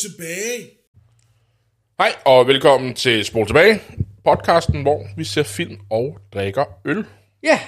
[0.00, 0.70] Tilbage.
[1.98, 3.80] Hej og velkommen til Spol Tilbage,
[4.24, 7.04] podcasten, hvor vi ser film og drikker øl.
[7.42, 7.60] Ja,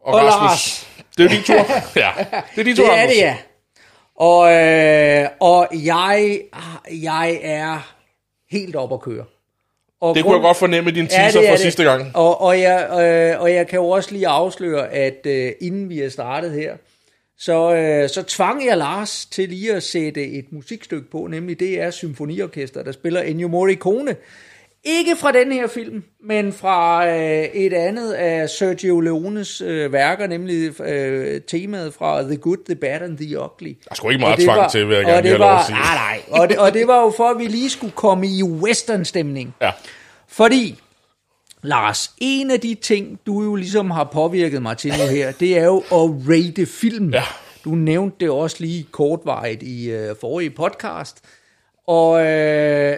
[0.00, 0.88] Og, Og Rasmus, Lars.
[1.18, 1.54] det er din tur.
[2.02, 2.10] ja,
[2.54, 3.36] det er din tur, det er det, ja.
[4.16, 6.40] Og, øh, og jeg,
[7.02, 7.94] jeg er
[8.50, 9.24] helt op at køre.
[10.00, 11.62] Og Det kunne jeg godt fornemme i din teaser det er fra det.
[11.62, 12.16] sidste gang.
[12.16, 16.00] Og, og, jeg, øh, og jeg kan jo også lige afsløre, at øh, inden vi
[16.00, 16.76] er startet her,
[17.38, 21.80] så, øh, så tvang jeg Lars til lige at sætte et musikstykke på, nemlig det
[21.80, 24.16] er Symfoniorkester, der spiller Ennio Morricone.
[24.86, 30.26] Ikke fra den her film, men fra øh, et andet af Sergio Leones øh, værker,
[30.26, 33.68] nemlig øh, temaet fra The Good, The Bad and The Ugly.
[33.68, 35.76] Der er sgu ikke meget tvang var- til, vil jeg gerne have lov at sige.
[35.76, 35.94] Nej,
[36.30, 36.40] nej.
[36.40, 39.54] Og det, og det var jo for, at vi lige skulle komme i western-stemning.
[39.62, 39.70] Ja.
[40.28, 40.80] Fordi,
[41.64, 45.58] Lars, en af de ting, du jo ligesom har påvirket mig til nu her, det
[45.58, 47.10] er jo at rate film.
[47.10, 47.22] Ja.
[47.64, 51.24] Du nævnte det også lige kortvarigt i øh, forrige podcast.
[51.86, 52.96] Og øh,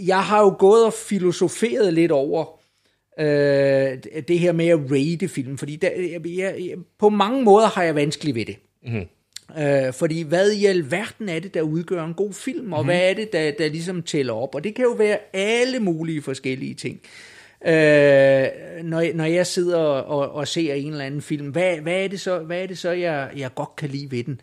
[0.00, 2.60] jeg har jo gået og filosoferet lidt over
[3.20, 7.82] øh, det her med at rate film, fordi der, jeg, jeg, på mange måder har
[7.82, 8.56] jeg vanskeligt ved det.
[8.82, 9.62] Mm-hmm.
[9.62, 12.86] Øh, fordi hvad i alverden er det, der udgør en god film, og mm-hmm.
[12.86, 14.54] hvad er det, der, der ligesom tæller op?
[14.54, 17.00] Og det kan jo være alle mulige forskellige ting.
[17.04, 17.31] Øh,
[17.64, 22.20] når, når jeg sidder og, og ser en eller anden film, hvad, hvad er det
[22.20, 24.40] så, hvad er det så jeg, jeg godt kan lide ved den?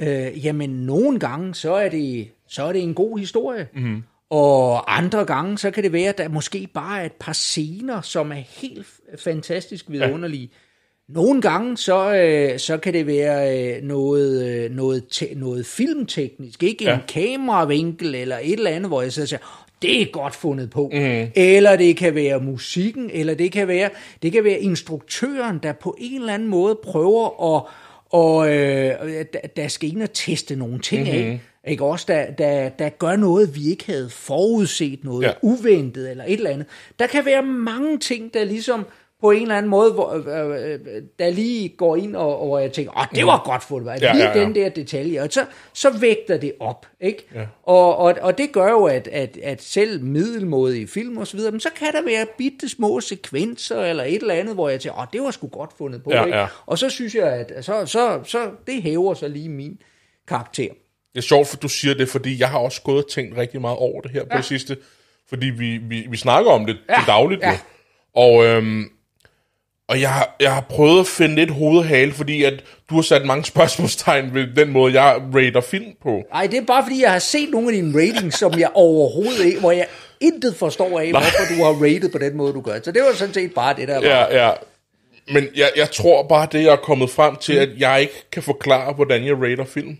[0.00, 3.68] Øh, jamen, nogle gange, så er det, så er det en god historie.
[3.74, 4.02] Mm-hmm.
[4.30, 8.00] Og andre gange, så kan det være, at der måske bare er et par scener,
[8.00, 8.86] som er helt
[9.18, 10.50] fantastisk vidunderlige.
[10.52, 11.14] Ja.
[11.14, 16.62] Nogle gange, så, øh, så kan det være øh, noget, øh, noget, te- noget filmteknisk,
[16.62, 16.98] ikke en Ja.
[17.08, 20.90] kameravinkel eller et eller andet, hvor jeg så siger, det er godt fundet på.
[20.92, 21.26] Mm.
[21.34, 23.90] Eller det kan være musikken, eller det kan være,
[24.22, 27.62] det kan være instruktøren, der på en eller anden måde prøver at
[28.10, 29.24] og øh,
[29.56, 31.30] der, skal ind og teste nogle ting mm-hmm.
[31.30, 31.40] af.
[31.66, 35.32] Ikke også, der, der, der gør noget, vi ikke havde forudset, noget ja.
[35.42, 36.66] uventet eller et eller andet.
[36.98, 38.86] Der kan være mange ting, der ligesom
[39.20, 40.78] på en eller anden måde, hvor, øh, øh,
[41.18, 44.12] der lige går ind, og, og jeg tænker, åh, det var godt fundet, Ja, ja,
[44.12, 44.44] lige ja, ja.
[44.44, 47.26] den der detalje, og så, så vægter det op, ikke?
[47.34, 47.46] Ja.
[47.62, 51.50] Og, og, og det gør jo, at, at, at selv middelmådige film og så videre,
[51.50, 54.98] men så kan der være bitte små sekvenser, eller et eller andet, hvor jeg tænker,
[55.00, 56.38] åh, det var sgu godt fundet på, Ja, ikke?
[56.38, 56.46] ja.
[56.66, 59.78] Og så synes jeg, at så, så, så det hæver så lige min
[60.28, 60.68] karakter.
[61.12, 63.60] Det er sjovt, for du siger det, fordi jeg har også gået og tænkt rigtig
[63.60, 64.76] meget over det her på det sidste.
[65.28, 66.94] Fordi vi, vi, vi snakker om det ja.
[66.94, 67.58] til dagligt Ja.
[68.14, 68.84] Og, øhm,
[69.90, 72.54] og jeg, har- jeg har prøvet at finde lidt hovedhale, fordi at
[72.90, 76.22] du har sat mange spørgsmålstegn ved den måde, jeg rater film på.
[76.34, 79.44] Ej, det er bare fordi, jeg har set nogle af dine ratings, som jeg overhovedet
[79.46, 79.86] ikke, hvor jeg
[80.20, 82.78] intet forstår af, hvorfor du har rated på den måde, du gør.
[82.82, 84.06] Så det var sådan set bare det, der var.
[84.06, 84.52] Ja, ja.
[85.32, 88.42] Men jeg, jeg tror bare, det jeg er kommet frem til, at jeg ikke kan
[88.42, 89.98] forklare, hvordan jeg rater film.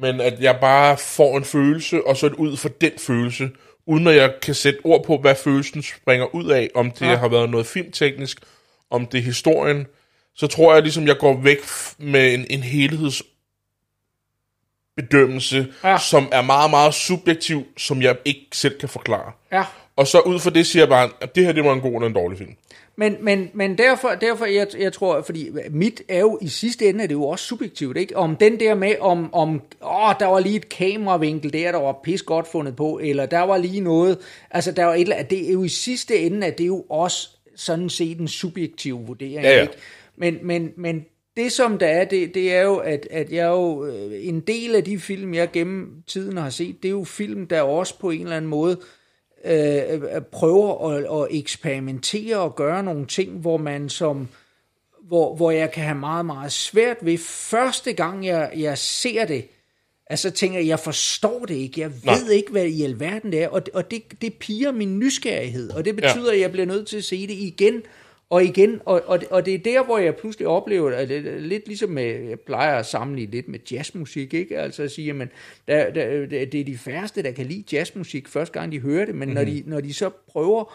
[0.00, 3.48] Men at jeg bare får en følelse, og så et ud for den følelse,
[3.86, 7.16] uden at jeg kan sætte ord på, hvad følelsen springer ud af, om det ja.
[7.16, 8.38] har været noget filmteknisk,
[8.90, 9.86] om det er historien,
[10.34, 11.58] så tror jeg ligesom, jeg går væk
[11.98, 13.22] med en, en helheds
[14.96, 15.88] bedømmelse, ja.
[15.88, 15.98] Ja.
[15.98, 19.32] som er meget, meget subjektiv, som jeg ikke selv kan forklare.
[19.52, 19.64] Ja.
[19.96, 21.92] Og så ud fra det siger jeg bare, at det her det var en god
[21.92, 22.54] eller en dårlig film.
[22.96, 27.04] Men, men, men derfor, derfor jeg, jeg tror, fordi mit er jo i sidste ende,
[27.04, 28.16] er det jo også subjektivt, ikke?
[28.16, 32.00] Om den der med, om, om åh, der var lige et kameravinkel der, der var
[32.04, 34.18] pis godt fundet på, eller der var lige noget,
[34.50, 36.68] altså der var et eller andet, det er jo i sidste ende, at det er
[36.68, 39.62] jo også sådan set en subjektiv vurdering, Ja, ja.
[39.62, 39.74] ikke?
[40.16, 41.04] Men, men, men
[41.36, 44.74] det som der er, det, det er jo, at, at jeg jo, øh, en del
[44.74, 48.10] af de film, jeg gennem tiden har set, det er jo film, der også på
[48.10, 48.80] en eller anden måde
[49.44, 54.28] øh, øh, prøver at, at eksperimentere og gøre nogle ting, hvor man som
[55.08, 59.48] hvor, hvor jeg kan have meget, meget svært ved første gang, jeg, jeg ser det,
[60.10, 62.14] altså tænker jeg, jeg forstår det ikke, jeg Nej.
[62.14, 65.84] ved ikke, hvad i alverden det er, og, og det, det piger min nysgerrighed, og
[65.84, 66.34] det betyder, ja.
[66.34, 67.82] at jeg bliver nødt til at se det igen
[68.30, 71.66] og igen, og, og, og det er der, hvor jeg pludselig oplever, at det lidt
[71.66, 74.58] ligesom med, jeg plejer at sammenligne lidt med jazzmusik, ikke?
[74.58, 75.28] Altså at sige, men
[75.68, 79.14] der, der, det er de færreste, der kan lide jazzmusik første gang, de hører det,
[79.14, 79.34] men mm-hmm.
[79.34, 80.74] når, de, når de så prøver,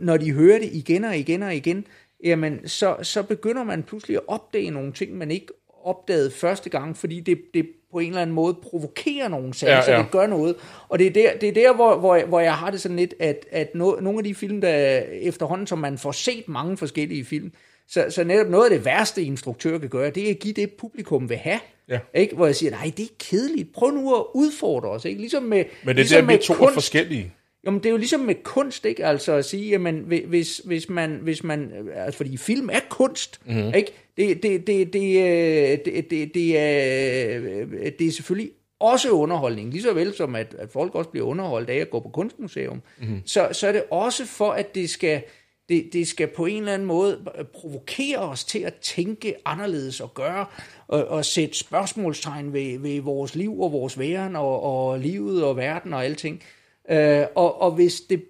[0.00, 1.86] når de hører det igen og igen og igen,
[2.24, 5.52] jamen så, så begynder man pludselig at opdage nogle ting, man ikke
[5.84, 9.78] opdagede første gang, fordi det, det på en eller anden måde provokerer nogle sager, Ja,
[9.78, 10.56] ja, så det gør noget.
[10.88, 12.96] Og det er der, det er der hvor, hvor, jeg, hvor jeg har det sådan
[12.96, 16.76] lidt, at, at no, nogle af de film, der efterhånden, som man får set mange
[16.76, 17.52] forskellige film,
[17.88, 20.70] så, så netop noget af det værste, instruktør kan gøre, det er at give det,
[20.72, 21.60] publikum vil have.
[21.88, 21.98] Ja.
[22.14, 22.36] Ikke?
[22.36, 23.72] Hvor jeg siger, nej, det er kedeligt.
[23.72, 25.04] Prøv nu at udfordre os.
[25.04, 25.20] Ikke?
[25.20, 26.74] Ligesom med, Men det er ligesom der, vi med to er kunst.
[26.74, 27.32] forskellige.
[27.66, 29.06] Jo, men det er jo ligesom med kunst, ikke?
[29.06, 33.74] Altså at sige, jamen, hvis, hvis man, hvis man altså, fordi film er kunst, mm-hmm.
[33.74, 33.92] ikke?
[34.16, 39.70] Det, det, det, det, øh, det, det, det, er, øh, det er selvfølgelig også underholdning,
[39.70, 42.82] lige så vel som at, at folk også bliver underholdt af at gå på kunstmuseum,
[42.98, 43.22] mm-hmm.
[43.26, 45.22] så, så er det også for, at det skal,
[45.68, 47.24] det, det skal på en eller anden måde
[47.54, 50.46] provokere os til at tænke anderledes og gøre,
[50.88, 55.56] og, og sætte spørgsmålstegn ved, ved vores liv og vores væren og, og livet og
[55.56, 56.42] verden og alting.
[56.90, 58.24] Øh, og, og hvis det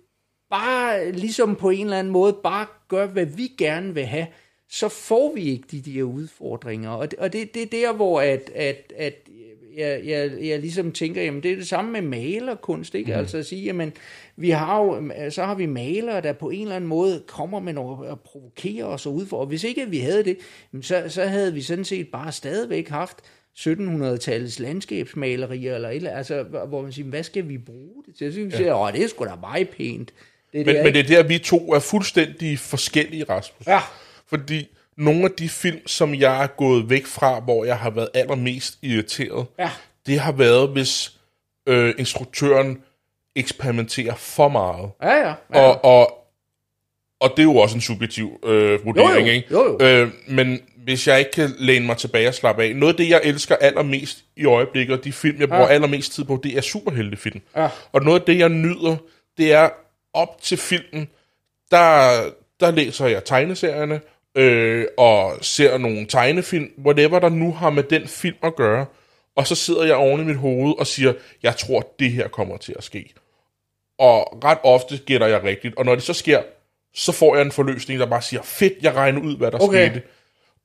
[0.50, 4.26] bare ligesom på en eller anden måde bare gør, hvad vi gerne vil have,
[4.68, 6.90] så får vi ikke de der udfordringer.
[6.90, 9.14] Og det, og det, det er der, hvor at, at, at
[9.76, 13.12] jeg, jeg, jeg ligesom tænker, jamen det er det samme med malerkunst, ikke?
[13.12, 13.18] Mm.
[13.18, 13.92] Altså at sige, jamen
[14.36, 17.72] vi har jo, så har vi malere, der på en eller anden måde kommer med
[17.72, 19.46] noget og provokerer os og udfordrer.
[19.46, 20.38] Hvis ikke vi havde det,
[20.82, 23.16] så, så havde vi sådan set bare stadigvæk haft
[23.58, 28.32] 1700-tallets landskabsmalerier, eller eller altså, hvor man siger, hvad skal vi bruge det til?
[28.32, 28.82] Så synes ja.
[28.82, 30.12] åh, det er sgu da meget pænt.
[30.52, 33.66] Det men, der, men det er der, vi to er fuldstændig forskellige, Rasmus.
[33.66, 33.80] Ja.
[34.26, 38.08] Fordi nogle af de film, som jeg er gået væk fra, hvor jeg har været
[38.14, 39.70] allermest irriteret, ja.
[40.06, 41.18] det har været, hvis
[41.66, 42.82] øh, instruktøren
[43.36, 44.90] eksperimenterer for meget.
[45.02, 45.34] Ja, ja.
[45.54, 45.60] ja.
[45.60, 46.26] Og, og,
[47.20, 49.32] og det er jo også en subjektiv øh, vurdering, jo, jo.
[49.32, 49.48] ikke?
[49.50, 49.86] Jo, jo.
[49.86, 52.76] Øh, men hvis jeg ikke kan læne mig tilbage og slappe af.
[52.76, 55.68] Noget af det, jeg elsker allermest i øjeblikket, og de film, jeg bruger ja.
[55.68, 57.40] allermest tid på, det er superheltefilm.
[57.56, 57.68] Ja.
[57.92, 58.96] Og noget af det, jeg nyder,
[59.38, 59.68] det er
[60.14, 61.08] op til filmen,
[61.70, 62.20] der,
[62.60, 64.00] der læser jeg tegneserierne,
[64.34, 68.86] øh, og ser nogle tegnefilm, whatever der nu har med den film at gøre,
[69.36, 71.12] og så sidder jeg oven i mit hoved og siger,
[71.42, 73.14] jeg tror, det her kommer til at ske.
[73.98, 76.42] Og ret ofte gætter jeg rigtigt, og når det så sker,
[76.94, 79.88] så får jeg en forløsning, der bare siger, fedt, jeg regner ud, hvad der okay.
[79.88, 80.02] skete.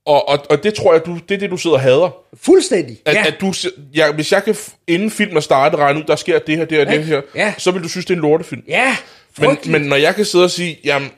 [0.05, 2.15] Og, og, og det tror jeg, du, det er det, du sidder og hader.
[2.33, 3.25] Fuldstændig, at, ja.
[3.27, 3.53] At du,
[3.95, 4.55] ja, hvis jeg kan,
[4.87, 6.97] inden filmen er startet, regne ud, der sker det her, det her, ja.
[6.97, 7.53] det her, ja.
[7.57, 8.63] så vil du synes, det er en lortefilm.
[8.67, 8.97] Ja,
[9.37, 11.09] men, men når jeg kan sidde og sige, jamen,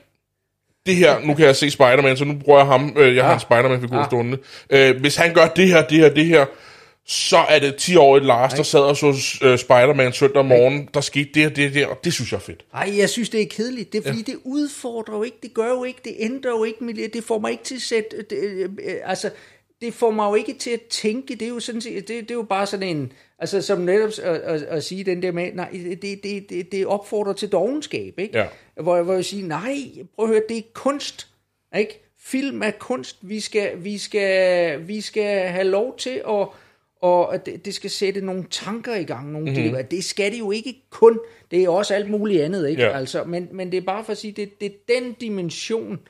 [0.86, 3.22] det her, nu kan jeg se Spider-Man, så nu bruger jeg ham, øh, jeg ja.
[3.22, 4.04] har en Spider-Man-figur ja.
[4.04, 4.38] stående.
[4.70, 6.46] Øh, hvis han gør det her, det her, det her,
[7.10, 10.88] så er det 10 år i Lars, der sad og så uh, Spider-Man søndag morgen,
[10.94, 12.64] der skete det og det, det, og det synes jeg er fedt.
[12.72, 13.92] Nej, jeg synes, det er kedeligt.
[13.92, 14.32] Det er fordi, ja.
[14.32, 17.38] det udfordrer jo ikke, det gør jo ikke, det ændrer jo ikke miljøet, det får
[17.38, 18.68] mig ikke til at sætte, det, øh,
[19.04, 19.30] altså,
[19.80, 22.34] det får mig jo ikke til at tænke, det er jo sådan det, det er
[22.34, 25.70] jo bare sådan en, altså som netop at, at, at sige den der med, nej,
[26.02, 28.38] det, det, det, det opfordrer til dogenskab, ikke?
[28.38, 28.46] Ja.
[28.82, 29.76] Hvor, hvor jeg siger, nej,
[30.16, 31.28] prøv at høre, det er kunst,
[31.78, 32.04] ikke?
[32.20, 36.46] Film er kunst, vi skal, vi skal, vi skal have lov til at,
[37.00, 39.32] og det, det skal sætte nogle tanker i gang.
[39.32, 39.74] Nogle mm-hmm.
[39.74, 41.18] det, det skal det jo ikke kun,
[41.50, 42.82] det er også alt muligt andet, ikke?
[42.82, 42.98] Ja.
[42.98, 46.00] Altså, men, men det er bare for at sige, det, det er den dimension,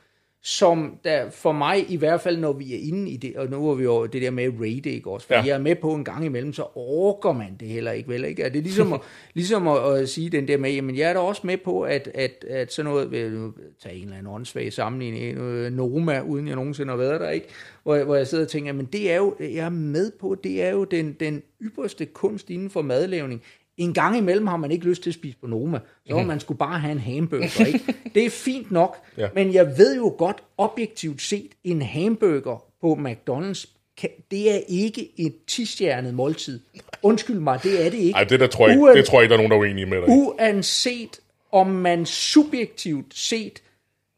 [0.43, 3.71] som der for mig i hvert fald, når vi er inde i det, og nu
[3.71, 5.27] er vi jo det der med raid, ikke også?
[5.27, 5.43] For ja.
[5.43, 8.25] jeg er med på en gang imellem, så orker man det heller ikke, vel?
[8.25, 8.43] Ikke?
[8.43, 9.01] Er det ligesom, at,
[9.35, 12.11] ligesom at, at, sige den der med, jamen jeg er da også med på, at,
[12.15, 13.53] at, at sådan noget, vil
[13.83, 15.39] tage en eller anden åndssvag sammenligning,
[15.71, 17.47] Noma, uden jeg nogensinde har været der, ikke?
[17.83, 20.63] Hvor, hvor jeg sidder og tænker, men det er jo, jeg er med på, det
[20.63, 23.43] er jo den, den ypperste kunst inden for madlavning
[23.79, 25.79] en gang imellem har man ikke lyst til at spise på Noma,
[26.09, 26.27] så mm.
[26.27, 27.95] man skulle bare have en hamburger, ikke?
[28.15, 29.29] Det er fint nok, Ja.
[29.35, 35.09] men jeg ved jo godt, objektivt set, en hamburger på McDonald's, kan, det er ikke
[35.21, 36.61] et tistjernet måltid.
[37.03, 38.11] Undskyld mig, det er det ikke.
[38.13, 39.61] Nej, det der tror jeg, Uan- det tror jeg ikke, der er nogen, der er
[39.61, 40.09] uenige med dig.
[40.09, 41.21] Uanset
[41.53, 43.63] om man subjektivt set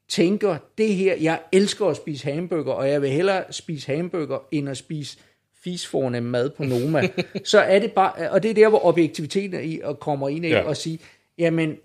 [0.08, 4.68] tænker, det her, jeg elsker at spise hamburger, og jeg vil hellere spise hamburger, end
[4.68, 5.18] at spise
[5.64, 7.08] fisfornem mad på Noma,
[7.44, 10.48] så er det bare, og det er der, hvor objektiviteten i, og kommer ind i,
[10.48, 10.62] Ja.
[10.62, 10.98] og sige,
[11.38, 11.76] jamen,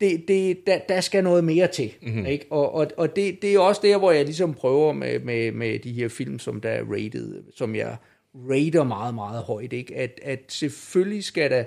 [0.00, 1.92] det, det, der, der skal noget mere til.
[2.02, 2.26] Mm-hmm.
[2.26, 2.46] Ikke?
[2.50, 5.78] Og, og, og det, det er også der, hvor jeg ligesom prøver med, med, med
[5.78, 7.96] de her film, som der er rated, som jeg
[8.34, 9.72] rater meget, meget højt.
[9.72, 9.96] Ikke?
[9.96, 11.64] At, at selvfølgelig skal der,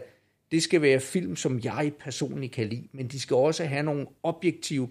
[0.52, 4.06] det skal være film, som jeg personligt kan lide, men de skal også have nogle
[4.24, 4.90] objektive,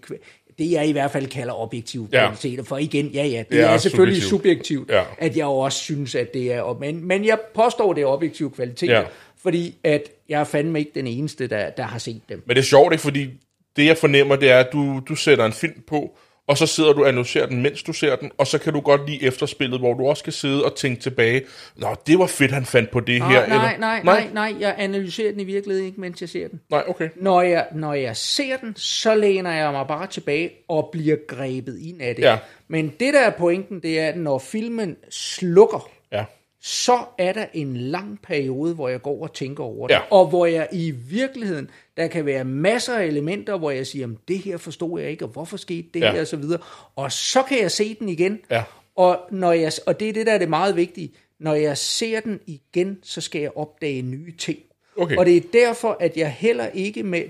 [0.59, 2.25] det jeg i hvert fald kalder objektive Ja.
[2.27, 4.87] kvaliteter, for igen, ja ja, det, Det er er, selvfølgelig subjektivt.
[4.89, 5.03] subjektivt, Ja.
[5.17, 8.99] at jeg også synes, at det er, men, men jeg påstår, det er objektive kvaliteter,
[8.99, 9.03] Ja.
[9.41, 12.43] fordi at jeg er fandme ikke den eneste, der, der har set dem.
[12.45, 13.01] Men det er sjovt, ikke?
[13.01, 13.29] Fordi
[13.75, 16.17] det, jeg fornemmer, det er, at du, du sætter en film på,
[16.47, 18.79] og så sidder du og analyserer den, mens du ser den, og så kan du
[18.79, 21.41] godt lide efterspillet, hvor du også kan sidde og tænke tilbage,
[21.75, 23.47] Nå, det var fedt, han fandt på det Ah, her.
[23.47, 26.61] nej, eller, nej, nej, nej, jeg analyserer den i virkeligheden ikke, mens jeg ser den.
[26.69, 27.09] Nej, okay.
[27.15, 31.79] Når jeg, når jeg ser den, så læner jeg mig bare tilbage og bliver grebet
[31.81, 32.23] ind af det.
[32.23, 32.37] Ja.
[32.67, 36.25] Men det, der er pointen, det er, at når filmen slukker, Ja.
[36.67, 39.93] Så er der en lang periode, hvor jeg går og tænker over det.
[39.93, 39.99] Ja.
[40.11, 44.17] Og hvor jeg i virkeligheden, der kan være masser af elementer, hvor jeg siger, "Jamen,
[44.27, 46.11] det her forstod jeg ikke, og hvorfor skete det Ja.
[46.11, 46.59] her, og så videre.
[46.95, 48.39] Og så kan jeg se den igen.
[48.51, 48.63] Ja.
[48.95, 51.11] Og, når jeg, og det er det, der er det meget vigtige.
[51.39, 54.59] Når jeg ser den igen, så skal jeg opdage nye ting.
[54.97, 55.17] Okay.
[55.17, 57.21] Og det er derfor, at jeg heller ikke med...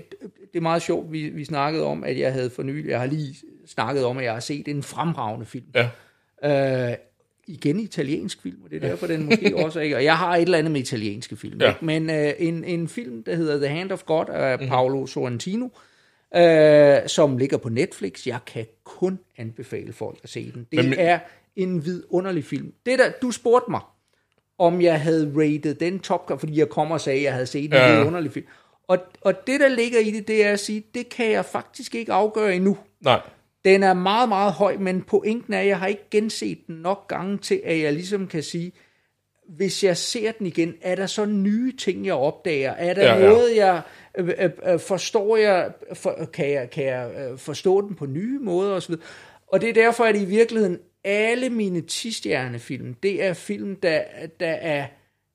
[0.52, 2.90] Det er meget sjovt, vi, vi snakkede om, at jeg havde for nylig...
[2.90, 3.34] Jeg har lige
[3.66, 5.64] snakket om, at jeg har set en fremragende film.
[6.42, 6.90] Ja.
[6.90, 6.96] Øh,
[7.46, 9.96] igen italiensk film, og det er derfor, den måske også ikke...
[9.96, 11.60] Og jeg har et eller andet med italienske film.
[11.60, 11.68] Ja.
[11.68, 11.84] Ikke?
[11.84, 14.68] Men øh, en, en film, der hedder The Hand of God af mm-hmm.
[14.68, 15.68] Paolo Sorrentino,
[16.36, 18.26] øh, som ligger på Netflix.
[18.26, 20.66] Jeg kan kun anbefale folk at se den.
[20.72, 21.18] Det Men- er
[21.56, 22.72] en vidunderlig film.
[22.86, 23.80] Det der, du spurgte mig,
[24.58, 27.46] om jeg havde rated den Top Gun, fordi jeg kom og sagde, at jeg havde
[27.46, 27.98] set en ja.
[27.98, 28.46] vidunderlig film.
[28.88, 31.94] Og, og det, der ligger i det, det er at sige, det kan jeg faktisk
[31.94, 32.78] ikke afgøre endnu.
[33.00, 33.20] Nej.
[33.66, 37.08] Den er meget, meget høj, men pointen er, at jeg har ikke genset den nok
[37.08, 38.72] gange til, at jeg ligesom kan sige,
[39.48, 42.70] hvis jeg ser den igen, er der så nye ting, jeg opdager?
[42.70, 43.82] Er der Ja, ja, noget, jeg
[44.18, 48.38] øh, øh, øh, forstår, jeg, for, kan jeg, kan jeg øh, forstå den på nye
[48.38, 48.94] måder osv.?
[49.46, 54.02] Og det er derfor, at i virkeligheden alle mine 10-stjernefilm, det er film, der,
[54.40, 54.86] der er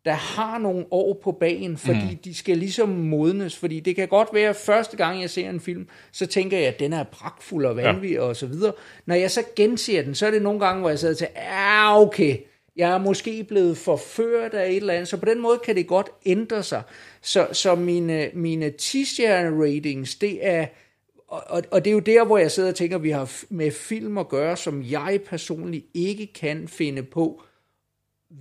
[0.05, 2.17] der har nogle år på bagen, fordi mm.
[2.17, 5.60] de skal ligesom modnes, fordi det kan godt være, at første gang jeg ser en
[5.60, 8.22] film, så tænker jeg, at den er pragtfuld og vanvittig ja.
[8.22, 8.74] og så videre.
[9.05, 12.01] Når jeg så genser den, så er det nogle gange, hvor jeg sidder til, ja
[12.01, 12.38] okay,
[12.75, 15.88] jeg er måske blevet forført af et eller andet, så på den måde kan det
[15.88, 16.81] godt ændre sig.
[17.22, 20.65] Så, så mine, mine 10-stjerne ratings, det er,
[21.27, 23.72] og, og, det er jo der, hvor jeg sidder og tænker, at vi har med
[23.72, 27.43] film at gøre, som jeg personligt ikke kan finde på,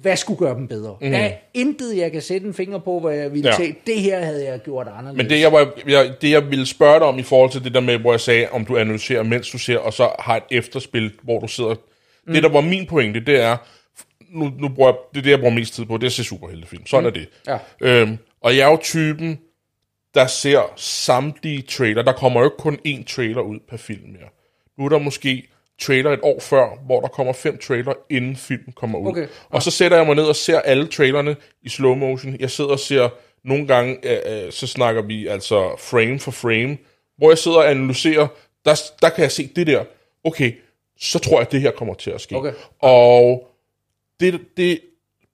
[0.02, 0.96] hvad skulle gøre dem bedre.
[1.00, 1.10] Mm.
[1.10, 3.56] Der er intet, jeg kan sætte en finger på, hvor jeg ville Ja.
[3.56, 5.16] sige, det her havde jeg gjort anderledes.
[5.16, 7.74] Men det jeg, var, jeg, det, jeg ville spørge dig om i forhold til det
[7.74, 10.42] der med, hvor jeg sagde, om du analyserer, mens du ser, og så har et
[10.50, 11.74] efterspil, hvor du sidder.
[12.26, 12.32] Mm.
[12.32, 13.56] Det, der var min pointe, det er,
[14.30, 16.12] nu, nu bruger jeg, det er det, jeg bruger mest tid på, det er at
[16.12, 16.86] se superheltefilm.
[16.86, 17.06] Sådan mm.
[17.06, 17.28] er det.
[17.46, 17.58] Ja.
[17.80, 19.38] Øhm, og jeg er jo typen,
[20.14, 22.02] der ser samtlige trailer.
[22.02, 24.28] Der kommer jo ikke kun én trailer ud per film mere.
[24.78, 25.48] Nu er der måske
[25.80, 29.08] trailer et år før, hvor der kommer fem trailer, inden filmen kommer ud.
[29.08, 29.26] Okay.
[29.48, 32.36] Og så sætter jeg mig ned og ser alle trailerne i slow motion.
[32.40, 33.08] Jeg sidder og ser
[33.44, 36.78] nogle gange, øh, øh, så snakker vi altså frame for frame,
[37.18, 38.26] hvor jeg sidder og analyserer,
[38.64, 39.84] der, der kan jeg se det der.
[40.24, 40.52] Okay,
[41.00, 42.36] så tror jeg, at det her kommer til at ske.
[42.36, 42.52] Okay.
[42.80, 43.48] Og
[44.20, 44.80] det, det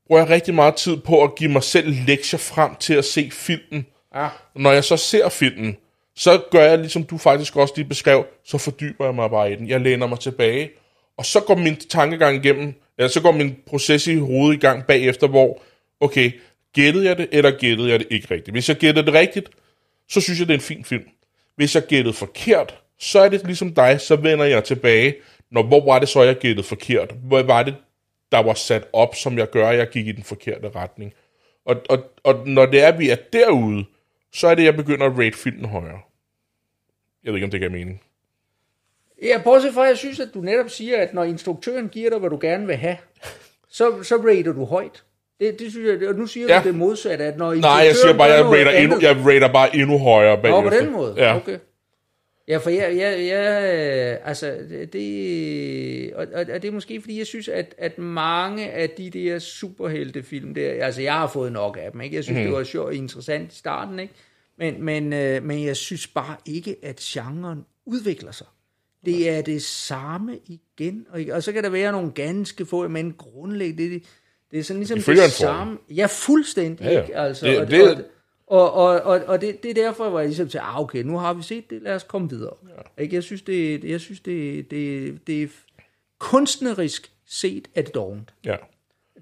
[0.07, 3.31] bruger jeg rigtig meget tid på at give mig selv lektier frem til at se
[3.33, 3.87] filmen.
[4.15, 4.29] Ja.
[4.55, 5.77] Når jeg så ser filmen,
[6.17, 9.57] så gør jeg, ligesom du faktisk også lige beskrev, så fordyber jeg mig bare i
[9.57, 9.69] den.
[9.69, 10.71] Jeg læner mig tilbage,
[11.17, 14.87] og så går min tankegang igennem, eller så går min proces i hovedet i gang
[14.87, 15.63] bagefter, hvor,
[16.01, 16.33] okay,
[16.75, 18.55] gættede jeg det, eller gættede jeg det ikke rigtigt?
[18.55, 19.51] Hvis jeg gættede det rigtigt,
[20.09, 21.05] så synes jeg, det er en fin film.
[21.57, 25.15] Hvis jeg gættede forkert, så er det ligesom dig, så vender jeg tilbage,
[25.51, 27.15] når, hvor var det så, jeg gættede forkert?
[27.23, 27.75] Hvor var det,
[28.33, 31.13] der var sat op, som jeg gør, at jeg gik i den forkerte retning?
[31.67, 33.85] Og, og, og når det er, at vi er derude,
[34.33, 36.01] så er det, jeg begynder at rate filmen højere.
[37.27, 38.03] Jeg ved ikke, om det giver mening.
[39.23, 42.19] Ja, bortset fra, at jeg synes, at du netop siger, at når instruktøren giver dig,
[42.19, 42.97] hvad du gerne vil have,
[43.69, 45.03] så, så rater du højt.
[45.41, 46.61] Det, det synes jeg, og nu siger Ja.
[46.65, 49.53] du det modsatte, at når Nej, jeg siger bare, jeg rater, endnu, andet- jeg rater
[49.53, 50.71] bare endnu højere Nå, bagefter.
[50.71, 51.15] på den måde?
[51.17, 51.37] Ja.
[51.37, 51.59] Okay.
[52.49, 53.43] Ja, for jeg, jeg, jeg
[54.25, 54.55] altså,
[54.93, 59.11] det, og, og, og det er måske, fordi jeg synes, at, at mange af de
[59.11, 62.17] der superheltefilm der, altså jeg har fået nok af dem, ikke?
[62.17, 62.45] Jeg synes, mm.
[62.45, 64.15] det var sjovt og interessant i starten, ikke?
[64.59, 68.47] Men, men, øh, men jeg synes bare ikke, at genren udvikler sig.
[69.05, 73.13] Det er det samme igen, og, og så kan der være nogle ganske få, men
[73.19, 74.03] grundlæggende, det,
[74.51, 75.79] det er sådan ligesom Det det samme.
[75.91, 77.03] Ja, fuldstændig, Ja, ja.
[77.03, 77.17] ikke?
[77.17, 78.05] Altså, Det- og, det-
[78.47, 81.19] og, og, og, og det, det er derfor, hvor jeg ligesom siger, ah, okay, nu
[81.19, 82.55] har vi set det, lad os komme videre.
[82.97, 83.03] Ja.
[83.03, 83.15] Ikke?
[83.15, 85.49] Jeg synes, det, jeg synes det, det, det er
[86.19, 88.35] kunstnerisk set er det dovent.
[88.45, 88.57] ja.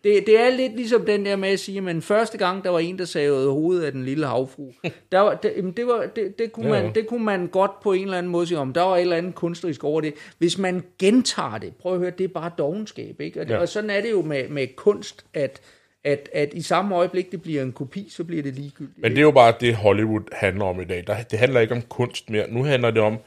[0.05, 2.79] Det, det er lidt ligesom den der med at sige, men første gang, der var
[2.79, 4.73] en, der savede hovedet af den lille havfru,
[5.13, 7.81] der var, det, jamen, det, var, det, det, kunne Ja, man, det kunne man godt
[7.83, 10.15] på en eller anden måde sige, om der var et eller andet kunstnerisk over det.
[10.39, 13.21] Hvis man gentager det, prøv at høre, det er bare dogenskab.
[13.21, 13.41] Ikke?
[13.41, 13.59] Og, det, ja.
[13.59, 15.61] og sådan er det jo med, med kunst, at,
[16.05, 18.99] at, at i samme øjeblik, det bliver en kopi, så bliver det ligegyldigt.
[18.99, 21.05] Men det er jo bare det, Hollywood handler om i dag.
[21.07, 22.51] Der, det handler ikke om kunst mere.
[22.51, 23.19] Nu handler det om,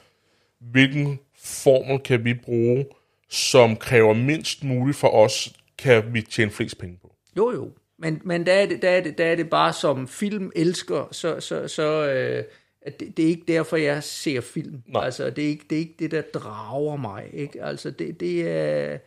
[0.60, 2.86] hvilken formel kan vi bruge,
[3.30, 7.16] som kræver mindst muligt for os, kan vi tjene flest penge på.
[7.38, 7.72] Jo, jo.
[8.00, 11.08] Men, men der, er det, der, er det, der er det bare som film elsker,
[11.12, 12.44] så, så, så øh,
[12.82, 14.82] at det, det er ikke derfor, jeg ser film.
[14.88, 15.06] Nej.
[15.06, 17.24] Altså, det er, ikke, det er ikke det, der drager mig.
[17.34, 17.64] Ikke?
[17.64, 18.98] Altså, det, det er,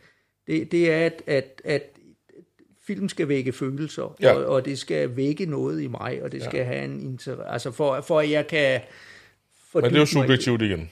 [0.47, 1.83] det, det er at, at, at
[2.87, 4.33] film skal vække følelser, Ja.
[4.33, 7.71] og, og det skal vække noget i mig, og det skal have en interesse, altså
[7.71, 8.81] for, for at jeg kan
[9.73, 10.89] Men det er jo subjektivt igen.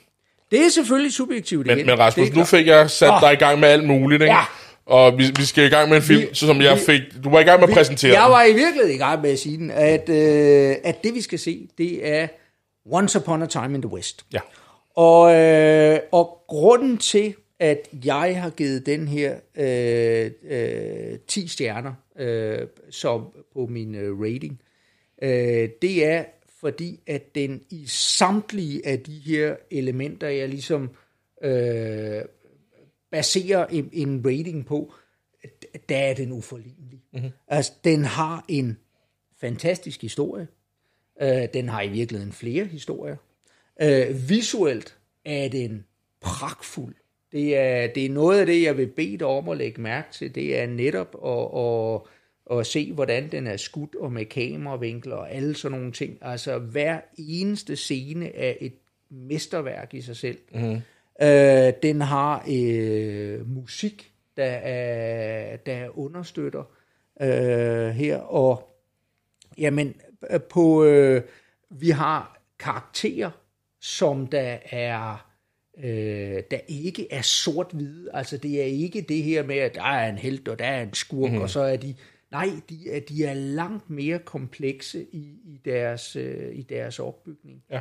[0.51, 0.65] Det.
[0.65, 1.85] er selvfølgelig subjektivt Men, igen.
[1.87, 4.33] men Rasmus, nu fik jeg sat dig i gang med alt muligt, ikke?
[4.33, 4.41] Ja.
[4.89, 7.23] Og vi, vi skal i gang med en film, Vi- så som jeg vi- fik...
[7.23, 9.39] Du var i gang med at præsentere Jeg var i virkeligheden i gang med at
[9.39, 12.27] sige den, at, øh, at det vi skal se, det er
[12.91, 14.25] Once Upon a Time in the West.
[14.33, 14.39] Ja.
[14.95, 21.93] Og, øh, og grunden til, at jeg har givet den her øh, øh, 10 stjerner
[22.19, 24.61] øh, som på min øh, rating,
[25.21, 26.23] øh, det er
[26.61, 30.89] fordi, at den i samtlige af de her elementer, jeg ligesom
[31.43, 32.21] øh,
[33.11, 34.93] baserer en, en rating på,
[35.89, 37.03] der er den uforlignelig.
[37.13, 37.29] Mm-hmm.
[37.47, 38.77] Altså, den har en
[39.41, 40.47] fantastisk historie.
[41.21, 43.15] Øh, den har i virkeligheden flere historier.
[43.81, 45.85] Øh, visuelt er den
[46.21, 46.95] pragtfuld.
[47.31, 50.11] Det er, det er noget af det, jeg vil bede dig om at lægge mærke
[50.11, 50.35] til.
[50.35, 55.31] Det er netop at, at, at se, hvordan den er skudt, og med kameravinkler og
[55.31, 56.17] alle sådan nogle ting.
[56.21, 58.73] Altså, hver eneste scene er et
[59.09, 60.37] mesterværk i sig selv.
[60.53, 60.77] Mm.
[61.21, 66.63] Øh, den har øh, musik, der, er, der understøtter
[67.21, 68.79] øh, her, og
[69.57, 69.95] jamen,
[70.49, 71.21] på, øh,
[71.69, 73.31] vi har karakterer,
[73.81, 75.29] som der er
[75.77, 78.09] øh, der ikke er sort-hvide.
[78.13, 80.83] Altså det er ikke det her med, at der er en held, og der er
[80.83, 81.41] en skurk, mm-hmm.
[81.41, 81.95] og så er de...
[82.31, 87.63] Nej, de er, de er langt mere komplekse i, i, deres, øh, i deres opbygning.
[87.71, 87.79] Ja.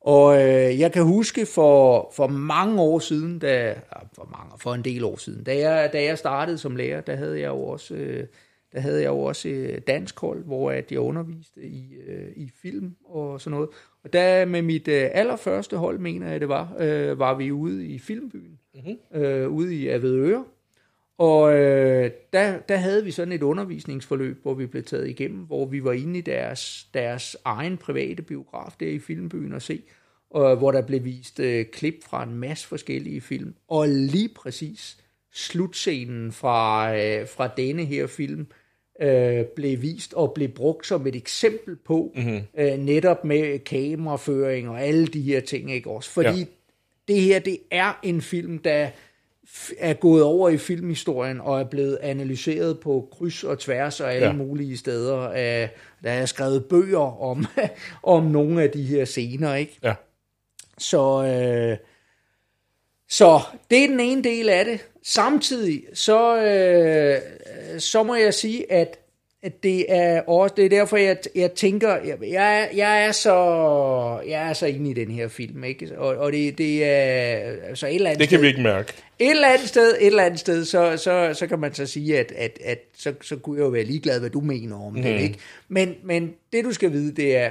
[0.00, 3.74] Og øh, jeg kan huske for, for mange år siden, da,
[4.14, 7.16] for, mange, for en del år siden, da jeg, da jeg startede som lærer, der
[7.16, 8.26] havde jeg jo også, øh,
[8.72, 12.50] der havde jeg jo også øh, dansk hold, hvor at jeg underviste i, øh, i
[12.62, 13.68] film og sådan noget.
[14.04, 17.86] Og der med mit øh, allerførste hold, mener jeg det var, øh, var vi ude
[17.86, 19.20] i Filmbyen, mm-hmm.
[19.20, 20.44] øh, ude i Avedøre.
[21.18, 25.66] Og øh, der, der havde vi sådan et undervisningsforløb, hvor vi blev taget igennem, hvor
[25.66, 29.82] vi var inde i deres, deres egen private biograf der i Filmbyen og se,
[30.30, 33.54] og, hvor der blev vist øh, klip fra en masse forskellige film.
[33.68, 34.96] Og lige præcis
[35.32, 38.46] slutscenen fra, øh, fra denne her film
[39.02, 42.40] øh, blev vist og blev brugt som et eksempel på, mm-hmm.
[42.58, 46.10] øh, netop med kameraføring og alle de her ting, ikke også?
[46.10, 46.44] Fordi ja.
[47.08, 48.90] det her, det er en film, der
[49.78, 54.26] er gået over i filmhistorien og er blevet analyseret på kryds og tværs og alle
[54.26, 54.32] ja.
[54.32, 55.28] mulige steder.
[56.02, 57.46] Der er skrevet bøger om,
[58.16, 59.78] om nogle af de her scener, ikke?
[59.82, 59.94] Ja.
[60.78, 61.76] Så, øh,
[63.08, 64.86] så det er den ene del af det.
[65.02, 67.20] Samtidig så, øh,
[67.80, 68.98] så må jeg sige, at at
[69.62, 73.34] det er også, det er derfor, jeg, jeg tænker, jeg, jeg, jeg, er så,
[74.26, 75.98] jeg er så inde i den her film, ikke?
[75.98, 77.34] Og, og det, det er,
[77.68, 78.92] altså et eller andet Det kan sted, vi ikke mærke.
[79.18, 82.18] Et eller andet sted, et eller andet sted, så, så, så kan man så sige,
[82.18, 85.02] at, at, at så, så kunne jeg jo være ligeglad, hvad du mener om mm.
[85.02, 85.38] det, ikke?
[85.68, 87.50] Men, men det du skal vide, det er,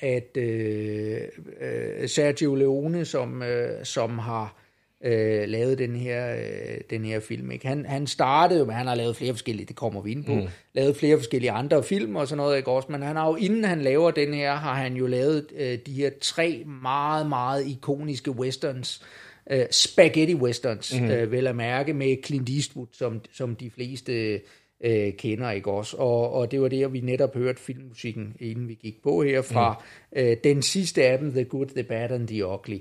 [0.00, 1.20] at øh,
[1.60, 4.61] øh, Sergio Leone, som, øh, som har
[5.04, 7.50] øh, lavet den her, øh, den her film.
[7.50, 7.66] Ikke?
[7.66, 10.34] Han, han startede jo, men han har lavet flere forskellige, det kommer vi ind på,
[10.34, 10.46] mm.
[10.74, 12.92] lavet flere forskellige andre film og sådan noget, ikke også?
[12.92, 15.92] Men han har jo, inden han laver den her, har han jo lavet øh, de
[15.92, 19.02] her tre meget, meget ikoniske westerns,
[19.50, 21.10] øh, spaghetti westerns, mm.
[21.10, 24.40] øh, vel at mærke, med Clint Eastwood, som, som de fleste
[24.84, 25.96] øh, kender, ikke også?
[25.96, 29.82] Og, og det var det, vi netop hørte filmmusikken, inden vi gik på her, fra
[30.12, 30.18] mm.
[30.20, 32.78] øh, den sidste af dem, The Good, The Bad and The Ugly.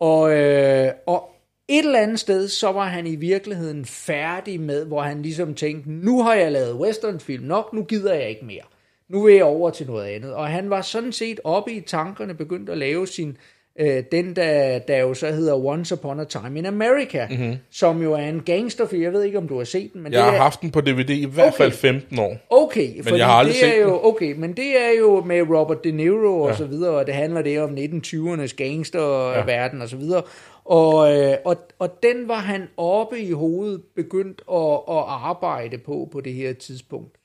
[0.00, 1.30] Og, øh, og
[1.68, 5.90] et eller andet sted, så var han i virkeligheden færdig med, hvor han ligesom tænkte,
[5.90, 8.62] nu har jeg lavet westernfilm nok, nu gider jeg ikke mere.
[9.08, 10.34] Nu vil jeg over til noget andet.
[10.34, 13.36] Og han var sådan set oppe i tankerne, begyndt at lave sin,
[13.80, 17.56] øh, den der, der jo så hedder Once Upon a Time in America, mm-hmm.
[17.70, 19.02] som jo er en gangsterfilm.
[19.02, 20.02] Jeg ved ikke, om du har set den.
[20.02, 21.56] Men jeg det har er, haft den på DVD i hvert okay.
[21.56, 22.36] fald 15 år.
[22.50, 24.00] Okay, men jeg har aldrig det set er jo, den.
[24.02, 26.56] Okay, men det er jo med Robert De Niro og ja.
[26.56, 29.82] så videre, og det handler det om 1920'ernes gangsterverden ja.
[29.82, 30.22] og så videre.
[30.64, 36.08] Og, øh, og, og den var han oppe i hovedet begyndt at, at arbejde på
[36.12, 37.16] på det her tidspunkt.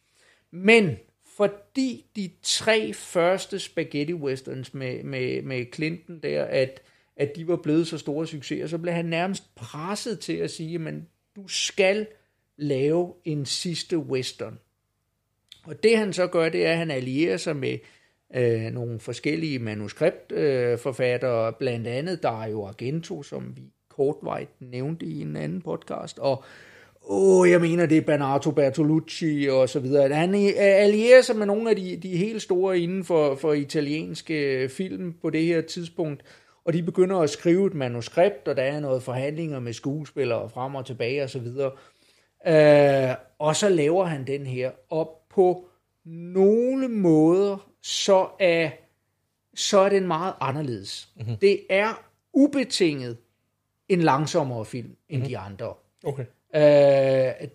[0.54, 0.98] Men
[1.38, 6.82] fordi de tre første spaghetti westerns med, med, med Clinton der, at,
[7.16, 10.80] at de var blevet så store succeser, så blev han nærmest presset til at sige,
[10.80, 12.08] men du skal
[12.58, 14.60] lave en sidste western.
[15.66, 17.78] Og det han så gør, det er, at han allierer sig med
[18.36, 25.36] øh, nogle forskellige manuskriptforfattere, øh, blandt andet Dario Argento, som vi kortvejt nævnte i en
[25.36, 26.44] anden podcast, og
[27.10, 30.16] åh, jeg mener, det er Bernardo Bertolucci og så videre.
[30.16, 35.14] Han allierer sig med nogle af de, de helt store inden for, for italienske film
[35.22, 36.24] på det her tidspunkt,
[36.66, 40.76] og de begynder at skrive et manuskript, og der er noget forhandlinger med skuespillere frem
[40.76, 41.72] og tilbage og så videre.
[42.48, 45.66] Øh, og så laver han den her, og på
[46.06, 48.70] nogle måder så er,
[49.56, 51.10] så er den meget anderledes.
[51.16, 51.38] Mm-hmm.
[51.38, 53.18] Det er ubetinget
[53.90, 55.30] en langsommere film end mm-hmm.
[55.30, 55.74] de andre.
[56.04, 56.26] Okay.
[56.56, 56.62] Uh,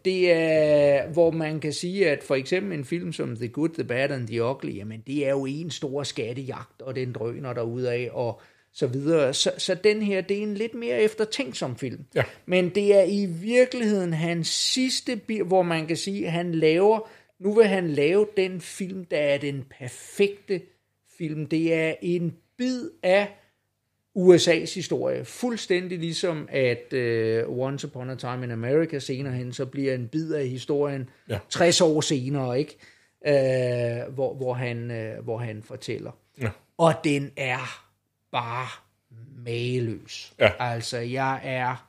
[0.05, 3.85] det er, hvor man kan sige, at for eksempel en film som The Good, The
[3.85, 8.09] Bad and The Ugly, jamen det er jo en stor skattejagt, og den drøner af
[8.13, 8.41] og
[8.73, 9.35] så videre.
[9.35, 12.05] Så, så den her, det er en lidt mere eftertænksom film.
[12.15, 12.25] Ja.
[12.47, 17.09] Men det er i virkeligheden hans sidste, hvor man kan sige, at han laver
[17.41, 20.61] Nu vil han lave den film, der er den perfekte
[21.19, 21.47] film.
[21.47, 23.29] Det er en bid af
[24.19, 25.25] USA's historie.
[25.25, 30.09] Fuldstændig ligesom at uh, Once Upon a Time in America senere hen, så bliver en
[30.09, 31.35] bid af historien Ja.
[31.35, 31.39] ja.
[31.51, 32.79] 60 år senere, ikke?
[33.29, 36.11] Uh, hvor, hvor, han, uh, hvor han fortæller.
[36.43, 36.49] Ja.
[36.79, 37.85] Og den er
[38.33, 38.67] bare
[39.45, 40.33] mageløs.
[40.41, 40.51] Ja.
[40.59, 41.87] Altså, jeg er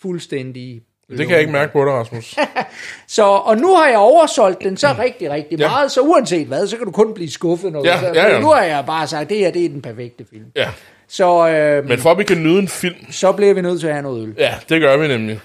[0.00, 0.82] fuldstændig...
[1.08, 2.36] Det kan jeg ikke mærke på dig, Rasmus.
[3.06, 6.76] Så, og nu har jeg oversolgt den så rigtig, rigtig meget, så uanset hvad, så
[6.76, 7.72] kan du kun blive skuffet.
[7.72, 8.40] Når Ja, du, så, ja, ja.
[8.40, 10.44] Nu har jeg bare sagt, det her det er den perfekte film.
[10.56, 10.70] Ja.
[11.12, 13.86] Så, øh, Men for at vi kan nyde en film, så bliver vi nødt til
[13.86, 14.34] at have noget øl.
[14.38, 15.40] ja, det gør vi nemlig.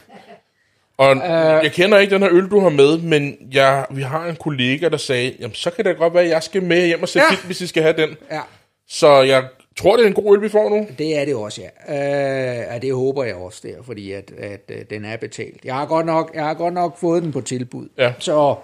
[0.97, 1.21] Og Øh.
[1.63, 4.89] jeg kender ikke den her øl, du har med, men jeg, vi har en kollega,
[4.89, 7.19] der sagde, jamen så kan det godt være, at jeg skal med hjem og se
[7.19, 7.29] Ja.
[7.29, 8.09] film, hvis I skal have den.
[8.31, 8.41] Ja,
[8.89, 9.43] Så jeg
[9.77, 10.87] tror, det er en god øl, vi får nu.
[10.97, 11.93] det er det også, ja.
[11.93, 15.65] Øh, ja det håber jeg også der, fordi at, at, at den er betalt.
[15.65, 17.87] Jeg har godt nok, jeg har godt nok fået den på tilbud.
[17.97, 18.13] Ja.
[18.19, 18.55] Så,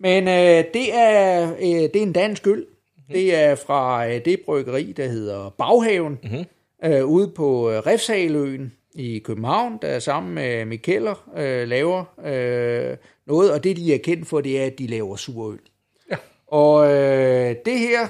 [0.00, 2.64] men øh, det, er, øh, det er en dansk øl.
[3.08, 6.44] Det er fra øh, det bryggeri, der hedder Baghaven, mm-hmm.
[6.84, 13.52] øh, ude på øh, Refshaløen i København, der sammen med Mikkeller øh, laver øh, noget,
[13.52, 15.60] og det de er kendt for, det er, at de laver surøl.
[16.10, 16.16] Ja.
[16.46, 18.08] Og øh, det her,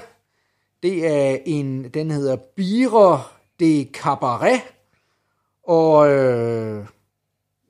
[0.83, 3.21] det er en, den hedder Bire
[3.59, 4.61] de Cabaret,
[5.63, 6.85] og øh,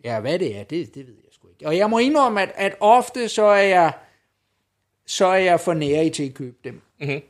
[0.03, 1.67] ja, hvad det er, det, det ved jeg sgu ikke.
[1.67, 3.93] Og jeg må indrømme, at, at ofte så er jeg,
[5.07, 6.81] så er jeg for nære til at købe dem.
[6.99, 7.21] Mm-hmm.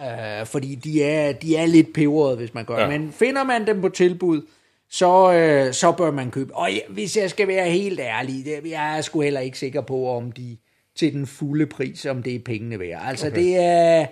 [0.00, 2.82] Uh, fordi de er, de er lidt peberede, hvis man gør Ja.
[2.82, 2.98] ja.
[2.98, 4.42] Men finder man dem på tilbud,
[4.90, 6.56] så, øh, så bør man købe.
[6.56, 9.80] Og ja, hvis jeg skal være helt ærlig, det, jeg er sgu heller ikke sikker
[9.80, 10.56] på, om de
[10.96, 13.02] til den fulde pris, om det er pengene værd.
[13.04, 13.36] Altså okay.
[13.36, 14.06] det er,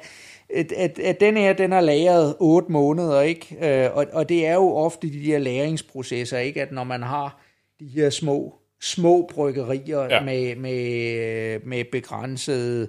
[0.54, 3.56] at, at, at den her, den har lagret 8 måneder, ikke?
[3.84, 6.62] Øh, og, og det er jo ofte de her læringsprocesser, ikke?
[6.62, 7.40] At når man har
[7.80, 10.20] de her små, små bryggerier Ja.
[10.20, 12.88] med, med, med begrænsede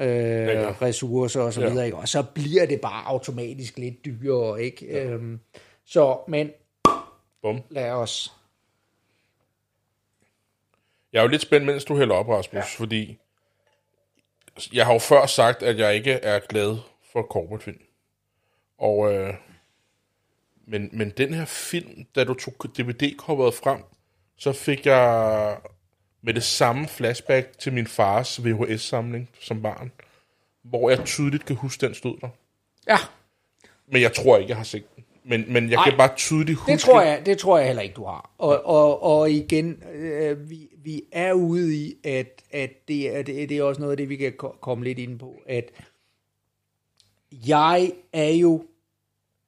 [0.00, 0.74] øh, ja.
[0.82, 1.68] ressourcer og så Ja.
[1.68, 1.96] videre, ikke?
[1.98, 4.86] Og så bliver det bare automatisk lidt dyrere, ikke?
[4.86, 5.04] Ja.
[5.04, 5.40] Øhm,
[5.84, 6.50] så, men
[7.42, 7.60] Bum.
[7.70, 8.32] lad os...
[11.12, 12.84] Jeg er jo lidt spændt, mens du hælder op, Rasmus, ja.
[12.84, 13.18] fordi
[14.72, 16.76] jeg har jo før sagt, at jeg ikke er glad
[17.12, 17.80] for corporate film.
[18.78, 19.34] Og, øh,
[20.66, 23.82] men, men den her film, da du tog DVD-coveret frem,
[24.40, 25.56] så fik jeg
[26.22, 29.92] med det samme flashback til min fars VHS-samling som barn,
[30.62, 32.28] hvor jeg tydeligt kan huske, den stod der.
[32.88, 32.96] Ja,
[33.92, 35.04] Men jeg tror ikke, jeg har set den.
[35.24, 36.72] Men, men jeg Nej, kan bare tydeligt huske...
[36.72, 38.30] det tror jeg, det tror jeg heller ikke, du har.
[38.38, 43.48] Og, og, og igen, øh, vi, vi er ude i, at, at det, er, det,
[43.48, 45.70] det er også noget af det, vi kan ko- komme lidt ind på, at
[47.32, 48.64] jeg er jo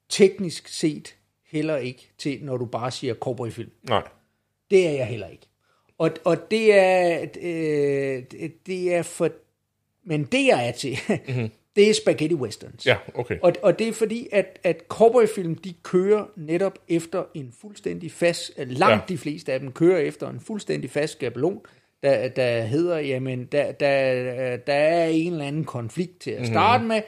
[0.09, 1.15] teknisk set
[1.51, 3.71] heller ikke til, når du bare siger cowboyfilm.
[3.83, 4.03] Nej.
[4.73, 5.47] Det er jeg heller ikke.
[5.97, 8.23] Og, og det er, øh,
[8.67, 9.29] det- er for,
[10.05, 11.49] men det jeg er til, mm-hmm.
[11.75, 12.85] det er spaghetti westerns.
[12.87, 13.37] Ja, okay.
[13.41, 18.51] Og, og det er fordi, at, at cowboyfilm, de kører netop efter en fuldstændig fast,
[18.57, 18.89] langt Ja.
[18.95, 18.99] ja.
[19.09, 21.59] de fleste af dem kører efter en fuldstændig fast skabelon,
[22.03, 26.83] der, der hedder, jamen, der, der, der er en eller anden konflikt til at starte
[26.83, 26.87] mm-hmm.
[26.87, 27.01] med,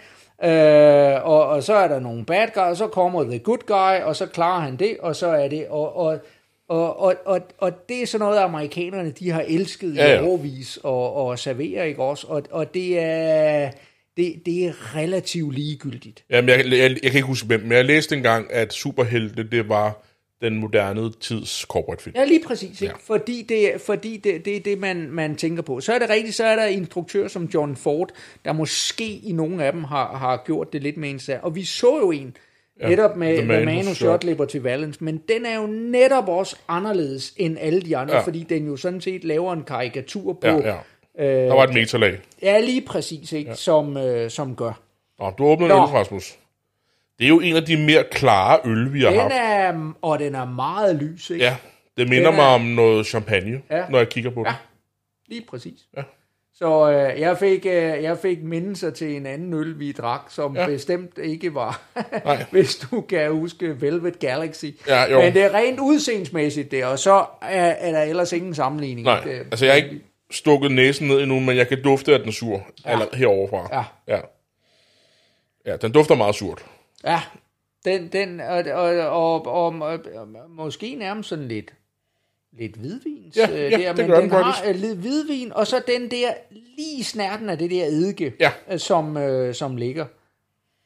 [1.15, 4.03] øh, og, og så er der nogle bad guys, og så kommer the good guy,
[4.03, 6.19] og så klarer han det, og så er det, og, og,
[6.69, 10.21] og, og, og, og det er sådan noget, amerikanerne, de har elsket Ja, i ja.
[10.27, 12.27] overvis og, og servere, ikke også?
[12.27, 13.71] Og, og det er...
[14.17, 16.25] Det, det er relativt ligegyldigt.
[16.29, 19.69] Jamen, jeg, jeg, jeg kan ikke huske hvem, men jeg læste engang, at superhelte, det
[19.69, 20.05] var
[20.41, 22.15] den moderne tids corporate film.
[22.15, 22.81] Ja, lige præcis.
[22.81, 22.93] Ikke?
[22.93, 23.15] Ja.
[23.15, 25.79] Fordi, det, fordi det, det er det, man, man tænker på.
[25.79, 28.09] Så er det rigtigt, så er der instruktører som John Ford,
[28.45, 31.43] der måske i nogle af dem har, har gjort det lidt med en sag.
[31.43, 32.35] Og vi så jo en,
[32.81, 34.23] ja, netop med The Man Man, Who Shot.
[34.23, 38.21] Liberty Valance, men den er jo netop også anderledes end alle de andre, Ja.
[38.21, 40.47] fordi den jo sådan set laver en karikatur på...
[40.47, 40.75] Ja, ja.
[41.47, 42.17] Der var et metalag.
[42.41, 43.49] Ja, lige præcis, ikke?
[43.49, 43.55] Ja.
[43.55, 44.81] Som, øh, som gør.
[45.19, 45.75] Nå, du åbner en Nå.
[45.81, 46.35] øl, Rasmus.
[47.19, 49.33] Det er jo en af de mere klare øl, vi har Den haft.
[49.37, 51.45] er, og den er meget lys, ikke?
[51.45, 51.55] Ja,
[51.97, 53.83] det minder Den mig er- om noget champagne, Ja.
[53.89, 54.47] når jeg kigger på det.
[54.49, 54.55] Ja.
[55.27, 55.79] Lige præcis.
[55.97, 56.01] Ja.
[56.57, 60.55] Så øh, jeg, fik, øh, jeg fik mindelser til en anden øl, vi drak, som
[60.57, 60.65] Ja.
[60.67, 61.81] bestemt ikke var,
[62.51, 64.65] hvis du kan huske Velvet Galaxy.
[64.87, 65.21] Ja, jo.
[65.21, 69.05] Men det er rent udseendsmæssigt der, og så er, er der ellers ingen sammenligning.
[69.05, 72.19] Nej, Det- altså jeg har ikke stukket næsen ned endnu, men jeg kan dufte, at
[72.21, 72.67] den er sur.
[72.85, 72.91] Ja.
[72.91, 73.69] Eller heroverfra.
[74.07, 74.15] Ja.
[74.15, 74.21] ja.
[75.65, 76.65] Ja, den dufter meget surt.
[77.03, 77.21] Ja,
[77.85, 79.99] den, den og, og, og, og, og,
[80.49, 81.73] måske nærmest sådan lidt
[82.59, 83.37] lidt hvidvins.
[83.37, 86.27] Ja, øh, ja, der, det men den har øh, lidt hvidvin, og så den der
[86.77, 88.51] lige snærten af det der eddike, Ja.
[88.71, 90.05] øh, som, øh, som ligger.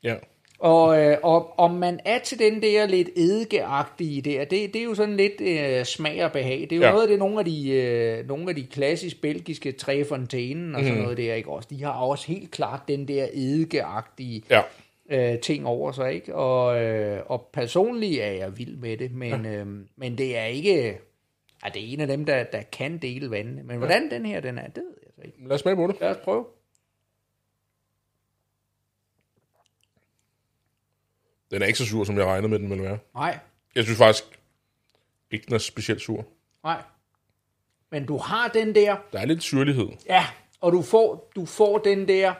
[0.03, 0.15] Ja.
[0.59, 4.83] Og, øh, og om man er til den der lidt eddikeagtige der, det, det er
[4.83, 6.59] jo sådan lidt øh, smag og behag.
[6.59, 6.89] Det er jo Ja.
[6.89, 10.81] noget af det, nogle af de, øh, nogle af de klassisk belgiske Tre Fontainen og
[10.81, 11.01] sådan Mhm.
[11.03, 11.67] noget der, ikke også?
[11.71, 14.61] De har også helt klart den der eddikeagtige Ja.
[15.33, 16.35] øh, ting over sig, ikke?
[16.35, 19.51] Og, øh, og personligt er jeg vild med det, men, ja.
[19.51, 20.97] øh, men det er ikke...
[21.65, 23.63] Ja, det er en af dem, der, der kan dele vandene.
[23.63, 25.47] Men hvordan den her, den er, det ved jeg så ikke.
[25.47, 25.97] Lad os smage på det.
[26.01, 26.45] Lad os prøve.
[31.51, 32.97] Den er ikke så sur, som jeg regnede med, den ville være.
[33.15, 33.39] Nej,
[33.75, 34.23] Jeg synes faktisk
[35.31, 36.25] ikke, den er specielt sur.
[36.63, 36.81] nej.
[37.91, 38.97] Men du har den der...
[39.11, 39.87] Der er lidt syrlighed.
[40.05, 40.25] Ja,
[40.61, 42.33] og du får, du får den der...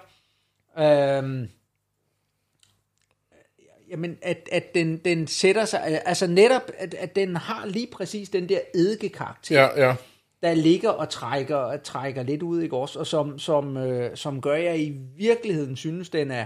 [0.78, 1.50] Øhm,
[3.90, 6.02] jamen, at, at den, den sætter sig...
[6.06, 9.96] Altså netop, at, at den har lige præcis den der eddikekarakter, Ja, ja.
[10.44, 13.00] der ligger og trækker, trækker lidt ud, ikke også?
[13.00, 16.46] Og som, som, øh, som gør, jeg i virkeligheden synes, den er...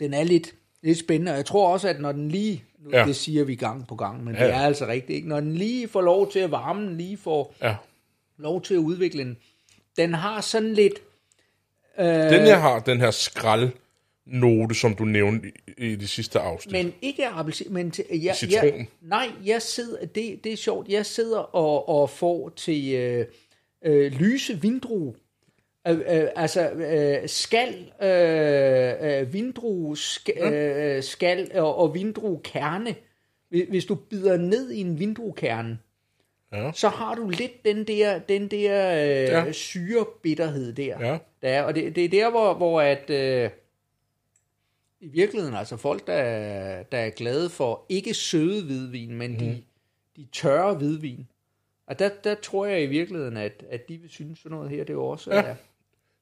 [0.00, 2.64] Den er lidt, lidt spændende, og jeg tror også, at når den lige...
[2.78, 3.04] Nu, Ja.
[3.04, 5.28] Det siger vi gang på gang, men Ja, det er altså rigtigt, ikke?
[5.28, 7.76] Når den lige får lov til at varme, den lige får ja.
[8.36, 9.36] lov til at udvikle den.
[9.96, 10.94] Den har sådan lidt...
[11.98, 13.10] Øh, Den her har den her
[14.26, 16.72] skraldnote, som du nævnte i, i de sidste afsnit.
[16.72, 18.64] men ikke appelsin, men til, jeg, Citron.
[18.64, 23.26] Jeg, nej, jeg sidder, det, det er sjovt, jeg sidder og, og får til øh,
[23.84, 25.14] øh, lyse vindrue.
[25.88, 32.94] Øh, øh, altså øh, skal, øh, øh, vindrue, skal, øh, skal og, og vindruekerne.
[33.48, 35.78] Hvis- Hvis du bider ned i en vindruekerne,
[36.52, 36.70] Ja.
[36.74, 39.08] så har du lidt den der, den der øh,
[39.46, 39.52] ja.
[39.52, 41.06] syrebitterhed der.
[41.06, 41.18] Ja.
[41.42, 43.50] Der er, og det, det er der, hvor, hvor at, øh,
[45.06, 49.38] i virkeligheden, altså folk, der, er- der er glade for ikke søde hvidvin, men mm.
[49.38, 49.62] de,
[50.16, 51.26] de tørre hvidvin.
[51.86, 54.84] Og der, der tror jeg i virkeligheden, at, at de vil synes sådan noget her,
[54.84, 55.40] det er også Ja.
[55.40, 55.54] er,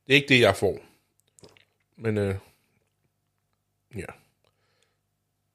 [0.07, 0.79] Det er ikke det, jeg får.
[1.97, 2.35] Men, øh,
[3.97, 4.05] ja.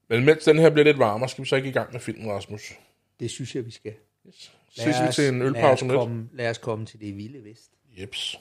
[0.07, 2.31] Men mens den her bliver lidt varmere, skal vi så ikke i gang med filmen,
[2.31, 2.73] Rasmus?
[3.19, 3.93] det synes jeg, vi skal.
[4.27, 4.51] Yes.
[4.69, 5.93] Ses vi til en lad, ølpause lidt?
[5.97, 7.71] komme, lad os komme til det vilde vest.
[7.99, 8.39] Jeps.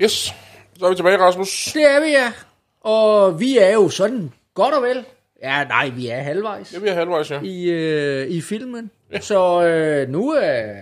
[0.00, 0.32] Yes,
[0.78, 1.70] så er vi tilbage, Rasmus.
[1.74, 2.32] Det er vi, ja.
[2.80, 5.04] Og vi er jo sådan godt og vel.
[5.42, 6.74] Ja, nej, vi er halvvejs.
[6.74, 7.40] Ja, vi er halvvejs, ja.
[7.42, 8.90] i, øh, i filmen.
[9.12, 9.20] Ja.
[9.20, 10.70] Så øh, nu er...
[10.70, 10.76] Øh,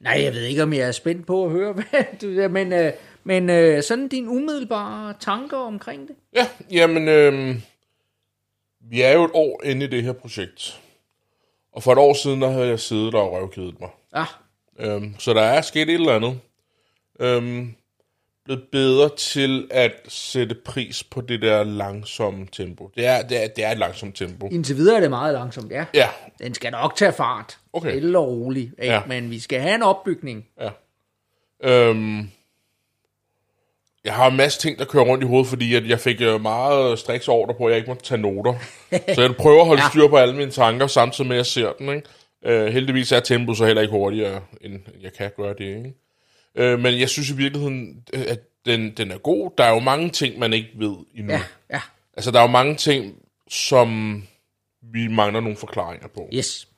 [0.00, 2.92] nej, jeg ved ikke, om jeg er spændt på at høre, hvad du men, øh,
[3.24, 6.16] men øh, sådan din umiddelbare tanker omkring det?
[6.34, 7.56] Ja, jamen, øh,
[8.90, 10.80] vi er jo et år inde i det her projekt.
[11.72, 13.90] Og for et år siden, der havde jeg siddet og røvkedet mig.
[14.12, 14.26] Ah,
[14.78, 16.38] Øhm, så der er sket et eller andet.
[17.20, 17.74] Øhm,
[18.44, 22.90] blevet bedre til at sætte pris på det der langsomme tempo.
[22.96, 24.48] Det er, det er, det er et langsomt tempo.
[24.48, 25.84] indtil videre er det meget langsomt, ja.
[25.94, 27.58] Ja, Den skal nok tage fart.
[27.72, 27.90] Okay.
[27.90, 28.72] Stille og roligt.
[28.78, 28.94] Ikke?
[28.94, 29.02] Ja.
[29.06, 30.46] Men vi skal have en opbygning.
[30.60, 30.70] ja.
[31.64, 32.30] Øhm,
[34.04, 36.40] jeg har en masse ting, der kører rundt i hovedet, fordi at jeg fik øh,
[36.40, 38.54] meget striks ordre på, at jeg ikke måtte tage noter.
[39.14, 39.88] så jeg prøver at holde Ja.
[39.88, 41.88] styr på alle mine tanker, samtidig med, at jeg ser den.
[41.88, 42.08] Ikke?
[42.44, 45.60] Øh, heldigvis er tempoet så heller ikke hurtigere, end jeg kan gøre det.
[45.76, 45.94] Ikke?
[46.54, 49.50] Øh, men jeg synes i virkeligheden, øh, at den, den er god.
[49.58, 51.32] Der er jo mange ting, man ikke ved endnu.
[51.32, 51.80] Ja, ja.
[52.16, 54.22] Altså, der er jo mange ting, som
[54.82, 56.28] vi mangler nogle forklaringer på.
[56.34, 56.68] Yes,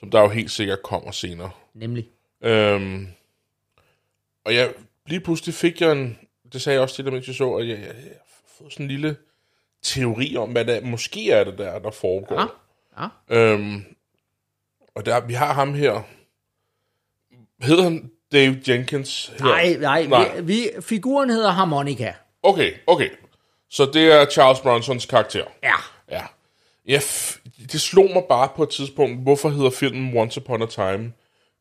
[0.00, 1.50] Som der jo helt sikkert kommer senere.
[1.74, 2.08] nemlig.
[2.42, 3.06] Øhm,
[4.44, 4.74] og jeg,
[5.06, 6.18] lige pludselig fik jeg en,
[6.52, 8.72] det sagde jeg også til dig, mens jeg så, at jeg, jeg, jeg har fået
[8.72, 9.16] sådan en lille
[9.82, 12.40] teori om, hvad det måske er det der, der foregår.
[12.98, 13.52] Ja, ja.
[13.52, 13.84] Øhm,
[14.94, 16.02] og der, vi har ham her.
[17.62, 19.32] Hedder han Dave Jenkins?
[19.38, 19.44] Her?
[19.46, 20.40] Nej, nej, Nej.
[20.40, 22.12] Vi, vi, figuren hedder Harmonica.
[22.42, 23.08] Okay, okay.
[23.70, 25.44] Så det er Charles Bronsons karakter.
[25.62, 25.74] Ja.
[26.88, 26.98] Ja.
[26.98, 27.38] F-
[27.72, 31.12] det slog mig bare på et tidspunkt, hvorfor hedder filmen Once Upon a Time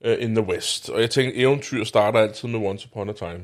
[0.08, 0.90] uh, in the West?
[0.90, 3.44] Og jeg tænkte, eventyr starter altid med Once Upon a Time.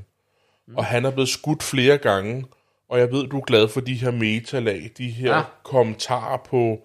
[0.68, 0.76] Mm.
[0.78, 2.46] Og han er blevet skudt flere gange,
[2.90, 5.38] og jeg ved, du er glad for de her metalag, de her ja.
[5.38, 5.44] Ja.
[5.64, 6.78] kommentarer på,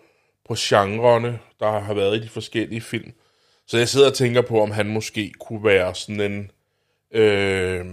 [0.49, 3.13] på genrerne, der har været i de forskellige film.
[3.67, 6.51] Så jeg sidder og tænker på, om han måske kunne være sådan en,
[7.21, 7.85] øh,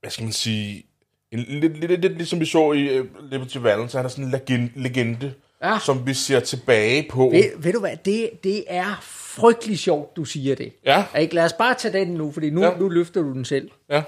[0.00, 0.84] hvad skal man sige,
[1.32, 4.30] en, lidt, lidt, lidt, ligesom vi så i uh, Liberty Valance, han er sådan en
[4.30, 5.78] legende, legende Ja.
[5.84, 7.28] som vi ser tilbage på.
[7.32, 10.72] Ved, ved du hvad, det, det er frygtelig sjovt, du siger det.
[10.84, 11.04] Ja.
[11.18, 11.34] Ikke?
[11.34, 12.76] Lad os bare tage den nu, fordi nu, Ja.
[12.78, 13.70] nu løfter du den selv.
[13.90, 14.02] Ja,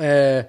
[0.00, 0.44] Øh,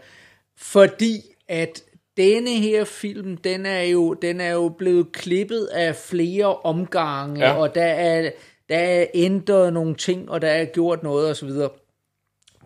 [0.57, 1.83] fordi at
[2.17, 7.51] denne her film, den er jo, den er jo blevet klippet af flere omgange, ja.
[7.53, 8.31] og der er,
[8.69, 11.49] der er ændret nogle ting, og der er gjort noget osv.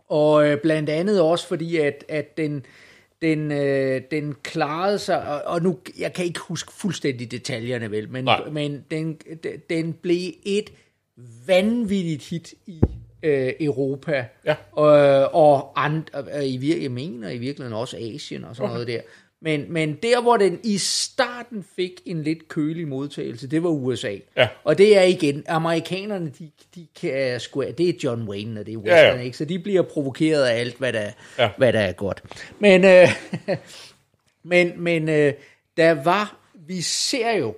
[0.08, 2.66] Og øh, blandt andet også fordi, at, at den,
[3.22, 8.10] den, øh, den klarede sig, og, og nu, jeg kan ikke huske fuldstændig detaljerne vel,
[8.10, 8.50] men, Nej.
[8.50, 9.18] men den,
[9.70, 10.74] den blev et
[11.48, 12.82] vanvittigt hit i
[13.24, 14.56] øh, Europa, Ja.
[14.72, 14.90] og,
[15.34, 16.04] og and,
[16.36, 18.74] øh, i jeg mener i virkeligheden også Asien og sådan okay.
[18.74, 19.02] noget der.
[19.42, 24.16] Men, men der, hvor den i starten fik en lidt kølig modtagelse, det var USA.
[24.38, 24.48] Ja.
[24.64, 28.74] Og det er igen, amerikanerne, de, de kan sgu, det er John Wayne, og det
[28.74, 29.38] er western, Ja, ja, ikke?
[29.38, 31.50] Så de bliver provokeret af alt, hvad der, ja.
[31.58, 32.24] hvad der er godt.
[32.60, 33.08] Men, øh,
[34.44, 35.34] men, men øh,
[35.78, 37.56] der var, vi ser jo,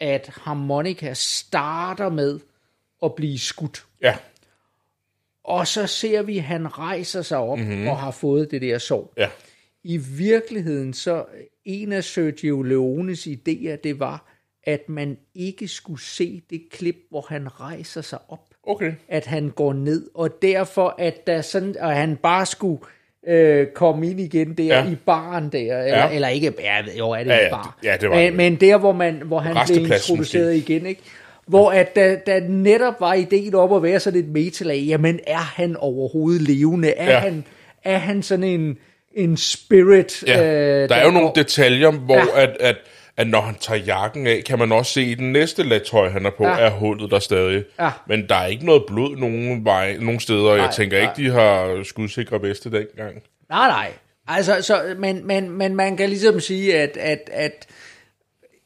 [0.00, 2.40] at harmonika starter med
[3.04, 3.84] at blive skudt.
[4.02, 4.16] Ja,
[5.44, 7.88] Og så ser vi, at han rejser sig op mm-hmm.
[7.88, 9.12] og har fået det der sår.
[9.16, 9.28] ja.
[9.84, 11.24] I virkeligheden, så
[11.64, 14.24] en af Sergio Leones idéer, det var,
[14.64, 18.40] at man ikke skulle se det klip, hvor han rejser sig op.
[18.62, 18.92] Okay.
[19.08, 22.78] At han går ned, og derfor, at der sådan, og han bare skulle
[23.28, 24.90] øh, komme ind igen der Ja.
[24.90, 26.14] i baren der, eller, Ja.
[26.14, 27.78] eller ikke, ja, jo er det Ja, ja, bar.
[27.84, 28.24] ja, det var det.
[28.32, 31.02] men, men der, hvor, man, hvor han blev introduceret igen, ikke?
[31.46, 35.36] Hvor at der, der netop var ideen op at være sådan et metalag, jamen er
[35.36, 36.90] han overhovedet levende?
[36.90, 37.18] Er, ja.
[37.18, 37.44] han,
[37.84, 38.78] er han sådan en,
[39.18, 40.24] en spirit?
[40.26, 40.42] Ja.
[40.82, 42.42] øh, der er jo nogle detaljer, hvor Ja.
[42.42, 42.76] at, at,
[43.16, 46.26] at når han tager jakken af, kan man også se, at den næste latøj, han
[46.26, 46.58] er på, Ja.
[46.58, 47.64] er hullet der stadig.
[47.80, 47.90] Ja.
[48.08, 50.50] Men der er ikke noget blod nogen, vej, nogen steder.
[50.50, 53.14] Jeg Nej, tænker ikke, de har skudsikre veste dengang.
[53.50, 53.90] Nej, nej.
[54.28, 57.66] Altså, så, men, men, men man kan ligesom sige, at, at, at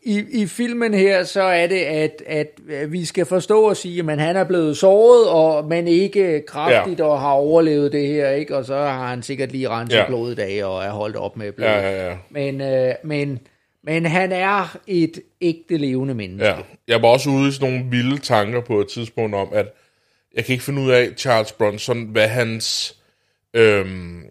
[0.04, 4.20] i, i filmen her, så er det, at, at vi skal forstå og sige, at
[4.20, 7.04] han er blevet såret, og men ikke kraftigt ja.
[7.04, 8.56] og har overlevet det her, ikke?
[8.56, 10.06] Og så har han sikkert lige renset Ja.
[10.06, 11.68] blodet af og er holdt op med blod.
[11.68, 12.16] Ja, ja, ja.
[12.30, 13.38] Men, øh, men,
[13.84, 16.46] men han er et ægte levende menneske.
[16.46, 16.56] Ja.
[16.88, 19.66] Jeg var også ude i sådan nogle vilde tanker på et tidspunkt om, at
[20.36, 22.96] jeg kan ikke finde ud af, Charles Bronson, hvad hans...
[23.54, 24.22] Øhm,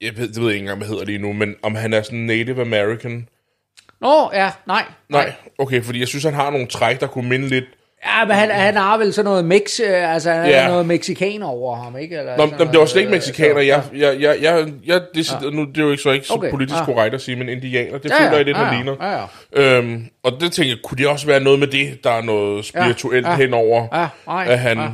[0.00, 2.02] jeg ved, det ved jeg ikke engang, hvad hedder det endnu, men om han er
[2.02, 3.28] sådan Native American.
[4.00, 4.84] Nå, ja, nej.
[5.08, 7.64] Nej, okay, fordi jeg synes, han har nogle træk, der kunne minde lidt...
[8.06, 10.68] Ja, men han, han har vel sådan noget mix, øh, altså han Ja.
[10.68, 12.16] noget mexikaner over ham, ikke?
[12.18, 13.58] Eller Nå, sådan men det var slet ikke noget, mexikaner.
[13.58, 15.50] øh, Jeg, jeg, jeg, jeg, jeg det, ja.
[15.50, 16.84] nu, det er jo ikke så ikke så Okay, politisk ja.
[16.84, 18.96] korrekt at sige, men indianer, det Ja, føler jeg lidt, ja, han ja, ligner.
[19.10, 19.26] ja,
[19.62, 19.78] ja.
[19.78, 22.64] Øhm, og det tænker jeg, kunne det også være noget med det, der er noget
[22.64, 23.36] spirituelt Ja, ja.
[23.36, 24.78] henover, Ja, nej, at han...
[24.78, 24.84] ja.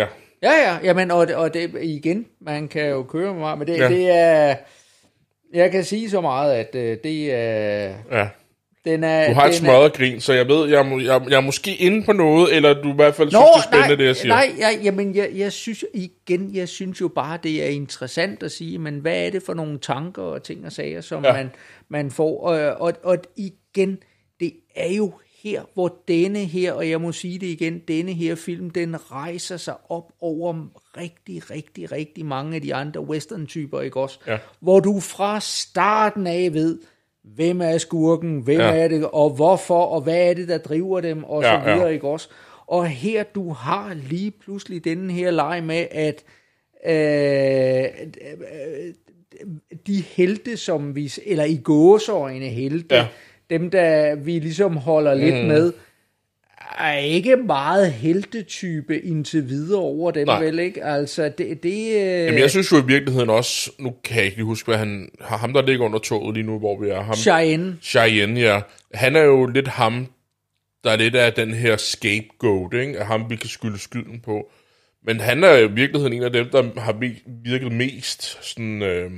[0.00, 0.06] Ja.
[0.42, 3.66] Ja, ja, jamen, og, det- og det igen, man kan jo køre med mig, men
[3.66, 3.82] det, Ja.
[3.82, 3.88] ja.
[3.88, 4.54] det er,
[5.54, 8.26] jeg kan sige så meget, at øh, det er, ja.
[8.84, 9.28] Den er...
[9.28, 11.40] Du har et den er- smadret grin, så jeg ved, jeg, må- jeg, jeg er
[11.40, 13.96] måske inde på noget, eller du i hvert fald synes, Nå, det er spændende, nej,
[13.96, 14.34] det jeg siger.
[14.34, 18.52] nej, jeg, jamen, jeg, jeg synes igen, jeg synes jo bare, det er interessant at
[18.52, 21.32] sige, men hvad er det for nogle tanker og ting og sager, som ja.
[21.32, 21.50] man,
[21.88, 23.98] man får, og, og, og igen,
[24.40, 28.34] det er jo her, hvor denne her, og jeg må sige det igen, denne her
[28.34, 30.66] film, den rejser sig op over
[30.96, 34.18] rigtig, rigtig, rigtig mange af de andre western-typer, ikke også?
[34.26, 34.38] Ja.
[34.60, 36.78] Hvor du fra starten af ved,
[37.24, 38.76] hvem er skurken, hvem Ja.
[38.76, 41.86] er det, og hvorfor, og hvad er det, der driver dem, og Ja, så videre,
[41.86, 41.92] ja.
[41.92, 42.28] ikke også?
[42.66, 46.24] Og her, du har lige pludselig denne her leg med, at
[46.86, 47.84] øh,
[49.86, 53.06] de helte, som vi, eller i gåseøjne helte, Ja.
[53.50, 55.44] dem, der vi ligesom holder lidt Mhm.
[55.46, 55.72] med,
[56.78, 60.38] er ikke meget heltetype indtil videre over dem, Nej.
[60.38, 60.44] Nej.
[60.44, 60.84] vel ikke?
[60.84, 61.62] Altså, det...
[61.62, 64.66] det øh, Jamen, jeg synes jo i virkeligheden også, nu kan jeg ikke lige huske,
[64.66, 67.00] hvad han har ham, der ligger under toget lige nu, hvor vi er.
[67.00, 68.60] Ham, Cheyenne, Cheyenne, ja.
[68.94, 70.06] Han er jo lidt ham,
[70.84, 72.98] der er lidt af den her scapegoat, ikke?
[72.98, 74.50] Af ham, vi kan skylde skylden på.
[75.06, 76.92] Men han er i virkeligheden en af dem, der har
[77.44, 79.10] virket mest sådan, øh,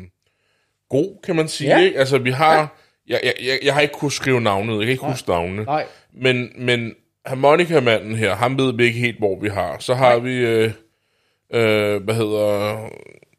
[0.90, 1.78] god, kan man sige.
[1.78, 1.84] Ja.
[1.84, 1.98] Ikke?
[1.98, 2.58] Altså, vi har...
[2.58, 2.66] Ja.
[3.08, 5.62] Jeg, jeg, jeg, jeg har ikke kunnet skrive navnet, jeg kan ikke huske navnene.
[5.64, 6.94] nej, Men, men
[7.26, 9.78] harmonika-manden her, ham ved vi ikke helt, hvor vi har.
[9.78, 10.70] Så har vi, øh,
[11.52, 12.78] øh, hvad hedder,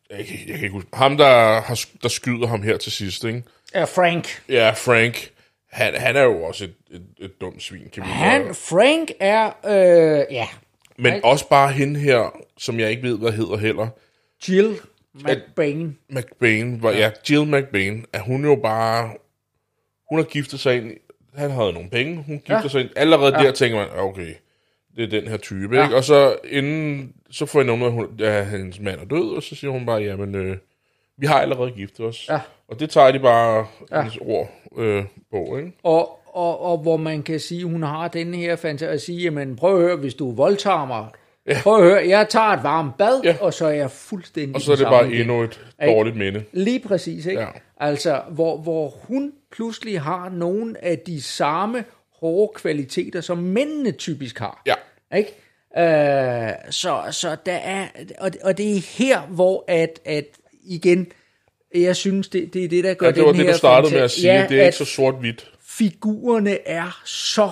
[0.10, 3.24] jeg, kan- jeg kan ikke huske, ham der, har, der skyder ham her til sidst,
[3.24, 3.44] ikke?
[3.74, 4.42] er Frank.
[4.50, 5.30] Ja, Frank,
[5.72, 8.54] han, han er jo også et, et, et dumt svin, kan vi Han, gøre.
[8.54, 10.48] Frank er, øh, ja,
[10.98, 11.24] Men Frank.
[11.24, 13.88] også bare hende her, som jeg ikke ved, hvad hedder heller.
[14.50, 14.78] Jill
[15.16, 15.98] McBain.
[16.10, 16.98] McBain, var, ja.
[17.00, 19.12] ja, Jill McBain, er hun jo bare,
[20.10, 20.92] hun har giftet sig ind,
[21.38, 22.68] han havde nogle penge, hun gifter ja.
[22.68, 23.46] Sig ind, allerede ja.
[23.46, 24.34] der tænker man, okay,
[24.96, 25.84] det er den her type, ja.
[25.84, 25.96] Ikke?
[25.96, 29.36] Og så inden, så får jeg noget med, at hun, ja, hendes mand er død,
[29.36, 30.58] og så siger hun bare, jamen, øh,
[31.18, 32.26] vi har allerede giftet os.
[32.30, 32.40] Ja.
[32.68, 34.02] Og det tager de bare ja.
[34.02, 35.72] hendes ord øh, på, ikke?
[35.84, 39.56] Og, og, og hvor man kan sige, hun har den her fantasi at sige, jamen
[39.56, 41.06] prøv at høre, hvis du voldtager mig,
[41.48, 41.58] ja.
[41.64, 43.36] prøv at høre, jeg tager et varmt bad, Ja.
[43.42, 45.22] og så er jeg fuldstændig Og så er det bare igen.
[45.22, 46.44] endnu et dårligt minde.
[46.52, 47.42] Lige præcis, ikke?
[47.42, 47.48] Ja.
[47.78, 51.86] Altså, hvor, hvor hun pludselig har nogle af de samme
[52.20, 54.62] hårde kvaliteter, som mændene typisk har.
[54.66, 54.74] Ja.
[55.18, 55.32] Ikke?
[55.78, 57.88] Øh, så, så der er,
[58.20, 60.26] og, og det er her, hvor at, at
[60.64, 61.08] igen,
[61.76, 63.58] jeg synes, det, det er det, der gør Ja, det var den det, her du
[63.58, 65.52] startede med at sige, ja, det er ikke så sort-hvidt.
[65.68, 67.52] figurerne er så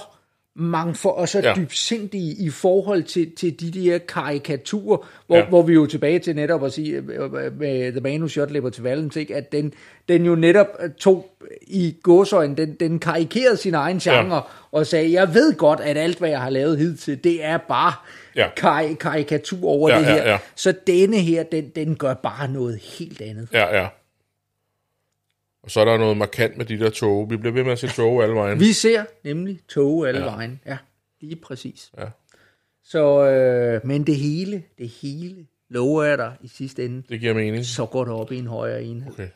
[0.55, 1.47] mange for, og så Ja.
[1.47, 1.53] ja.
[1.55, 4.97] dybsindige i forhold til, til de der karikaturer,
[5.27, 5.41] hvor, Ja.
[5.41, 5.47] ja.
[5.49, 8.79] hvor vi jo tilbage til netop at sige, øh, med The Man Who Shot Liberty
[8.81, 9.73] Valance, ikke, at den,
[10.09, 11.25] den jo netop øh, tog
[11.61, 14.41] i godsøjne, den, den karikerede sin egen genre, ja.
[14.71, 17.93] og sagde, jeg ved godt, at alt, hvad jeg har lavet hidtil, det er bare
[18.35, 18.41] Ja.
[18.41, 18.49] ja.
[18.57, 20.29] kar- karikatur over Ja, det ja, her.
[20.31, 20.37] ja.
[20.55, 23.47] Så denne her, den, den gør bare noget helt andet.
[23.53, 23.87] Ja, ja.
[25.63, 27.29] Og så er der noget markant med de der tog.
[27.29, 28.59] Vi bliver ved med at se tog alle vejen.
[28.59, 30.25] Vi ser nemlig tog alle Ja.
[30.25, 30.59] vejen.
[30.65, 30.77] Ja,
[31.21, 31.91] lige præcis.
[31.97, 32.05] Ja.
[32.85, 35.35] Så, øh, men det hele, det hele,
[35.69, 37.65] lover jeg dig i sidste ende, Det giver mening.
[37.65, 39.11] så går det op i en højere enhed.
[39.13, 39.27] Okay,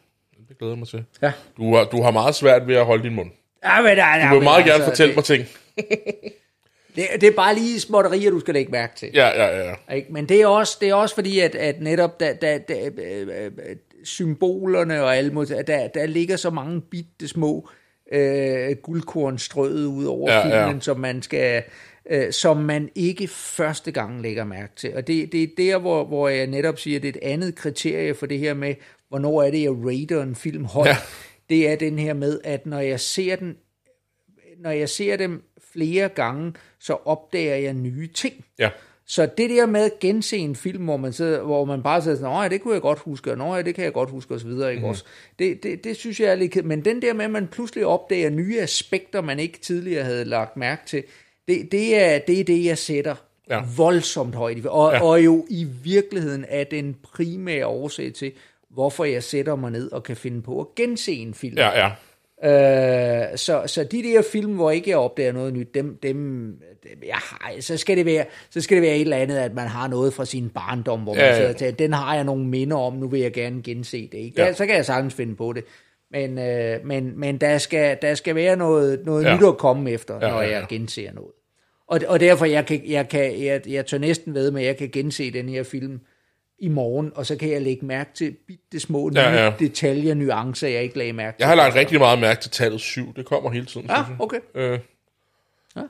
[0.50, 1.04] det glæder jeg mig til.
[1.22, 1.32] Ja.
[1.58, 3.32] Du har, du har meget svært ved at holde din mund.
[3.64, 5.46] Ja, men, ja, ja, Du vil men meget gerne altså, fortælle det, mig ting.
[6.96, 9.10] Det, det er bare lige småtterier, du skal lægge mærke til.
[9.14, 9.94] Ja, ja, ja.
[9.96, 10.14] Ikke?
[10.14, 13.28] Men det er også, det er også fordi, at, at netop da, da, da, øh,
[13.46, 13.52] øh,
[14.08, 17.70] symbolerne og alle mod, der, der ligger så mange bitte små
[18.12, 20.82] øh, guldkorn strøget ud over Ja, filmen, ja.
[20.82, 21.64] som man skal
[22.10, 24.95] øh, som man ikke første gang lægger mærke til.
[24.95, 27.55] Og det, det er der, hvor, hvor jeg netop siger, at det er et andet
[27.55, 28.76] kriterie for det her med,
[29.10, 30.88] hvornår er det, jeg rater en film højt.
[30.88, 30.97] Ja.
[31.49, 33.58] Det er den her med, at når jeg ser den,
[34.58, 35.43] når jeg ser dem
[35.74, 38.45] flere gange, så opdager jeg nye ting.
[38.60, 38.70] Ja,
[39.10, 42.18] Så det der med at gense en film, hvor man, sidder, hvor man bare sidder
[42.18, 44.34] sådan, ja, det kunne jeg godt huske, og "Nå, ja, det kan jeg godt huske,
[44.45, 44.89] videre, ikke mm.
[44.89, 45.03] også?
[45.39, 48.30] Det, det, det synes jeg er lidt Men den der med, at man pludselig opdager
[48.30, 51.03] nye aspekter, man ikke tidligere havde lagt mærke til,
[51.47, 53.16] det, det, er, det er det, jeg sætter
[53.49, 53.62] Ja.
[53.78, 54.66] voldsomt højt.
[54.66, 55.03] Og, ja.
[55.03, 58.32] og jo i virkeligheden er den primære årsag til,
[58.70, 61.58] hvorfor jeg sætter mig ned og kan finde på at gense en film.
[61.58, 61.91] ja, ja.
[62.46, 67.00] Øh, så, så de der film, hvor ikke jeg opdager noget nyt, dem, dem, dem
[67.12, 69.88] har, så, skal det være, så skal det være et eller andet, at man har
[69.88, 71.54] noget fra sin barndom, hvor man Ja, ja, ja.
[71.54, 74.18] sidder den har jeg nogle minder om, nu vil jeg gerne gense det.
[74.18, 74.42] Ikke?
[74.42, 74.46] Ja.
[74.46, 74.54] Ja.
[74.54, 75.64] Så kan jeg sagtens finde på det.
[76.12, 79.30] Men, øh, men, men der, skal, der skal være noget, noget Ja.
[79.30, 79.36] ja.
[79.38, 80.58] nyt at komme efter, Ja, ja, når ja, ja.
[80.60, 81.32] jeg genser noget.
[81.88, 84.78] Og, og derfor, jeg, kan, jeg, kan, jeg, jeg tør næsten ved med, at jeg
[84.78, 86.00] kan gense den her film
[86.60, 89.51] i morgen, og så kan jeg lægge mærke til bitte små Ja, ja.
[89.60, 91.39] detaljer, nuancer, jeg ikke lagde mærke til.
[91.39, 93.14] Jeg har lagt rigtig meget mærke til tallet 7.
[93.16, 94.22] Det kommer hele tiden, Ja, synes jeg.
[94.22, 94.38] okay.
[94.55, 94.80] Øh,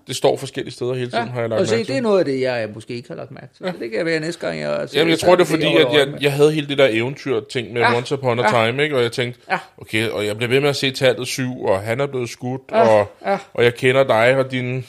[0.07, 1.95] det står forskellige steder hele tiden, har jeg lagt og se, mærke det til.
[1.95, 3.65] er noget af det, jeg måske ikke har lagt mærke til.
[3.65, 3.71] Ja.
[3.79, 4.87] Det kan være næste gang, jeg...
[4.93, 6.17] Jamen, jeg tror, det er fordi, at jeg, med.
[6.21, 7.91] jeg havde hele det der eventyr-ting med ja.
[7.91, 7.97] Ja.
[7.97, 8.65] Once Upon a Ja.
[8.67, 8.95] Time, ikke?
[8.97, 9.59] Og jeg tænkte, Ja.
[9.77, 12.61] okay, og jeg bliver ved med at se tallet 7, og han er blevet skudt,
[12.71, 13.37] Ja, og, ja.
[13.53, 14.85] og jeg kender dig og din,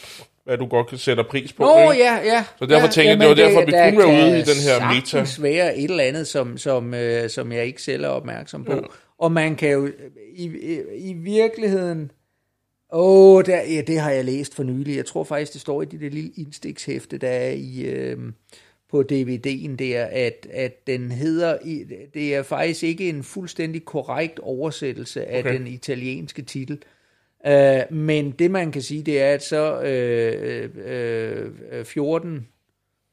[0.49, 1.63] hvad du godt kan sætte pris på.
[1.63, 2.05] Nå, ikke?
[2.05, 2.45] ja, ja.
[2.59, 4.95] Så derfor ja, tænkte jeg, det var derfor, vi kunne være ude i den her
[4.95, 5.07] meta.
[5.07, 8.73] sagtens være et eller andet, som, som, øh, som jeg ikke selv er opmærksom på.
[8.73, 8.81] Ja.
[9.19, 9.87] Og man kan jo
[10.35, 12.11] i, i, i virkeligheden...
[12.93, 14.97] Åh, oh, der, ja, det har jeg læst for nylig.
[14.97, 18.19] Jeg tror faktisk, det står i det der lille indstikshæfte, der er i, øh,
[18.91, 21.59] på DVD'en der, at, at den hedder...
[22.15, 25.55] Det er faktisk ikke en fuldstændig korrekt oversættelse af Okay.
[25.55, 26.79] den italienske titel.
[27.47, 32.49] Uh, men det man kan sige, det er, at så øh, øh, øh, 14,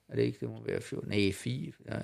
[0.09, 1.97] er det ikke, det må være 14, nej, 4, øh,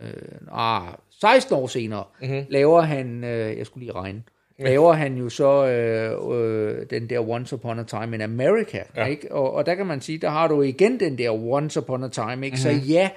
[0.00, 0.12] øh,
[0.52, 2.44] ah, 16 år senere, mm-hmm.
[2.48, 4.22] laver han, øh, jeg skulle lige regne,
[4.58, 9.06] laver han jo så øh, øh, den der Once Upon a Time in America, Ja.
[9.06, 9.32] ikke?
[9.32, 12.08] Og, og der kan man sige, der har du igen den der Once Upon a
[12.08, 12.58] Time, ikke?
[12.64, 12.80] Mm-hmm.
[12.82, 13.10] Så ja,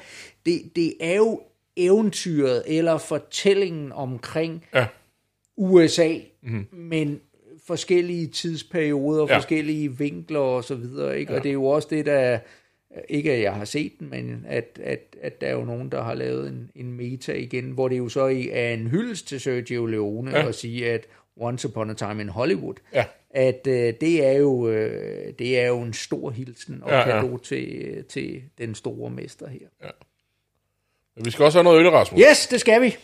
[0.45, 1.41] det, det er jo
[1.75, 4.87] eventyret eller fortællingen omkring Ja.
[5.57, 6.67] USA, mm.
[6.71, 7.19] men
[7.67, 9.31] forskellige tidsperioder, Ja.
[9.33, 9.37] ja.
[9.37, 11.31] forskellige vinkler og så videre, ikke?
[11.31, 11.37] Ja.
[11.37, 12.39] Og det er jo også det, der,
[13.09, 16.03] ikke at jeg har set den, men at, at, at der er jo nogen, der
[16.03, 19.85] har lavet en, en meta igen, hvor det jo så er en hyldest til Sergio
[19.85, 20.39] Leone Ja.
[20.39, 20.47] ja.
[20.47, 21.05] at sige, at
[21.39, 23.05] Once Upon a Time in Hollywood, Ja.
[23.29, 27.15] at øh, det, er jo, øh, det er jo en stor hilsen og Ja, ja,
[27.15, 27.21] ja.
[27.21, 29.91] kado til, til den store mester her.
[31.15, 32.21] Men Vi skal også have noget øl, Rasmus.
[32.29, 32.95] Yes, det skal vi.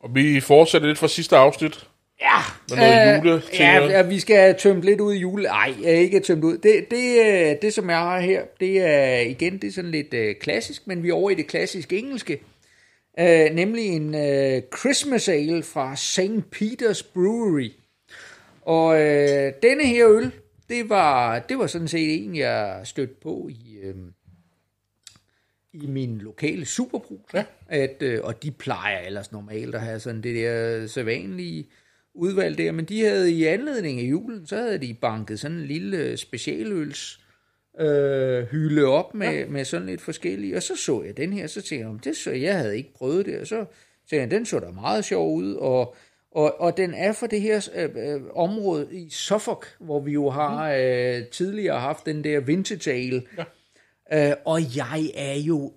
[0.00, 1.86] Og vi fortsætter lidt fra sidste afsnit.
[2.20, 2.38] Ja,
[2.68, 5.42] Med noget øh, juleting, ja, ja, vi skal tømt lidt ud i jule.
[5.42, 6.58] Nej, ikke tømt ud.
[6.58, 10.14] Det, det, øh, det, som jeg har her, det er igen, det er sådan lidt
[10.14, 12.40] øh, klassisk, men vi er over i det klassiske engelske.
[13.18, 16.56] Øh, nemlig en øh, Christmas Ale fra St.
[16.56, 17.70] Peter's Brewery.
[18.62, 20.30] Og øh, denne her øl,
[20.68, 23.94] det var, det var sådan set en, jeg stødte på i, øh,
[25.72, 27.28] i min lokale superbrug.
[27.34, 27.44] Ja.
[27.68, 31.66] At, øh, og de plejer ellers normalt at have sådan det der sædvanlige
[32.16, 35.64] udvalg der, men de havde i anledning af julen, så havde de banket sådan en
[35.64, 37.20] lille specialøls
[37.80, 39.46] øh, hylde op med, ja.
[39.46, 42.16] med sådan lidt forskellige, og så så jeg den her, så tænkte jeg, "Om det
[42.16, 43.56] så, jeg havde ikke prøvet det, og så
[44.10, 45.94] tænkte jeg, den så da meget sjov ud, og,
[46.30, 50.30] og, og den er for det her øh, øh, område i Suffolk, hvor vi jo
[50.30, 53.22] har øh, tidligere haft den der vintage ale,
[54.10, 54.30] ja.
[54.30, 55.72] øh, og jeg er jo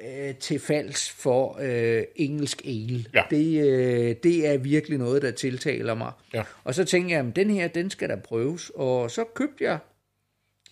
[0.00, 3.04] øh, til falds for øh, engelsk ale.
[3.14, 3.22] Ja.
[3.30, 6.12] Det, øh, det er virkelig noget, der tiltaler mig.
[6.34, 6.42] Ja.
[6.64, 8.72] Og så tænkte jeg, at den her, den skal der prøves.
[8.74, 9.78] Og så købte jeg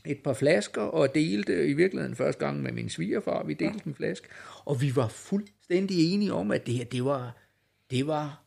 [0.07, 3.95] et par flasker, og delte i virkeligheden første gang med min svigerfar, vi delte en
[3.95, 4.27] flaske,
[4.65, 7.37] og vi var fuldstændig enige om, at det her, det var,
[7.91, 8.41] det var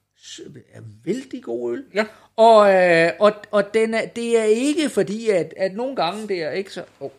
[1.04, 1.84] vældig god øl.
[1.94, 2.06] Ja.
[2.36, 6.44] Og, øh, og, og den er, det er ikke fordi, at, at nogle gange det
[6.44, 6.84] er ikke så...
[7.00, 7.10] Oh,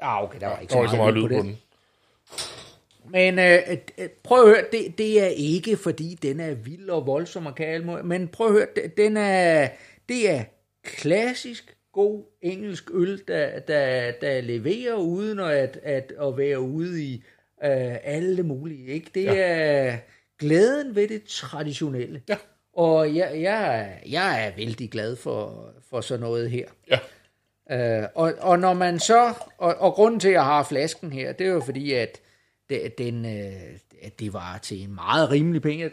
[0.00, 1.58] ah, okay, der var ikke Der var ikke så meget lyd på på den.
[3.10, 3.58] Men øh,
[3.98, 7.54] øh, prøv at høre, det, det er ikke fordi, den er vild og voldsom og
[7.54, 9.68] kan alt muligt, men prøv at høre, det- den er,
[10.08, 10.42] det er
[10.84, 17.14] klassisk god engelsk øl, der, der, der leverer uden at, at, at være ude i
[17.64, 18.86] øh, alle mulige.
[18.86, 19.10] Ikke?
[19.14, 19.34] Det Ja.
[19.36, 19.96] er
[20.38, 22.22] glæden ved det traditionelle.
[22.28, 22.36] Ja.
[22.72, 26.66] Og jeg, jeg, jeg er vældig glad for, for sådan noget her.
[26.90, 26.98] Ja.
[28.02, 31.32] Øh, og, og når man så, og, og grunden til, at jeg har flasken her,
[31.32, 32.20] det er jo fordi, at
[32.70, 33.52] det, den, øh,
[34.02, 35.90] at det var til en meget rimelig penge.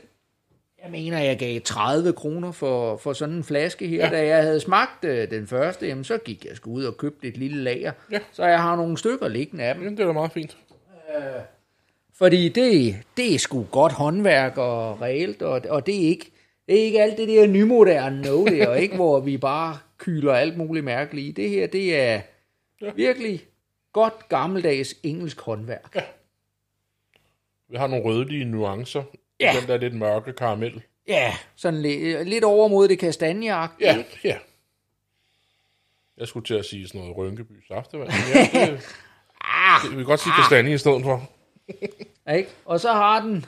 [0.84, 3.98] Jeg mener, jeg gav 30 kroner for, for sådan en flaske her.
[3.98, 4.06] Ja.
[4.06, 4.12] Ja.
[4.12, 7.28] Da jeg havde smagt øh, den første, jamen, så gik jeg sgu ud og købte
[7.28, 7.92] et lille lager.
[8.12, 8.20] Ja.
[8.32, 9.84] Så jeg har nogle stykker liggende af dem.
[9.84, 10.58] Jamen, det er da meget fint.
[12.18, 16.32] Fordi det, det er sgu godt håndværk og reelt, og, og det er ikke
[16.68, 20.58] det er ikke alt det der nymoderne noget der, ikke, hvor vi bare kyler alt
[20.58, 21.42] muligt mærkeligt i.
[21.42, 22.22] Det her, det er
[22.82, 22.92] Ja.
[22.96, 23.46] virkelig
[23.94, 25.96] godt gammeldags engelsk håndværk.
[25.96, 26.00] Vi
[27.80, 29.04] har nogle rødlige nuancer.
[29.40, 29.54] Ja.
[29.60, 30.82] Den der lidt mørke karamel.
[31.08, 34.20] Ja, sådan lidt, lidt over mod det kastanjeagtige, Ja, ikke?
[34.24, 34.36] ja.
[36.18, 38.10] Jeg skulle til at sige sådan noget Rynkeby saftevand.
[38.36, 38.80] Ja, det,
[39.84, 41.30] det, vi kan godt sige kastanje i stedet for.
[42.38, 42.50] ikke?
[42.66, 43.46] Og så har den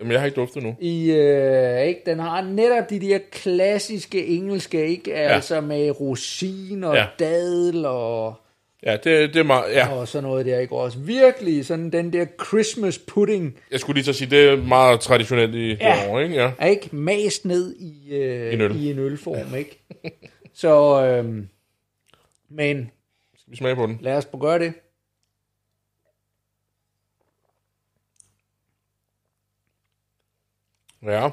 [0.00, 0.76] Jamen, jeg har ikke duftet nu.
[0.80, 2.00] i, øh, ikke?
[2.06, 5.14] Den har netop de der klassiske engelske, ikke?
[5.14, 7.00] Altså med rosin og Ja.
[7.00, 7.06] ja.
[7.18, 8.34] dadel og...
[8.84, 9.04] Ja, det,
[9.34, 9.72] det er meget...
[9.72, 10.98] Ja, og sådan noget der, ikke også?
[10.98, 15.54] Virkelig sådan den der Christmas pudding, jeg skulle lige at sige, det er meget traditionelt
[15.54, 16.10] i Ja.
[16.10, 16.34] år, ikke?
[16.34, 16.52] Ja.
[16.58, 18.76] er ikke mast ned i, øh, En øl.
[18.76, 19.56] i en ølform, ja.
[19.56, 19.82] ikke?
[20.52, 21.48] Så, øhm,
[22.48, 22.90] men
[23.38, 23.98] Skal vi smage på den?
[24.02, 24.72] lad os at gøre det.
[31.02, 31.30] Ja.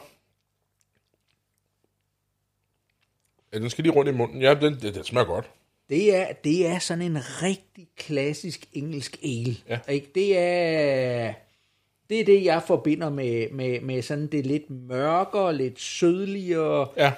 [3.54, 4.42] Ja, den skal lige rundt i munden.
[4.42, 5.50] Ja, den, det, det smager godt.
[5.92, 9.56] Det er, det er sådan en rigtig klassisk engelsk ale.
[9.70, 9.80] Ja.
[9.90, 10.12] Ikke?
[10.16, 11.34] Det er
[12.10, 17.12] det er det, jeg forbinder med, med, med sådan det lidt mørkere, lidt sødligere Ja.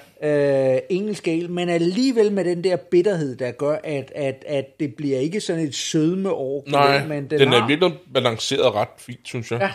[0.74, 4.94] øh, engelsk ale, men alligevel med den der bitterhed, der gør, at, at, at det
[4.94, 8.88] bliver ikke sådan et sødme på Nej, men den, den, har, er virkelig balanceret ret
[8.98, 9.60] fint, synes jeg.
[9.60, 9.72] Ja.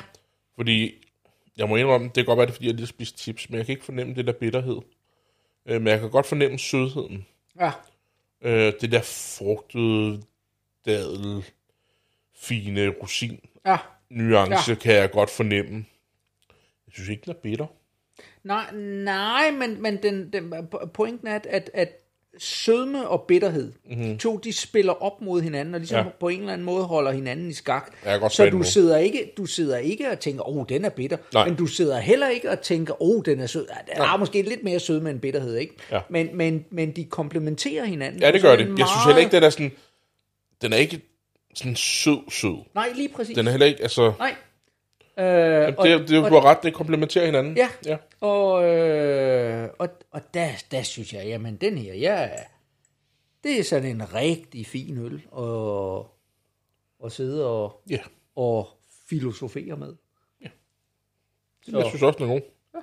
[0.56, 0.92] Fordi,
[1.58, 3.50] jeg må indrømme, det kan godt være, det er, fordi jeg lige har spist chips,
[3.50, 4.78] men jeg kan ikke fornemme det der bitterhed.
[5.70, 7.26] Øh, men jeg kan godt fornemme sødheden.
[7.60, 7.72] Ja,
[8.42, 10.22] Øh, det der frugtede,
[10.86, 11.46] dadel,
[12.36, 13.78] fine rosin, ja.
[14.10, 14.76] nuance Ja.
[14.76, 15.86] kan jeg godt fornemme.
[16.88, 17.68] Jeg synes ikke, den er bitter.
[18.44, 20.54] Nej, nej men, men den, den,
[20.94, 21.90] pointen er, at, at, at
[22.40, 24.18] sødme og bitterhed, mm-hmm.
[24.18, 26.12] to de spiller op mod hinanden, og ligesom Ja.
[26.20, 27.92] på en eller anden måde holder hinanden i skak.
[28.30, 31.48] Så du sidder, ikke, du sidder ikke og tænker, åh, oh, den er bitter, Nej.
[31.48, 33.68] men du sidder heller ikke og tænker, åh, oh, den er sød.
[33.70, 35.74] Ja, Den har måske lidt mere sødme end bitterhed, ikke?
[35.92, 36.00] Ja.
[36.10, 38.22] Men, men, men de komplementerer hinanden.
[38.22, 38.68] Ja, det gør det.
[38.68, 39.72] en Jeg synes meget- heller ikke, den er sådan...
[40.62, 41.02] Den er ikke
[41.56, 42.56] sådan sød, sød.
[42.76, 43.36] Nej, lige præcis.
[43.36, 44.14] Den er heller ikke, altså...
[44.20, 44.36] Nej.
[45.20, 47.58] Øh, Det, det, du har ret, det komplementerer hinanden.
[47.58, 47.70] Ja.
[47.86, 47.98] ja.
[48.22, 52.30] Og, øh, og, og der, der synes jeg, jamen den her, ja,
[53.44, 56.06] det er sådan en rigtig fin øl at,
[57.06, 58.00] at sidde og, Ja.
[58.36, 58.68] og
[59.10, 59.96] filosofere med.
[61.72, 62.42] Jeg synes også, den er god.
[62.76, 62.80] Ja.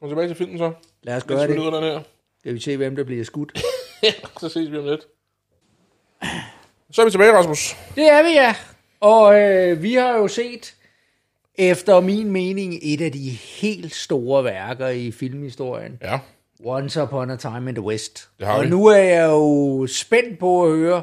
[0.00, 0.72] Kom tilbage til filmen så.
[1.02, 1.56] Lad os gøre det.
[1.56, 2.00] den her.
[2.38, 3.58] Skal vi se, hvem der bliver skudt?
[4.40, 5.06] Så ses vi om lidt.
[6.90, 7.76] Så er vi tilbage, Rasmus.
[7.94, 8.54] Det er vi, ja.
[9.00, 10.74] Og øh, vi har jo set,
[11.58, 15.98] efter min mening, et af de helt store værker i filmhistorien.
[16.02, 16.18] Ja.
[16.64, 18.28] Once Upon a Time in the West.
[18.38, 21.02] Det har og nu er jeg jo spændt på at høre,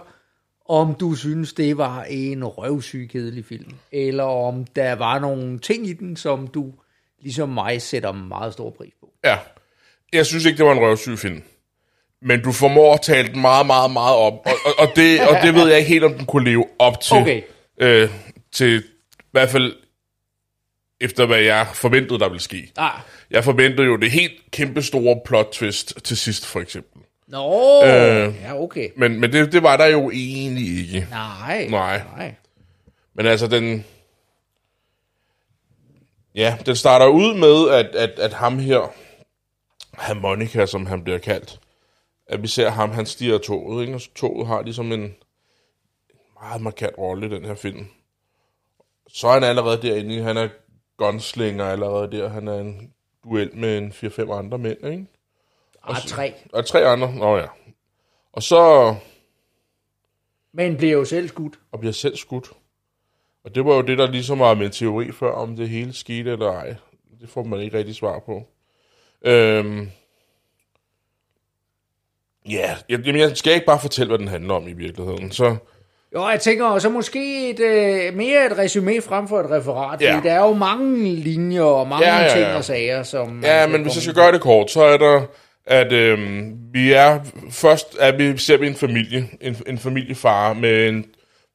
[0.70, 5.88] om du synes, det var en røvsyg kedelig film, eller om der var nogle ting
[5.88, 6.74] i den, som du
[7.22, 9.10] ligesom mig sætter meget stor pris på.
[9.26, 9.38] Ja.
[10.14, 11.41] Jeg synes ikke, det var en røvsyg film.
[12.22, 14.34] Men du formår at tale den meget, meget, meget op.
[14.34, 17.02] Og, og, og, det, og det ved jeg ikke helt, om den kunne leve op
[17.02, 17.18] til.
[17.18, 17.41] Okay.
[17.82, 18.10] Øh,
[18.52, 18.84] til
[19.20, 19.74] i hvert fald
[21.02, 22.72] efter hvad jeg forventede, der ville ske.
[22.78, 23.00] Ah.
[23.32, 27.02] Jeg forventede jo det helt kæmpe store plot twist til sidst, for eksempel.
[27.28, 28.36] Nå, Øh.
[28.41, 28.89] ja, okay.
[28.95, 31.08] Men, men det, det var der jo egentlig ikke.
[31.10, 32.02] Nej, Nej.
[32.18, 32.36] nej.
[33.14, 33.86] Men altså, den...
[36.36, 38.93] Ja, den starter ud med, at, at, at ham her,
[39.93, 41.60] Harmonica, som han bliver kaldt,
[42.28, 43.95] at vi ser ham, han stiger toget, ikke?
[43.95, 45.16] Og toget har ligesom en
[46.41, 47.88] meget markant rolle i den her film.
[49.10, 50.48] Så er han allerede derinde, han er
[50.98, 52.93] gunslinger allerede der, han er en
[53.24, 55.06] duel med en 4-5 andre mænd, ikke?
[55.84, 56.34] Ah, tre.
[56.54, 57.45] Og tre andre, nå ja.
[58.34, 58.95] Og så
[60.54, 61.60] Men bliver jo selv skudt.
[61.72, 62.52] og bliver selv skudt.
[63.43, 66.32] Og det var jo det, der ligesom var med teori før, om det hele skete
[66.32, 66.76] eller ej.
[67.22, 68.48] Det får man ikke rigtig svar på.
[69.22, 69.89] Øhm,
[72.50, 75.32] ja, jeg, jamen, jeg skal ikke bare fortælle, hvad den handler om i virkeligheden.
[75.32, 75.58] Så
[76.18, 80.20] Jo, jeg tænker også måske et, øh, mere et resume frem for et referat, Ja.
[80.24, 82.55] der er jo mange linjer og mange Ja, ja, ting ja.
[82.55, 83.43] og sager, som...
[83.43, 85.22] Ja, man men hvis jeg skal gøre det kort, så er der,
[85.65, 87.20] at øhm, vi er,
[87.51, 91.05] først er vi, ser vi en familie, en, en familiefar med en,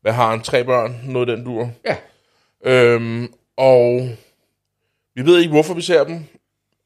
[0.03, 1.71] hvad har han, tre børn, noget den dur.
[1.87, 1.97] Ja,
[2.67, 4.09] Øhm, og
[5.15, 6.25] vi ved ikke, hvorfor vi ser dem,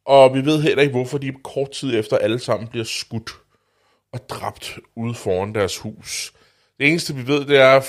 [0.06, 3.30] og vi ved heller ikke, hvorfor de kort tid efter alle sammen bliver skudt
[4.12, 6.32] og dræbt ude foran deres hus.
[6.78, 7.80] Det eneste, vi ved, det er,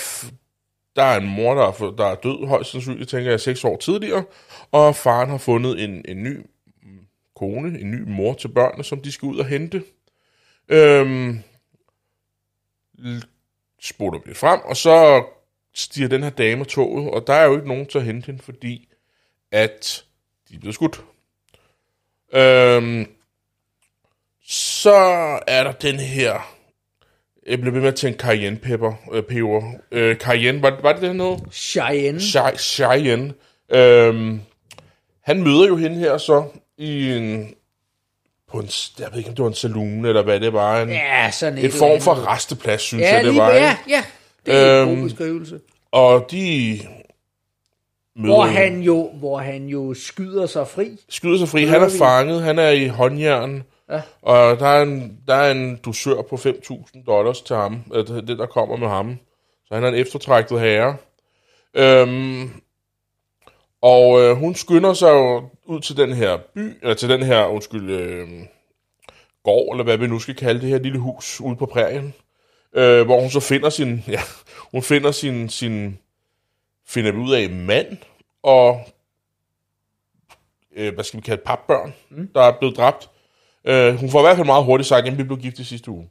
[0.96, 3.76] der er en mor, der er, der er død, højst sandsynligt, tænker jeg, seks år
[3.76, 4.24] tidligere,
[4.72, 6.36] og faren har fundet en, en ny
[6.82, 6.98] mm,
[7.36, 9.84] kone, en ny mor til børnene, som de skal ud og hente.
[10.68, 11.42] Øhm,
[13.80, 15.24] spoler vi frem, og så
[15.74, 18.42] stiger den her dame toget, og der er jo ikke nogen til at hente hende,
[18.42, 18.88] fordi
[19.50, 20.04] at
[20.48, 21.04] de er blevet skudt.
[22.32, 23.06] Øhm,
[24.42, 24.94] så
[25.46, 26.57] er der den her,
[27.48, 29.62] jeg blev ved med at tænke cayenne pepper, øh, peber.
[29.92, 31.40] Øh, cayenne, var, var det det noget?
[31.52, 32.18] Cheyenne.
[32.18, 33.32] Chey- Cheyenne.
[33.72, 34.40] Øhm,
[35.24, 36.44] han møder jo hende her så
[36.78, 37.54] i en,
[38.50, 38.68] på en,
[38.98, 41.58] jeg ved ikke om det var en saloon, eller hvad det var, en, Ja, sådan
[41.58, 43.50] et en form for resteplads, synes Ja, jeg det lige, var.
[43.54, 44.04] ja, ja.
[44.46, 45.60] Det er en Øhm, god beskrivelse.
[45.92, 46.78] Og de
[48.16, 50.90] møder Hvor han, jo, hvor han jo skyder sig fri.
[51.08, 51.64] skyder sig fri.
[51.64, 54.02] Han er fanget, han er i håndjern, Ja.
[54.22, 58.28] og der er en, der er en dusør på 5.000 dollars til ham, øh, det
[58.28, 59.18] det, der kommer med ham.
[59.64, 60.96] Så han er en eftertragtet herre.
[61.74, 62.50] Øhm,
[63.82, 67.46] og øh, hun skynder sig jo ud til den her by, eller til den her,
[67.46, 68.28] undskyld, øh,
[69.42, 72.14] gård, eller hvad vi nu skal kalde det her lille hus ude på prærien,
[72.72, 74.20] øh, hvor hun så finder sin, ja,
[74.70, 75.98] hun finder sin, sin,
[76.86, 77.96] finder ud af mand,
[78.42, 78.80] og
[80.76, 82.28] øh, hvad skal vi kalde papbørn, mm.
[82.34, 83.10] der er blevet dræbt.
[83.64, 85.90] Øh, hun får i hvert fald meget hurtigt sagt, at vi blev gift i sidste
[85.90, 86.08] uge.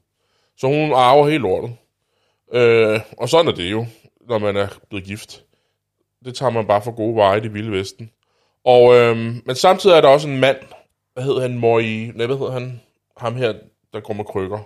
[0.58, 1.76] Så hun arver helt lortet.
[2.54, 3.86] Øh, og sådan er det jo,
[4.28, 5.43] når man er blevet gift.
[6.26, 8.12] Det tager man bare for gode veje i det vilde vesten.
[8.64, 10.58] Og, øh, men samtidig er der også en mand,
[11.14, 12.82] hvad hedder han, Mori, nej, hvad hedder han,
[13.18, 13.54] ham her,
[13.93, 14.60] der går med krykker.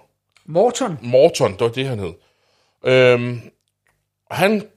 [0.46, 0.98] Morton.
[1.02, 2.14] Morton, det var det, han hed.
[2.84, 3.40] Øhm,
[4.32, 4.68] han,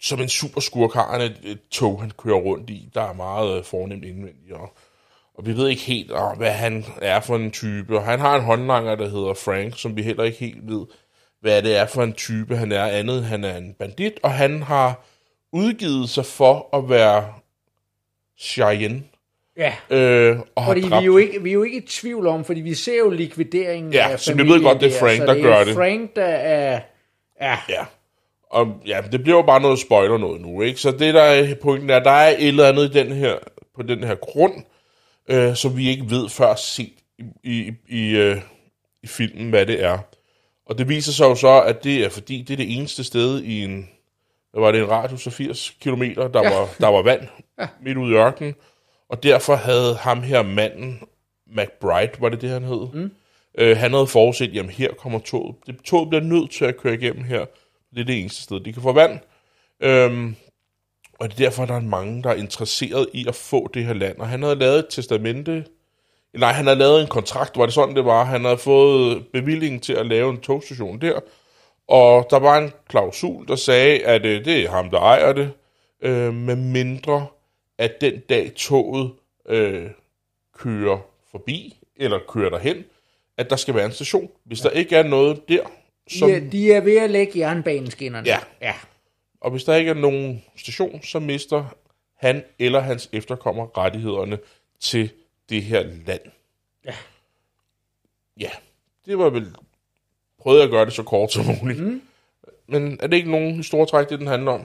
[0.00, 3.12] som en super skurk, har han et, et tog, han kører rundt i, der er
[3.12, 4.74] meget øh, fornemt indvendigt, og,
[5.38, 7.96] og vi ved ikke helt, åh, hvad han er for en type.
[7.98, 10.86] Og han har en håndlanger, der hedder Frank, som vi heller ikke helt ved,
[11.40, 13.24] hvad det er for en type, han er andet.
[13.24, 15.04] Han er en bandit, og han har
[15.52, 17.32] udgivet sig for at være
[18.38, 19.02] Cheyenne.
[19.56, 22.26] Ja, Øh, og har fordi vi er, jo ikke, vi er jo ikke i tvivl
[22.26, 24.98] om, fordi vi ser jo likvideringen Ja, af så vi ved godt, det er der,
[24.98, 25.74] Frank, der det gør det.
[25.74, 26.80] Frank, der er...
[27.40, 27.84] Ja, Ja.
[28.50, 30.80] Og ja, det bliver jo bare noget spoiler noget nu, ikke?
[30.80, 33.34] Så det der er pointen er, der er et eller andet i den her,
[33.76, 34.52] på den her grund,
[35.28, 38.40] øh, som vi ikke ved før set i, i, i, øh,
[39.02, 39.98] i filmen, hvad det er.
[40.66, 43.42] Og det viser sig jo så, at det er fordi, det er det eneste sted
[43.42, 43.88] i en,
[44.52, 46.58] hvad var det, en radius af 80 km, der, ja.
[46.58, 47.22] var, der var vand
[47.58, 47.68] ja.
[47.82, 48.54] midt ude i ørkenen.
[49.08, 51.00] Og derfor havde ham her manden,
[51.46, 52.88] McBride, var det det, han hed?
[52.92, 53.10] Mm.
[53.58, 55.56] Øh, han havde forudset, jamen her kommer toget.
[55.66, 57.46] Det, toget bliver nødt til at køre igennem her.
[57.94, 59.18] Det er det eneste sted, de kan få vand.
[59.80, 60.36] Øhm,
[61.18, 63.92] og det er derfor, der er mange, der er interesseret i at få det her
[63.92, 64.18] land.
[64.18, 65.64] Og han havde lavet et testamente.
[66.34, 68.24] Nej, han havde lavet en kontrakt, var det sådan, det var.
[68.24, 71.20] Han havde fået bevilling til at lave en togstation der.
[71.88, 75.50] Og der var en klausul, der sagde, at øh, det er ham, der ejer det.
[76.02, 77.26] Øh, med mindre,
[77.78, 79.12] at den dag toget
[79.48, 79.86] øh,
[80.58, 80.98] kører
[81.30, 82.84] forbi, eller kører derhen,
[83.38, 84.30] at der skal være en station.
[84.44, 85.62] Hvis der ikke er noget der,
[86.08, 88.26] som de, er, de er ved at lægge jernbaneskinnerne.
[88.26, 88.38] Ja.
[88.62, 88.74] ja.
[89.40, 91.64] Og hvis der ikke er nogen station, så mister
[92.16, 94.38] han eller hans efterkommer rettighederne
[94.80, 95.10] til
[95.48, 96.20] det her land.
[96.84, 96.94] Ja.
[98.40, 98.50] Ja,
[99.06, 99.46] det var vel...
[100.38, 101.80] Prøvede at gøre det så kort som muligt.
[101.80, 102.02] Mm.
[102.66, 104.64] Men er det ikke nogen store træk, det den handler om?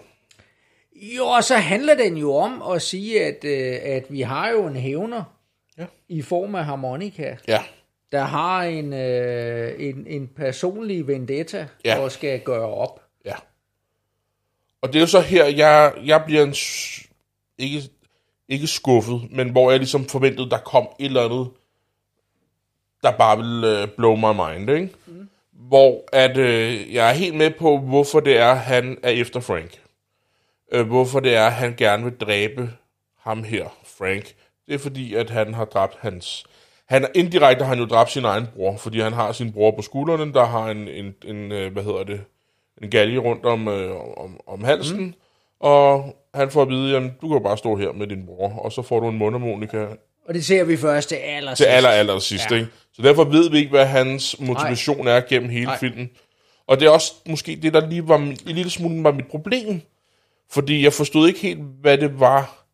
[0.96, 4.66] Jo, og så handler den jo om at sige, at, øh, at vi har jo
[4.68, 5.24] en hævner
[5.78, 5.86] Ja.
[6.10, 7.64] i form af harmonika, Ja,
[8.12, 12.00] der har en, øh, en, en personlig vendetta Ja.
[12.00, 13.03] og skal gøre op.
[14.84, 16.56] Og det er jo så her, jeg, jeg bliver en,
[17.58, 17.90] ikke,
[18.50, 21.50] ikke skuffet, men hvor jeg ligesom forventede, der kom et eller andet,
[23.04, 24.96] der bare vil uh, blow my mind, ikke?
[25.06, 25.30] Mm.
[25.54, 29.82] Hvor at, øh, jeg er helt med på, hvorfor det er, han er efter Frank.
[30.72, 32.72] Øh, hvorfor det er, han gerne vil dræbe
[33.20, 34.36] ham her, Frank.
[34.68, 36.46] Det er fordi, at han har dræbt hans...
[36.86, 39.82] Han, indirekte har han jo dræbt sin egen bror, fordi han har sin bror på
[39.82, 42.22] skuldrene, der har en, en, en øh, hvad hedder det,
[42.82, 45.14] en galge rundt om, øh, om, om halsen, mm.
[45.60, 48.72] og han får at vide, at du kan bare stå her med din bror, og
[48.72, 49.86] så får du en mundharmonika
[50.28, 52.52] Og det ser vi først til aller til aller, aller sidst.
[52.52, 52.56] Ja.
[52.56, 52.68] Ikke?
[52.94, 55.18] Så derfor ved vi ikke, hvad hans motivation Nej.
[55.18, 55.78] er gennem hele Nej.
[55.80, 56.10] Filmen.
[56.68, 59.82] Og det er også måske det, der lige var en lille smule var mit problem.
[60.52, 62.66] Fordi jeg forstod ikke helt, hvad det var,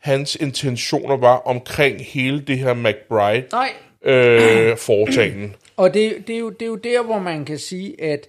[0.00, 3.72] hans intentioner var omkring hele det her McBride Nej,
[4.04, 5.50] øh, foretagende.
[5.76, 8.28] Og det, det, er jo, det er jo der, hvor man kan sige, at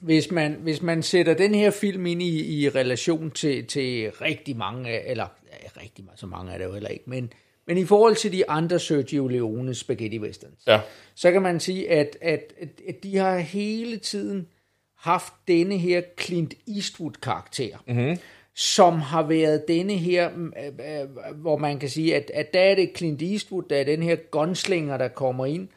[0.00, 4.56] hvis man, hvis man sætter den her film ind i, i relation til, til rigtig
[4.56, 7.32] mange, eller ja, rigtig mange, så mange er det jo heller ikke, men,
[7.66, 10.80] men i forhold til de andre Sergio Leone spaghetti westerns, Ja,
[11.14, 14.46] så kan man sige, at, at, at, at de har hele tiden
[14.98, 18.18] haft denne her Clint Eastwood-karakter, mm-hmm.
[18.54, 22.74] som har været denne her, øh, øh, hvor man kan sige, at, at der er
[22.74, 25.68] det Clint Eastwood, der er den her gunslinger, der kommer ind,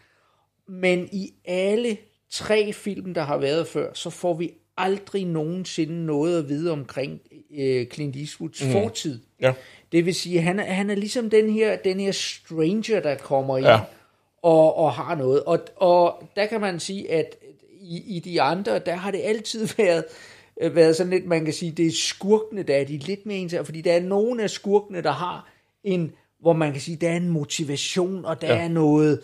[0.67, 1.97] men i alle
[2.31, 7.21] tre film, der har været før, så får vi aldrig nogensinde noget at vide omkring
[7.59, 8.71] øh, Clint Eastwoods mm.
[8.71, 9.19] fortid.
[9.41, 9.53] ja,
[9.91, 13.57] Det vil sige, han er, han er ligesom den her, den her stranger, der kommer
[13.57, 13.79] ind Ja.
[14.43, 15.43] og, og har noget.
[15.43, 17.35] Og, og der kan man sige, at
[17.81, 20.03] i, i de andre, der har det altid været,
[20.61, 23.37] øh, været sådan lidt, man kan sige, det er skurkene, der er de lidt mere
[23.37, 25.49] ens, fordi der er nogle af skurkene, der har
[25.83, 28.63] en, hvor man kan sige, der er en motivation, og der ja.
[28.63, 29.21] Er noget,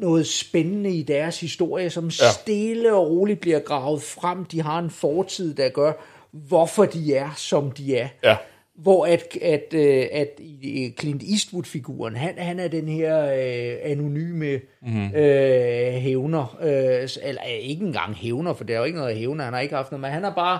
[0.00, 2.30] noget spændende i deres historie, som ja.
[2.30, 4.44] Stille og roligt bliver gravet frem.
[4.44, 5.92] De har en fortid, der gør,
[6.30, 8.08] hvorfor de er, som de er.
[8.22, 8.36] ja,
[8.74, 14.60] Hvor at, at, øh, at i Clint Eastwood-figuren, han, han er den her øh, anonyme
[14.82, 15.14] mm.
[15.14, 19.44] øh, hævner, øh, eller øh, ikke engang hævner, for der er jo ikke noget hævner,
[19.44, 20.58] han har ikke haft noget, men han er bare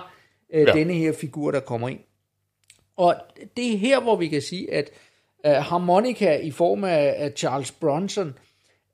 [0.53, 0.73] øh, ja.
[0.73, 1.99] Denne her figur, der kommer ind.
[2.97, 3.15] Og
[3.57, 4.89] det er her, hvor vi kan sige, at
[5.45, 8.37] øh, harmonika i form af, af Charles Bronson,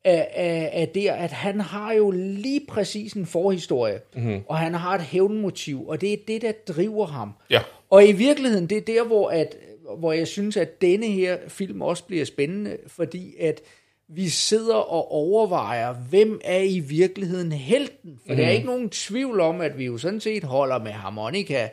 [0.04, 4.41] er, er, er der, at han har jo lige præcis en forhistorie, mm-hmm.
[4.47, 7.34] og han har et hævnmotiv, og det er det, der driver ham.
[7.49, 9.58] ja, Og i virkeligheden, det er der, hvor, at,
[9.97, 13.62] hvor jeg synes, at denne her film også bliver spændende, fordi at
[14.08, 18.20] vi sidder og overvejer, hvem er i virkeligheden helten?
[18.26, 18.38] For mm.
[18.38, 21.70] der er ikke nogen tvivl om, at vi jo sådan set holder med harmonika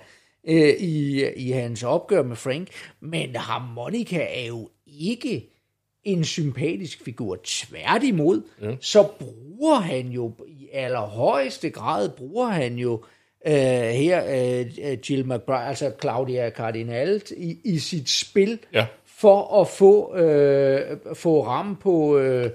[0.49, 2.69] øh, i, i hans opgør med Frank,
[3.01, 5.58] men harmonika er jo ikke
[6.13, 7.39] en sympatisk figur.
[7.45, 8.77] Tværtimod, ja.
[8.81, 13.05] så bruger han jo i allerhøjeste grad, bruger han jo
[13.47, 18.87] øh, her øh, Jill McBride, altså Claudia Cardinal, i, i sit spil, Ja.
[19.07, 22.51] for at få, øh, få ram på, øh,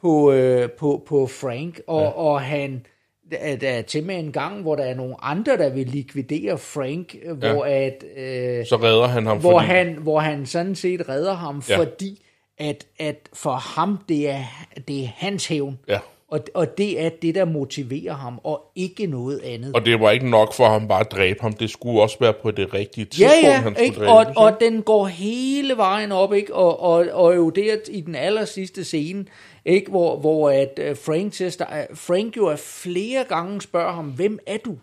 [0.00, 2.08] på, øh, på, på Frank, og, ja.
[2.08, 2.86] og han
[3.30, 7.14] der er til med en gang, hvor der er nogle andre, der vil likvidere Frank,
[7.24, 7.32] ja.
[7.32, 8.04] hvor at...
[8.16, 9.38] Øh, så redder han ham.
[9.38, 11.74] hvor, fordi, han, hvor han sådan set redder ham, ja.
[11.74, 11.80] Ja.
[11.80, 12.22] fordi
[12.58, 14.44] at, at for ham, det er,
[14.88, 15.78] det er hans hævn.
[15.88, 15.98] Ja.
[16.28, 19.74] Og, og det er det, der motiverer ham, og ikke noget andet.
[19.74, 21.52] Og det var ikke nok for ham bare at dræbe ham.
[21.52, 23.98] Det skulle også være på det rigtige ja, tidspunkt, ja, han skulle ikke?
[23.98, 24.10] dræbe.
[24.12, 26.54] Og, og den går hele vejen op, ikke?
[26.54, 29.24] Og, og, og jo der i den aller sidste scene,
[29.64, 29.90] ikke?
[29.90, 34.38] Hvor, hvor at øh, Frank, at start, Frank jo er flere gange spørger ham, hvem
[34.46, 34.76] er du?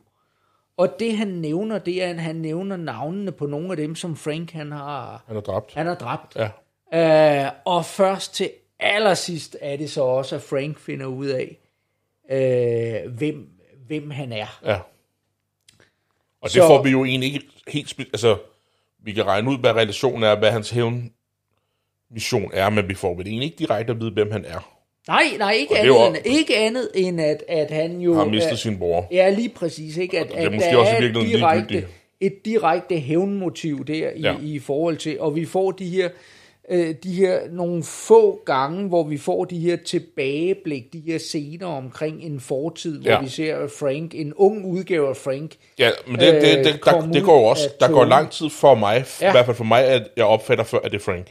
[0.78, 4.16] Og det han nævner, det er, at han nævner navnene på nogle af dem, som
[4.16, 5.74] Frank han har, Han er dræbt.
[5.74, 6.36] han har dræbt.
[6.36, 6.50] Ja.
[6.94, 11.58] Øh, og først til allersidst er det så også, at Frank finder ud af,
[12.32, 13.48] øh, hvem,
[13.88, 14.60] hvem han er.
[14.66, 14.76] Ja.
[16.42, 18.00] Og det Så- får vi jo egentlig ikke helt...
[18.00, 18.38] Altså,
[19.04, 21.12] vi kan regne ud, hvad relationen er, hvad hans hævn
[22.12, 24.70] mission er, men vi får vel egentlig ikke direkte at vide, hvem han er.
[25.08, 28.14] Nej, nej, ikke, det andet, jo- end, ikke andet end, at, at han jo...
[28.14, 29.08] Har mistet er- sin bror.
[29.12, 29.98] Ja, lige præcis.
[29.98, 30.20] Ikke?
[30.20, 31.88] At, det er at måske der også er et direkte,
[32.20, 34.22] et direkte hævnmotiv der i.
[34.22, 34.36] Ja.
[34.42, 36.10] i forhold til, og vi får de her,
[36.70, 41.68] øh, de her nogle få gange, hvor vi får de her tilbageblik, de her scener
[41.68, 43.22] omkring en fortid, hvor Ja.
[43.22, 45.52] vi ser Frank, en ung udgave af Frank.
[45.80, 47.70] Ja, men det, det, Øh, det, kom der, det går jo også...
[47.80, 49.26] Der går lang tid for mig, Ja.
[49.26, 49.32] ja.
[49.32, 51.28] i hvert fald for mig, at jeg opfatter før, at det er Frank.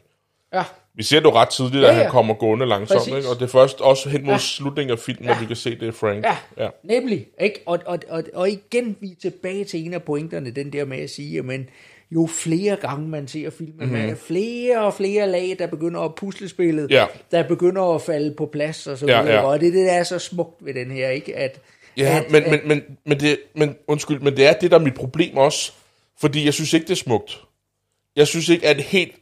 [0.54, 0.64] Ja,
[0.94, 2.02] Vi ser det jo ret tidligt, Ja, at ja.
[2.02, 3.14] han kommer gående langsomt, Præcis.
[3.14, 3.28] ikke?
[3.28, 4.32] og det er først også hen mod Ja.
[4.32, 4.38] ja.
[4.38, 6.24] slutningen af filmen, at vi kan se, at det er Frank.
[6.24, 6.68] Ja, ja.
[6.84, 7.26] nemlig.
[7.40, 7.60] Ikke?
[7.66, 10.98] Og, og, og, og igen, vi er tilbage til en af pointerne, den der med
[10.98, 11.68] at sige, men
[12.14, 13.92] jo flere gange man ser filmen, mm-hmm.
[13.98, 17.06] med flere og flere lag, der begynder at pusle spillet, Ja.
[17.30, 19.26] der begynder at falde på plads og så videre.
[19.26, 19.40] ja.
[19.40, 21.36] Og det er det, der er så smukt ved den her, ikke?
[21.36, 21.60] At,
[21.96, 24.78] Ja, at, men, at, men, men, men, det, men, undskyld, men det er det, der
[24.78, 25.72] er mit problem også.
[26.20, 27.40] Fordi jeg synes ikke, det er smukt.
[28.16, 29.14] Jeg synes ikke, at et helt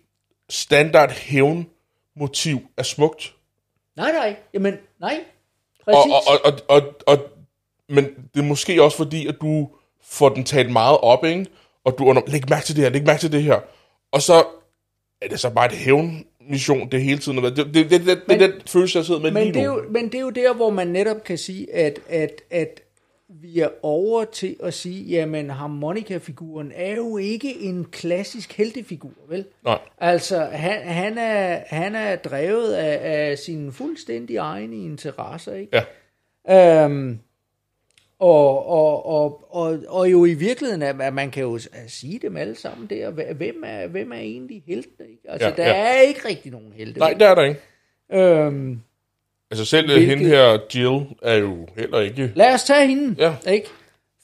[0.51, 3.35] standard hævnmotiv er smukt.
[3.97, 5.21] Nej, nej, jamen, nej,
[5.87, 6.13] Og, præcis.
[6.29, 7.19] og, og, og, og, og,
[7.89, 9.69] men det er måske også fordi, at du
[10.03, 11.47] får den talt meget op, ikke?
[11.85, 13.61] Og du under, læg mærke til det her, læg mærke til det her.
[14.13, 14.45] Og så
[15.23, 17.45] er det så bare et hævnmission, det hele tiden.
[17.45, 19.55] Det, det, det, det, det, Men- det er den følelse, jeg sidder med men, lige
[19.55, 19.75] det er nu.
[19.83, 22.81] jo, men det er jo der, hvor man netop kan sige, at, at, at
[23.29, 29.45] vi er over til at sige, jamen harmonika-figuren er jo ikke en klassisk heltefigur, vel?
[29.65, 29.79] Nej.
[29.99, 35.83] Altså, han, han, er, han er drevet af, af sine fuldstændig egne interesser, ikke?
[36.49, 36.85] Ja.
[36.85, 37.19] Øhm,
[38.21, 41.59] og, og, og, og, og jo i virkeligheden, at at man kan jo
[41.89, 45.23] sige dem alle sammen der, hvem er, hvem er egentlig heltene, ikke?
[45.29, 45.97] Altså, Ja, der ja.
[45.97, 46.99] er ikke rigtig nogen helte.
[47.01, 47.61] Nej, det er der ikke.
[48.13, 48.81] Øhm,
[49.51, 50.19] Altså selv Hvilket- Hvilket...
[50.27, 52.33] hende her, Jill, er jo heller ikke...
[52.35, 53.35] Lad os tage hende, Ja.
[53.53, 53.69] ikke?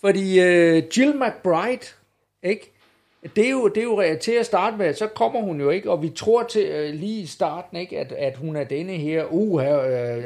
[0.01, 1.87] Fordi uh, Jill McBride,
[2.43, 2.73] ikke?
[3.37, 5.91] Det er, jo, det er jo til at starte med, så kommer hun jo ikke,
[5.91, 9.25] og vi tror til uh, lige i starten, ikke, at, at hun er denne her,
[9.31, 9.77] uh, her,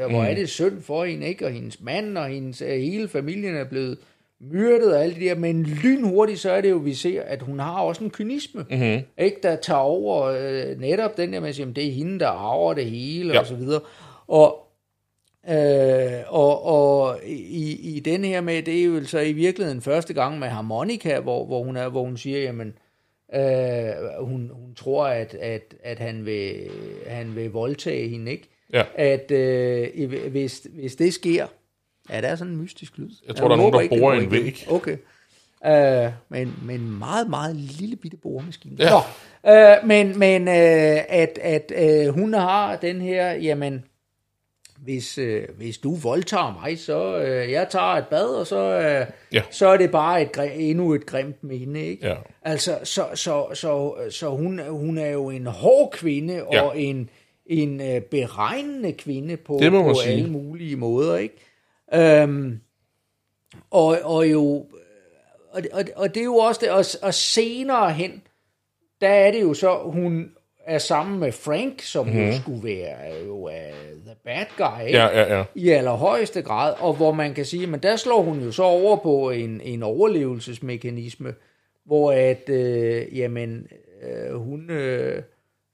[0.05, 1.47] uh, hvor er det synd for hende, ikke?
[1.47, 3.99] Og hendes mand og hendes uh, hele familien er blevet
[4.41, 7.59] myrdet og alt det der, men lynhurtigt så er det jo, vi ser, at hun
[7.59, 9.01] har også en kynisme, mm-hmm.
[9.19, 12.19] ikke, der tager over uh, netop den der med at sige, "Jamen, det er hende,
[12.19, 13.41] der arver det hele, Ja.
[13.41, 13.81] og så videre.
[14.29, 14.67] Og,
[15.51, 20.15] Øh, og, og i, i den her med, det er jo så i virkeligheden første
[20.15, 22.75] gang med harmonika, hvor, hvor, hun, er, hvor hun siger, jamen, øh,
[24.21, 26.71] hun, hun tror, at, at, at han, vil,
[27.07, 28.49] han vil voldtage hende, ikke?
[28.73, 28.83] Ja.
[28.95, 31.47] At øh, hvis, hvis det sker,
[32.11, 33.11] ja, der er sådan en mystisk lyd.
[33.27, 34.67] Jeg tror, der er nogen, der borer en væg.
[34.71, 34.97] Okay.
[35.67, 38.77] Øh, men, men meget, meget lille bitte boremaskine.
[38.79, 38.91] Ja.
[38.91, 39.01] Nå,
[39.53, 43.85] øh, men, men øh, at, at øh, hun har den her, jamen,
[44.85, 49.07] hvis, øh, hvis du voldtager mig, så øh, jeg tager et bad, og så, øh,
[49.33, 49.43] Ja.
[49.51, 50.31] så er det bare et,
[50.71, 51.81] endnu et grimt minde.
[51.87, 52.07] Ikke?
[52.07, 52.15] Ja.
[52.43, 56.63] Altså, så, så, så, så hun, hun er jo en hård kvinde, Ja.
[56.63, 57.11] og en,
[57.47, 60.13] en øh, beregnende kvinde på, på sige.
[60.13, 61.17] alle mulige måder.
[61.17, 61.37] Ikke?
[61.95, 62.61] Øhm,
[63.71, 64.67] og, og jo
[65.53, 68.23] og, det- og, og det er jo også det, og, og senere hen,
[69.01, 70.31] der er det jo så, hun
[70.67, 72.27] er sammen med Frank, som mm-hmm.
[72.27, 72.97] jo skulle være
[73.27, 73.51] jo uh,
[74.07, 74.99] the bad guy, ikke?
[74.99, 75.45] Ja, ja, ja.
[75.55, 78.97] i allerhøjeste grad, og hvor man kan sige, men der slår hun jo så over
[78.97, 81.35] på en, en overlevelsesmekanisme,
[81.87, 83.67] hvor at, øh, jamen,
[84.03, 85.23] øh, hun, øh,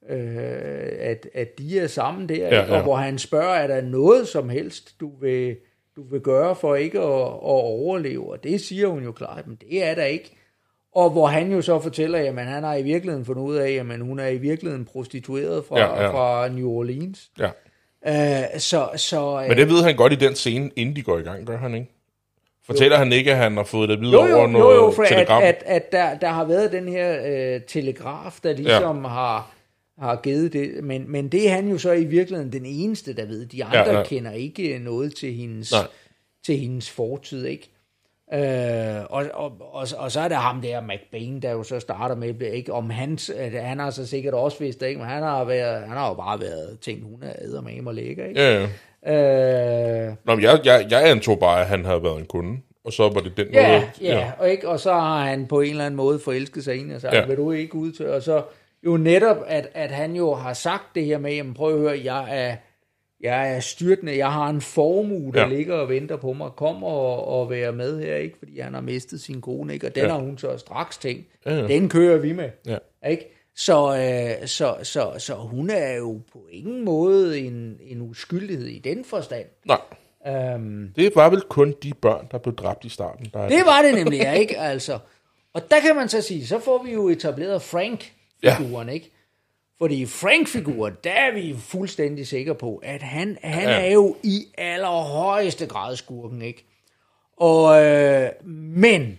[0.08, 2.72] øh, at, at de er sammen der, Ja, ikke?
[2.72, 2.82] og ja.
[2.82, 5.56] hvor han spørger, er der noget som helst, du vil,
[5.96, 9.58] du vil gøre for ikke at, at overleve, og det siger hun jo klart, men
[9.60, 10.35] det er der ikke.
[10.96, 14.00] Og hvor han jo så fortæller, jamen han har i virkeligheden fundet ud af, jamen
[14.00, 16.10] hun er i virkeligheden prostitueret fra, Ja, ja.
[16.10, 17.30] fra New Orleans.
[17.38, 17.50] ja.
[18.08, 21.22] Uh, så, så, Men det ved han godt i den scene, inden de går i
[21.22, 21.86] gang, gør han ikke?
[22.66, 24.90] Fortæller han ikke, at han har fået det videre jo, jo, over jo, noget jo,
[24.90, 25.42] for at, telegram?
[25.42, 29.08] at, at der, der har været den her øh, telegraf, der ligesom ja.
[29.08, 29.50] har,
[29.98, 33.26] har givet det, men, men det er han jo så i virkeligheden den eneste, der
[33.26, 33.46] ved.
[33.46, 33.98] De andre Ja, ja, ja.
[33.98, 34.04] ja.
[34.04, 35.86] kender ikke noget til hendes, Nej.
[36.46, 37.70] til hendes fortid, ikke?
[38.34, 42.14] Øh, og, og, og, og så er der ham der, McBain, der jo så starter
[42.14, 45.00] med, ikke, om hans, han har så sikkert også vidst det, ikke?
[45.00, 48.24] men han har, været, han har jo bare været tænkt, hun er eddermame og lækker,
[48.24, 48.40] ikke?
[48.42, 48.66] Ja,
[49.06, 50.06] ja.
[50.06, 52.92] Øh, Nå, men jeg, jeg, jeg antog bare, at han havde været en kunde, og
[52.92, 53.90] så var det den Ja, måde.
[54.00, 56.92] ja, og, ikke, og så har han på en eller anden måde forelsket sig ind
[56.92, 57.20] og sagt, Ja.
[57.20, 57.26] ja.
[57.26, 58.42] vil du ikke ud til, og så
[58.86, 62.00] jo netop, at, at han jo har sagt det her med, jamen prøv at høre,
[62.04, 62.56] jeg er,
[63.20, 65.48] jeg er styrtende, jeg har en formue, der Ja.
[65.48, 68.80] ligger og venter på mig, kom og, og være med her, ikke, fordi han har
[68.80, 70.08] mistet sin kone, ikke, og den Ja.
[70.10, 71.66] har hun så straks tænkt, Ja, ja.
[71.66, 72.78] den kører vi med, Ja.
[73.08, 73.32] ikke?
[73.58, 78.78] Så, øh, så, så, så hun er jo på ingen måde en, en uskyldighed i
[78.78, 79.46] den forstand.
[79.64, 79.80] Nej,
[80.28, 83.26] Øhm, det var vel kun de børn, der blev dræbt i starten.
[83.34, 84.58] Der er Det var det nemlig, ja, ikke?
[84.58, 84.98] Altså.
[85.54, 88.94] Og der kan man så sige, så får vi jo etableret Frank-figuren, ja.
[88.94, 89.10] ikke?
[89.78, 93.86] Fordi Frank-figuren, der er vi fuldstændig sikre på, at han, han Ja.
[93.86, 96.64] er jo i allerhøjeste grad skurken, ikke?
[97.36, 99.18] Og, øh, men,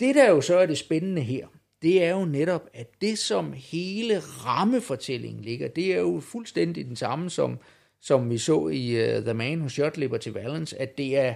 [0.00, 1.46] det der jo så er det spændende her,
[1.82, 6.96] det er jo netop, at det som hele rammefortællingen ligger, det er jo fuldstændig den
[6.96, 7.58] samme, som,
[8.00, 11.34] som vi så i uh, The Man Who Shot Liberty Valance, at det er,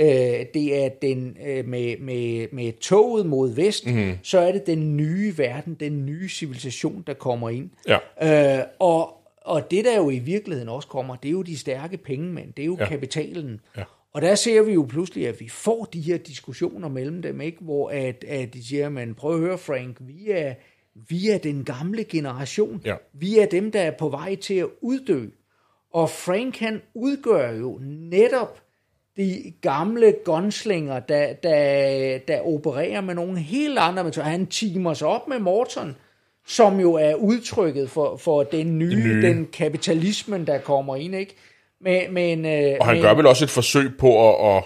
[0.00, 4.18] øh, det er den, øh, med, med, med toget mod vest, mm-hmm.
[4.22, 7.70] så er det den nye verden, den nye civilisation, der kommer ind.
[7.88, 8.58] Ja.
[8.58, 11.96] Øh, og, og det, der jo i virkeligheden også kommer, det er jo de stærke
[11.96, 12.88] pengemænd, det er jo ja.
[12.88, 13.60] kapitalen.
[13.76, 13.82] Ja.
[14.12, 17.58] Og der ser vi jo pludselig, at vi får de her diskussioner mellem dem, ikke?
[17.60, 20.54] hvor at, at de siger, men prøv at høre Frank, vi er,
[21.08, 22.82] vi er den gamle generation.
[22.84, 22.94] Ja.
[23.12, 25.26] Vi er dem, der er på vej til at uddø.
[25.92, 28.65] Og Frank han udgør jo netop
[29.16, 34.28] de gamle gunslinger, der, der, der opererer med nogle helt andre metoder.
[34.28, 35.96] Han teamer sig op med Morton,
[36.46, 39.22] som jo er udtrykket for, for den nye, nye.
[39.22, 41.36] den kapitalismen, der kommer ind, ikke?
[41.80, 44.64] Men, men, øh, Og han men, gør vel også et forsøg på at, at,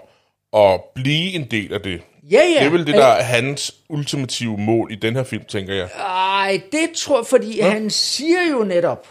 [0.61, 2.01] at blive en del af det.
[2.31, 2.61] Ja, ja.
[2.61, 5.89] Det er vel det, der er hans ultimative mål i den her film, tænker jeg.
[5.99, 7.71] Ej, det tror jeg, fordi ja.
[7.71, 9.09] han siger jo netop,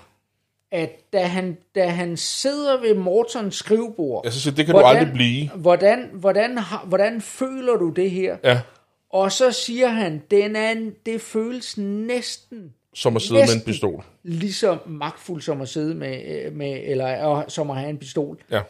[0.71, 5.13] at da han, da han sidder ved Mortons skrivebord, Jeg siger, det kan du aldrig
[5.13, 5.49] blive.
[5.49, 8.37] Hvordan, hvordan, har- hvordan føler du det her?
[8.43, 8.61] Ja,
[9.09, 14.03] Og så siger han, den er, det føles næsten som at sidde med en pistol.
[14.23, 17.97] lige så magtfuld som at sidde med, øh, med eller og, som at have en
[17.97, 18.37] pistol.
[18.51, 18.61] Ja,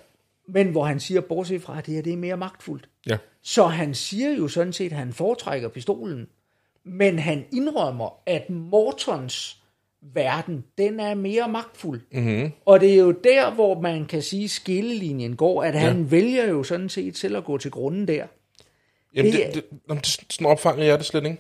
[0.48, 2.90] Men hvor han siger, bortset fra, at det her det er mere magtfuldt.
[3.08, 3.18] ja.
[3.42, 6.28] Så han siger jo sådan set, at han foretrækker pistolen.
[6.84, 9.59] Men han indrømmer, at Mortons
[10.14, 12.02] verden, den er mere magtfuld.
[12.12, 12.52] Mm-hmm.
[12.66, 16.04] Og det er jo der, hvor man kan sige, at skillelinjen går, at han Ja.
[16.10, 18.26] vælger jo sådan set selv at gå til grunden der.
[19.16, 21.38] Jamen, Det det, det, jamen, det, sådan opfanger jeg det slet ikke.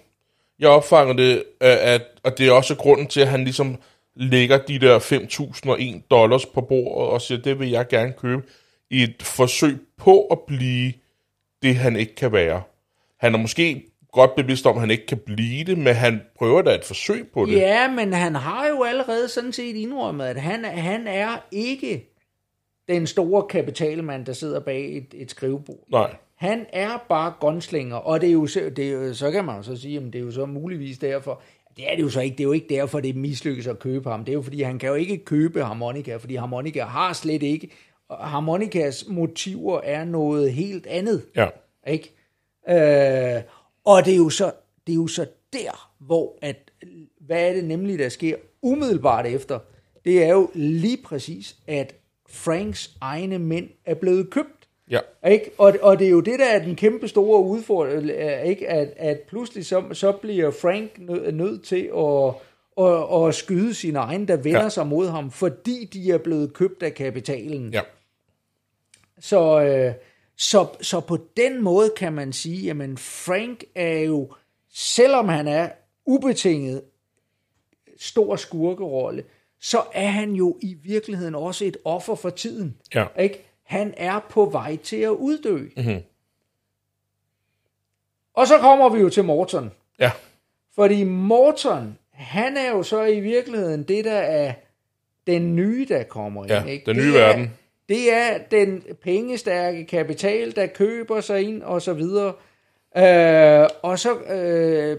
[0.59, 3.77] Jeg opfanger det, øh, at, og det er også grunden til, at han ligesom
[4.15, 8.41] lægger de der 5.001 dollars på bordet og siger, det vil jeg gerne købe,
[8.89, 10.93] i et forsøg på at blive
[11.61, 12.61] det, han ikke kan være.
[13.19, 16.61] Han er måske godt bevidst om, at han ikke kan blive det, men han prøver
[16.61, 17.51] da et forsøg på det.
[17.55, 22.05] Ja, men han har jo allerede sådan set indrømmet, at han, han er ikke
[22.87, 25.77] den store kapitalmand, der sidder bag et, et skrivebord.
[25.91, 29.45] Nej, Han er bare gunslinger, og det er jo, så- det er jo, så kan
[29.45, 31.41] man jo så sige, at det er jo så muligvis derfor,
[31.77, 34.09] det er det jo så ikke, det er jo ikke derfor, det mislykkes at købe
[34.09, 34.25] ham.
[34.25, 37.69] Det er jo fordi, han kan jo ikke købe harmonika, fordi harmonika har slet ikke,
[38.09, 41.25] og harmonikas motiver er noget helt andet.
[41.35, 41.47] ja.
[41.87, 42.13] Ikke?
[42.69, 43.41] Øh,
[43.85, 44.51] og det er, jo så,
[44.87, 46.71] det er jo så der, hvor at,
[47.19, 49.59] hvad er det nemlig, der sker umiddelbart efter?
[50.05, 51.95] Det er jo lige præcis, at
[52.29, 54.67] Franks egne mænd er blevet købt.
[54.89, 55.51] Ja, Ikke?
[55.57, 58.69] Og, og det er jo det, der er den kæmpe store udfordring, er, ikke?
[58.69, 62.33] At, at pludselig så, så bliver Frank nødt nød til at,
[62.85, 64.61] at, at skyde sine egne, der vender.
[64.61, 64.69] Ja.
[64.69, 67.73] sig mod ham, fordi de er blevet købt af kapitalen.
[67.73, 67.81] ja.
[69.19, 69.93] Så, øh,
[70.39, 74.33] så, så på den måde kan man sige, at Frank er jo,
[74.73, 75.69] selvom han er
[76.05, 76.81] ubetinget
[77.97, 79.23] stor skurkerolle,
[79.59, 82.77] så er han jo i virkeligheden også et offer for tiden.
[82.95, 83.05] Ja.
[83.19, 83.45] Ikke?
[83.63, 85.67] Han er på vej til at uddø.
[85.77, 86.03] Mm-hmm.
[88.33, 89.71] Og så kommer vi jo til Morton.
[89.99, 90.11] Ja,
[90.75, 94.53] Fordi Morton, han er jo så i virkeligheden det, der er
[95.27, 96.51] den nye, der kommer ind.
[96.51, 96.85] Ja, ikke?
[96.85, 97.53] den Det nye er, verden.
[97.89, 102.33] Det er den pengestærke kapital, der køber sig ind og så videre.
[102.97, 104.97] Øh, og så, øh,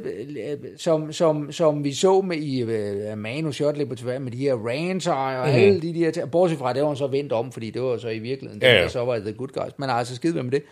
[0.76, 4.54] som, som, som vi så med i øh, Manu Shotley på tilbage med de her
[4.54, 5.54] Rancher og mm.
[5.54, 6.30] alle de der ting.
[6.30, 8.88] Bortset fra, det var så vendt om, fordi det var så i virkeligheden, Ja, ja.
[8.88, 9.78] så var det The Good Guys.
[9.78, 10.62] Men altså, skide med det.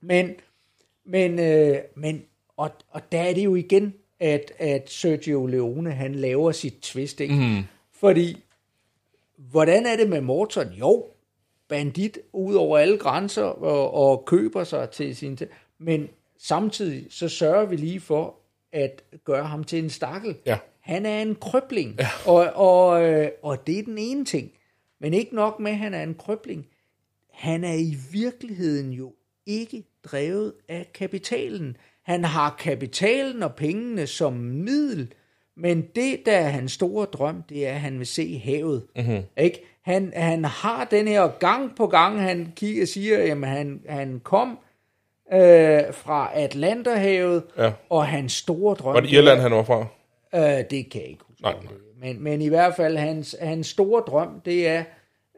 [0.00, 0.30] Men,
[1.06, 2.22] men, øh, men
[2.56, 7.20] og, og der er det jo igen, at, at Sergio Leone, han laver sit twist,
[7.20, 7.34] ikke?
[7.34, 7.62] Mm.
[8.00, 8.42] Fordi,
[9.50, 10.72] hvordan er det med Morton?
[10.72, 11.06] Jo,
[11.68, 15.38] bandit ud over alle grænser og, og køber sig til sin...
[15.78, 18.34] Men samtidig så sørger vi lige for
[18.72, 20.36] at gøre ham til en stakkel.
[20.46, 20.58] Ja.
[20.80, 22.08] Han er en krøbling, ja.
[22.26, 24.52] og, og, øh, og det er den ene ting.
[25.00, 26.66] Men ikke nok med, at han er en krøbling.
[27.32, 29.14] Han er i virkeligheden jo
[29.46, 31.76] ikke drevet af kapitalen.
[32.02, 35.12] Han har kapitalen og pengene som middel,
[35.58, 38.82] men det, der er hans store drøm, det er, at han vil se havet.
[38.96, 39.18] Mm-hmm.
[39.38, 39.64] Ikke?
[39.82, 44.58] Han, han har den her gang på gang, han kigger siger, at han, han kom
[45.32, 47.72] øh, fra Atlanterhavet, Ja.
[47.90, 48.94] og hans store drøm...
[48.94, 49.86] var det det er- Irland, han var fra?
[50.34, 51.42] Øh, det kan jeg ikke huske.
[51.42, 51.54] Nej.
[52.00, 54.84] Men, men i hvert fald, hans, hans store drøm, det er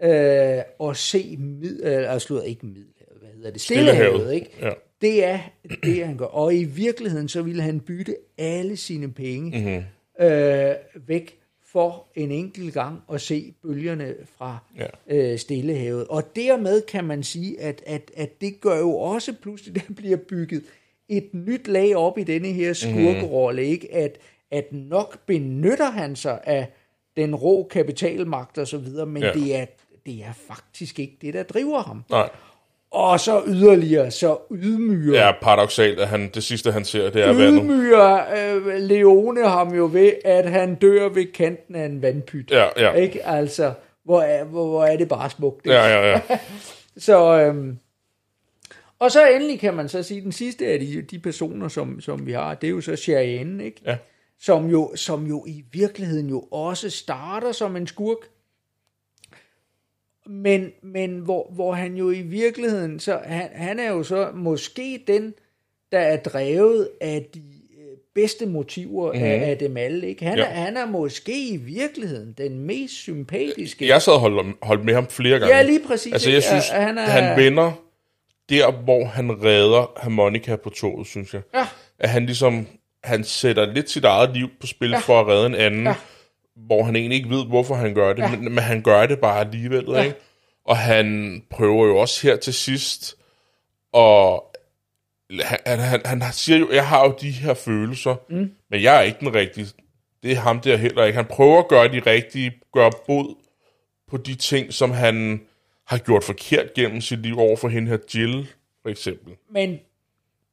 [0.03, 3.61] øh, at se mid, øh, altså, ikke middelhavet, hvad hedder det?
[3.61, 4.51] Stillehavet, Stillehavet, ikke?
[4.62, 4.71] ja.
[5.01, 5.39] Det er
[5.85, 6.25] det, han gør.
[6.25, 9.66] Og i virkeligheden, så ville han bytte alle sine penge Mhm.
[9.68, 9.85] mm-hmm.
[10.21, 10.75] Øh,
[11.09, 11.37] væk
[11.73, 14.87] for en enkelt gang at se bølgerne fra Ja.
[15.16, 16.07] øh, Stillehavet.
[16.09, 20.16] Og dermed kan man sige, at, at, at det gør jo også pludselig, der bliver
[20.16, 20.64] bygget
[21.09, 23.95] et nyt lag op i denne her skurkerolle, ikke?
[23.95, 24.18] At,
[24.51, 26.66] at nok benytter han sig af
[27.16, 29.33] den rå kapitalmagt og så videre, men ja.
[29.33, 29.66] det, er,
[30.07, 32.05] det er faktisk ikke det, der driver ham.
[32.11, 32.31] Nej.
[32.93, 37.32] Og så yderligere, så ydmyger Ja, paradoxalt, at han, det sidste, han ser, det er
[37.32, 37.62] vandet.
[37.62, 42.51] ydmyger øh, Leone ham jo ved, at han dør ved kanten af en vandpyt.
[42.51, 42.93] Ja, ja.
[42.93, 43.26] Ikke?
[43.26, 43.72] Altså,
[44.05, 45.66] hvor er, hvor, hvor er det bare smukt.
[45.66, 45.76] ikke?
[45.76, 46.20] Ja, ja, ja.
[46.99, 47.78] Så, øhm,
[48.99, 52.26] og så endelig kan man så sige, den sidste af de, de personer, som, som
[52.26, 53.80] vi har, det er jo så Cheyenne, ikke?
[53.86, 53.97] Ja.
[54.41, 58.16] Som, jo, som jo i virkeligheden jo også starter som en skurk,
[60.31, 65.03] men, men hvor, hvor han jo i virkeligheden, så han, han er jo så måske
[65.07, 65.35] den,
[65.93, 69.18] der er drevet af de øh, bedste motiver mm.
[69.22, 70.09] af, af dem alle.
[70.09, 70.24] Ikke?
[70.24, 70.45] Han, Ja.
[70.45, 73.87] er, han er måske i virkeligheden den mest sympatiske.
[73.89, 75.57] Jeg sad og holdt, holdt med ham flere gange.
[75.57, 76.12] Ja, lige præcis.
[76.12, 77.03] Altså, jeg synes, han, er...
[77.03, 77.72] han vender
[78.49, 81.43] der, hvor han redder harmonika på toget, synes jeg.
[81.55, 81.66] Ja.
[81.99, 82.66] At han ligesom,
[83.05, 84.99] han sætter lidt sit eget liv på spil ja.
[84.99, 85.85] for at redde en anden.
[85.85, 85.95] Ja.
[86.66, 88.30] Hvor han egentlig ikke ved, hvorfor han gør det, ja.
[88.30, 90.02] men, men han gør det bare alligevel, ja.
[90.02, 90.16] ikke?
[90.64, 93.16] Og han prøver jo også her til sidst,
[93.92, 94.44] og
[95.66, 98.50] han, han, han siger jo, jeg har jo de her følelser, mm.
[98.70, 99.66] men jeg er ikke den rigtige.
[100.22, 101.16] Det er ham der heller ikke.
[101.16, 103.34] Han prøver at gøre de rigtige, gøre bod
[104.11, 105.40] på de ting, som han
[105.86, 108.48] har gjort forkert gennem sit liv over for hende her Jill,
[108.82, 109.32] for eksempel.
[109.50, 109.78] Men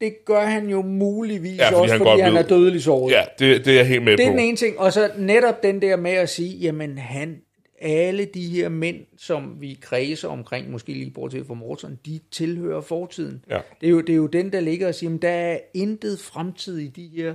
[0.01, 3.11] det gør han jo muligvis Ja, fordi også, han fordi han er dødelig såret.
[3.11, 4.31] Ja, det, det er jeg helt med Det er på.
[4.31, 4.79] den ene ting.
[4.79, 7.37] Og så netop den der med at sige, jamen han,
[7.81, 12.81] alle de her mænd, som vi kredser omkring, måske lige bortset fra Morton, de tilhører
[12.81, 13.43] fortiden.
[13.49, 13.59] Ja.
[13.81, 16.19] Det, er jo, det er jo den, der ligger og siger, jamen, der er intet
[16.19, 17.33] fremtid i de her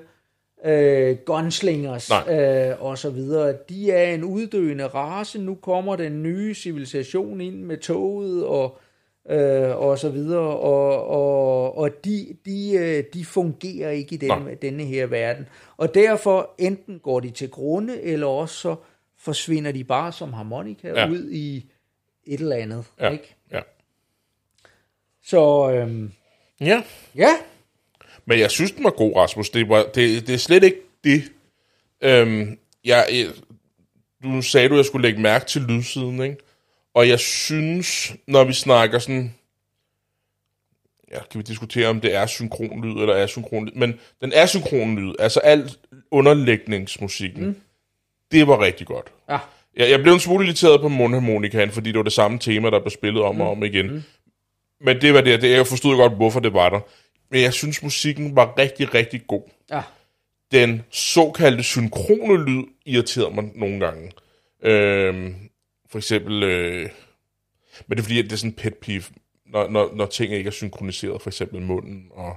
[0.65, 2.41] øh, gunslingers Nej.
[2.41, 3.55] øh, og så videre.
[3.69, 5.39] De er en uddøende race.
[5.39, 8.79] Nu kommer den nye civilisation ind med toget og
[9.31, 14.55] øh, og så videre, og, og, og de, de, øh, de fungerer ikke i Nej.
[14.55, 15.49] denne, her verden.
[15.77, 18.77] Og derfor enten går de til grunde, eller også så
[19.19, 21.09] forsvinder de bare som harmonika ja.
[21.09, 21.57] ud i
[22.27, 22.85] et eller andet.
[23.01, 23.35] Ja, Ikke?
[23.53, 23.61] ja.
[25.25, 26.13] Så øhm,
[26.61, 26.83] ja,
[27.15, 27.37] ja,
[28.25, 29.51] men jeg synes, den var god, Rasmus.
[29.51, 31.23] Det, var, det, det er slet ikke det.
[32.01, 33.27] Øhm, jeg, jeg,
[34.23, 36.37] du sagde, du, at jeg skulle lægge mærke til lydsiden, ikke?
[36.95, 39.35] Og jeg synes, når vi snakker sådan...
[41.11, 43.73] Ja, kan vi diskutere, om det er synkronlyd eller er synkronlyd.
[43.73, 45.15] Men den er synkronlyd.
[45.19, 45.79] Altså alt
[46.11, 47.45] underlægningsmusikken.
[47.47, 47.57] Mm.
[48.33, 49.07] Det var rigtig godt.
[49.29, 49.39] ja,
[49.77, 52.81] Jeg, jeg blev en smule irriteret på mundharmonikaen, fordi det var det samme tema, der
[52.81, 53.91] blev spillet om og om igen.
[53.93, 54.03] Mm.
[54.81, 56.81] Men det var det, det, jeg forstod godt, hvorfor det var der.
[57.31, 59.43] Men jeg synes, musikken var rigtig, rigtig god.
[59.71, 59.83] ja,
[60.53, 64.13] Den såkaldte synkrone lyd irriterede mig nogle gange.
[64.63, 65.35] Øhm,
[65.93, 66.43] for eksempel...
[66.43, 66.89] Øh,
[67.87, 69.03] men det er fordi, at det er sådan pet peeve,
[69.53, 72.37] når, når, når ting ikke er synkroniseret, for eksempel munden, og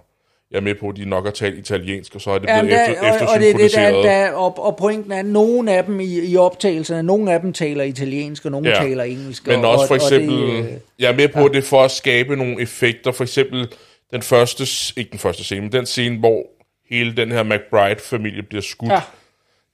[0.52, 2.58] jeg er med på, at de nok har talt italiensk, og så er det blevet
[2.58, 5.26] Jamen, der, efter, og, og det er det, der, der, og, og pointen er, at
[5.26, 8.76] nogle af dem i, i optagelserne, nogle af dem taler italiensk, og nogle Ja.
[8.76, 8.88] ja.
[8.88, 9.48] taler engelsk.
[9.48, 11.48] Men og, også og, for og eksempel, det, øh, jeg er med på, ja.
[11.48, 13.12] det for at skabe nogle effekter.
[13.12, 13.68] For eksempel
[14.12, 14.64] den første,
[15.00, 16.44] ikke den første scene, men den scene, hvor
[16.90, 18.92] hele den her McBride-familie bliver skudt.
[18.92, 19.02] Ja.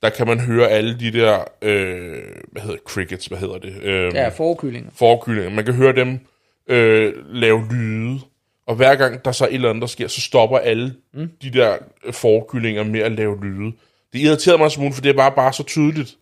[0.04, 3.84] Der kan man høre alle de der, øh, hvad hedder crickets, hvad hedder det?
[3.84, 4.90] Øh, ja, forkyllinger.
[4.94, 5.50] forkyllinger.
[5.52, 6.20] Man kan høre dem
[6.68, 8.20] øh, lave lyde.
[8.66, 11.30] Og hver gang der så et eller andet, der sker, så stopper alle mm.
[11.42, 13.72] de der øh, forkyllinger med at lave lyde.
[14.14, 16.18] Det irriterede mig en smule, for det er bare, bare så tydeligt.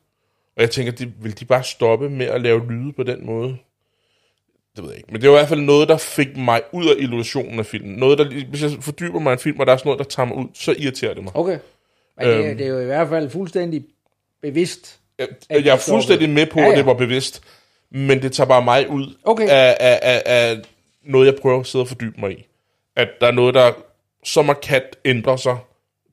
[0.55, 3.57] Og jeg tænker, de, vil de bare stoppe med at lave lyde på den måde?
[4.75, 5.11] Det ved jeg ikke.
[5.11, 7.95] Men det var i hvert fald noget, der fik mig ud af illusionen af filmen.
[7.95, 10.05] Noget, der, hvis jeg fordyber mig i en film, og der er sådan noget, der
[10.05, 11.36] tager mig ud, så irriterer det mig.
[11.36, 11.59] Okay.
[12.20, 12.47] Men det, Øhm.
[12.49, 13.86] er- det er jo i hvert fald fuldstændig
[14.41, 14.99] bevidst.
[15.20, 16.78] Jeg, At jeg er fuldstændig med på, Ja, at ja.
[16.78, 17.41] det var bevidst.
[17.91, 19.47] Men det tager bare mig ud Okay.
[19.49, 20.57] af, af, af, af
[21.03, 22.45] noget, jeg prøver at sidde og fordybe mig i.
[22.95, 23.72] At der er noget, der
[24.24, 25.57] så markant ændrer sig.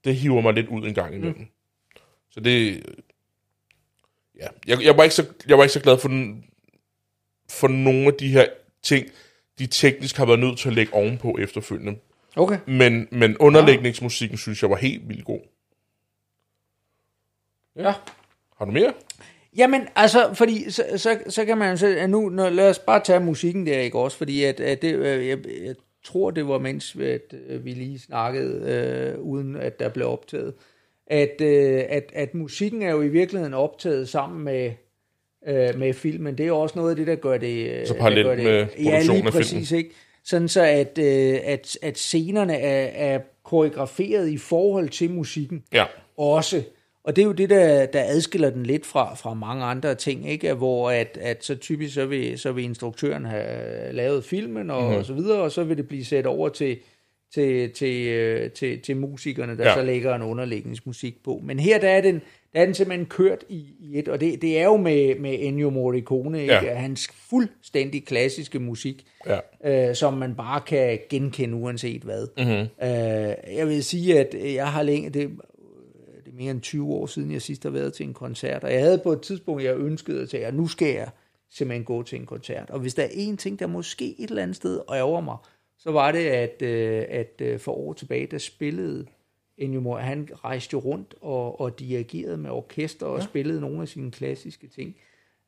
[0.05, 1.39] Det hiver mig lidt ud en gang imellem.
[1.39, 1.47] Mm.
[2.31, 2.83] Så det...
[4.41, 6.45] Ja, jeg, jeg, var ikke så, jeg var ikke så glad for, den,
[7.51, 8.47] for nogle af de her
[8.83, 9.07] ting,
[9.59, 11.99] de teknisk har været nødt til at lægge ovenpå efterfølgende.
[12.37, 12.59] Okay.
[12.67, 15.41] Men, men underlægningsmusikken synes jeg var helt vildt god.
[17.77, 17.93] Ja.
[18.59, 18.93] Har du mere?
[19.57, 23.21] Jamen, altså, fordi så, så, så kan man så, nu, når, lad os bare tage
[23.21, 24.17] musikken der, ikke også?
[24.17, 25.75] Fordi at, at det, øh, jeg, jeg
[26.05, 30.55] tror, det var mens at, øh, vi lige snakkede, øh, uden at der blev optaget,
[31.07, 34.73] at, øh, at, at musikken er jo i virkeligheden optaget sammen med,
[35.49, 36.39] øh, med filmen.
[36.39, 37.71] Det er jo også noget af det, der gør det...
[37.81, 39.91] øh, Så parallelt gør det, med Ja, produktionen lige af præcis, ikke?
[40.25, 45.85] Sådan så, at, øh, at, at scenerne er, er koreograferet i forhold til musikken Ja.
[46.17, 46.63] også.
[47.07, 50.31] Og det er jo det, der, der adskiller den lidt fra, fra mange andre ting,
[50.31, 50.55] ikke?
[50.55, 54.97] Hvor at, at så typisk så vil, så vil instruktøren have lavet filmen og, mm.
[54.97, 56.79] og så videre, og så vil det blive sat over til,
[57.35, 59.75] til, til, øh, til, til musikerne, der Ja.
[59.75, 61.41] så lægger en underlægningsmusik på.
[61.45, 62.23] Men her der er den,
[62.55, 65.37] der er den simpelthen kørt i, i et, og det, det er jo med, med
[65.41, 66.55] Ennio Morricone, ikke?
[66.55, 66.75] Ja.
[66.75, 69.05] hans fuldstændig klassiske musik,
[69.65, 69.89] Ja.
[69.89, 72.27] øh, som man bare kan genkende uanset hvad.
[72.39, 72.89] Mm-hmm.
[72.89, 75.31] Øh, jeg vil sige, at jeg har længe, det,
[76.37, 78.99] mere end 20 år siden, jeg sidst har været til en koncert, og jeg havde
[78.99, 81.09] på et tidspunkt, jeg ønskede at sige, at nu skal jeg
[81.51, 82.71] simpelthen gå til en koncert.
[82.71, 85.37] Og hvis der er en ting, der måske et eller andet sted ærger mig,
[85.79, 89.07] så var det, at, øh, at øh, for år tilbage, der spillede
[89.59, 93.25] Ennio Mor- han rejste jo rundt og, og dirigerede med orkester og ja.
[93.25, 94.97] spillede nogle af sine klassiske ting.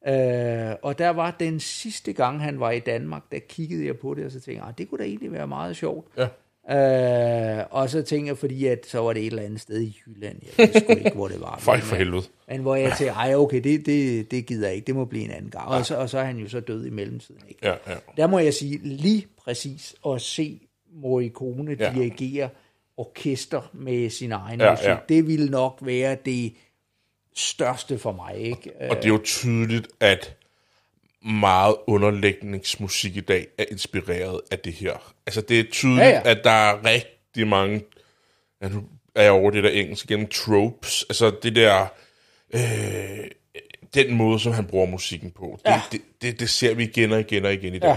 [0.08, 4.14] Øh, og der var den sidste gang, han var i Danmark, der kiggede jeg på
[4.14, 6.06] det, og så tænkte jeg, "Ah, det kunne da egentlig være meget sjovt.
[6.16, 6.28] Ja.
[6.70, 9.96] Øh, og så tænker jeg, fordi at så var det et eller andet sted i
[10.06, 11.54] Jylland, jeg ved sgu ikke, hvor det var.
[11.72, 12.22] Men, for øh, helvede.
[12.48, 15.24] Men hvor jeg tænkte, ej okay, det, det, det gider jeg ikke, det må blive
[15.24, 15.68] en anden gang.
[15.68, 17.42] Og så, og så er han jo så død i mellemtiden.
[17.48, 17.66] Ikke?
[17.66, 17.94] Ja, ja.
[18.16, 20.60] Der må jeg sige lige præcis at se
[21.02, 21.86] Morricone Ja.
[21.86, 21.94] ja.
[21.94, 22.48] dirigere
[22.96, 24.84] orkester med sin egen Ja, ja, musik.
[24.86, 24.90] ja.
[24.92, 24.98] Ja.
[25.08, 26.52] Det ville nok være det
[27.36, 28.36] største for mig.
[28.36, 28.70] Ikke?
[28.90, 30.36] Og det er jo tydeligt, at
[31.28, 35.12] meget underlægningsmusik i dag er inspireret af det her.
[35.26, 37.84] Altså, det er tydeligt, Ja, ja, at der er rigtig mange...
[38.62, 38.82] Ja, nu
[39.14, 40.28] er jeg over det der engelsk igen.
[40.28, 41.04] Tropes.
[41.08, 41.86] Altså, det der...
[42.54, 42.60] Øh,
[43.94, 45.58] den måde, som han bruger musikken på.
[45.64, 45.80] Det, Ja.
[45.92, 47.88] det, det, det ser vi igen og igen og igen i dag.
[47.88, 47.96] Ja.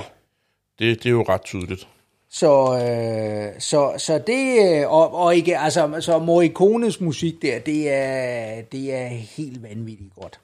[0.79, 1.87] Det, det er jo ret tydeligt.
[2.29, 7.89] Så, øh, så, så det, øh, og, og ikke, altså, så Morricones musik der, det
[7.93, 10.39] er, det er helt vanvittigt godt.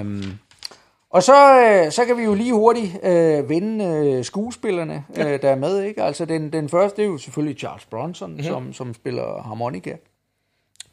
[0.00, 0.38] Um,
[1.12, 5.34] og så, øh, så kan vi jo lige hurtigt øh, vende øh, skuespillerne, ja.
[5.34, 5.82] øh, der er med.
[5.82, 6.02] Ikke?
[6.02, 8.44] Altså den, den første, det er jo selvfølgelig Charles Bronson, mm-hmm.
[8.44, 9.96] som, som spiller harmonika.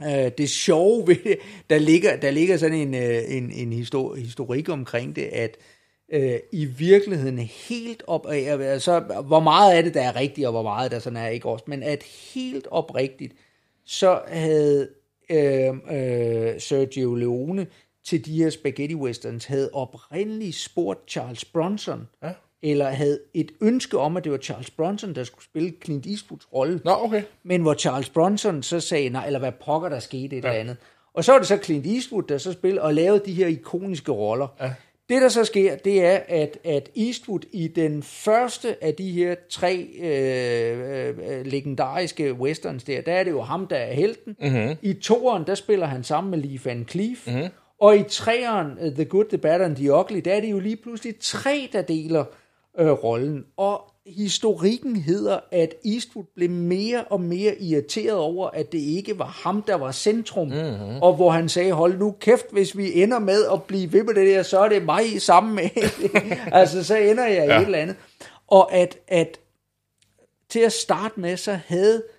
[0.01, 1.37] Øh, det sjove ved det,
[1.69, 5.57] der ligger, der ligger sådan en, øh, en, en histor, historik omkring det, at
[6.13, 10.53] øh, i virkeligheden helt op, øh, altså hvor meget af det, der er rigtigt, og
[10.53, 13.33] hvor meget der sådan er ikke også, men at helt oprigtigt,
[13.85, 14.89] så havde
[15.29, 17.67] øh, øh, Sergio Leone
[18.05, 22.31] til de her spaghetti westerns, havde oprindeligt spurgt Charles Bronson, ja.
[22.61, 26.53] eller havde et ønske om, at det var Charles Bronson, der skulle spille Clint Eastwoods
[26.53, 26.81] rolle.
[26.85, 27.23] Nå, okay.
[27.43, 30.49] Men hvor Charles Bronson så sagde, nej, eller hvad pokker der skete et ja.
[30.49, 30.77] eller andet.
[31.13, 34.11] Og så var det så Clint Eastwood, der så spillede og lavede de her ikoniske
[34.11, 34.47] roller.
[34.61, 34.73] Ja.
[35.09, 39.35] Det, der så sker, det er, at, at Eastwood i den første af de her
[39.49, 44.35] tre øh, øh, legendariske westerns der, der er det jo ham, der er helten.
[44.41, 44.75] Mm-hmm.
[44.81, 47.27] I toeren, der spiller han sammen med Lee Van Cleef.
[47.27, 47.49] Mm-hmm.
[47.81, 50.59] Og i treeren, uh, The Good, The Bad and The Ugly, der er det jo
[50.59, 52.25] lige pludselig tre, der deler
[52.79, 53.45] øh, rollen.
[53.57, 59.25] Og historikken hedder, at Eastwood blev mere og mere irriteret over, at det ikke var
[59.25, 60.47] ham, der var centrum.
[60.47, 61.01] Mm-hmm.
[61.01, 64.13] Og hvor han sagde, hold nu kæft, hvis vi ender med at blive ved med
[64.13, 65.69] det der, så er det mig sammen med.
[66.59, 67.59] altså, så ender jeg ja.
[67.59, 67.95] i et eller andet.
[68.47, 69.39] Og at, at
[70.49, 72.18] til at starte med, så havde øh,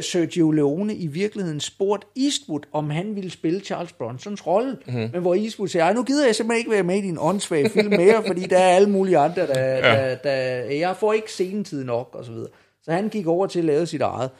[0.00, 4.78] Sergio Leone i virkeligheden spurgt Eastwood, om han ville spille Charles Bronsons rolle.
[4.86, 5.10] Mm-hmm.
[5.12, 7.70] Men hvor Eastwood siger, "Ej, nu gider jeg simpelthen ikke være med i din åndssvage
[7.70, 10.10] film mere, fordi der er alle mulige andre, der, ja.
[10.10, 10.34] der, der
[10.64, 12.48] jeg får ikke senetid nok, og så videre.
[12.82, 14.30] Så han gik over til at lave sit eget.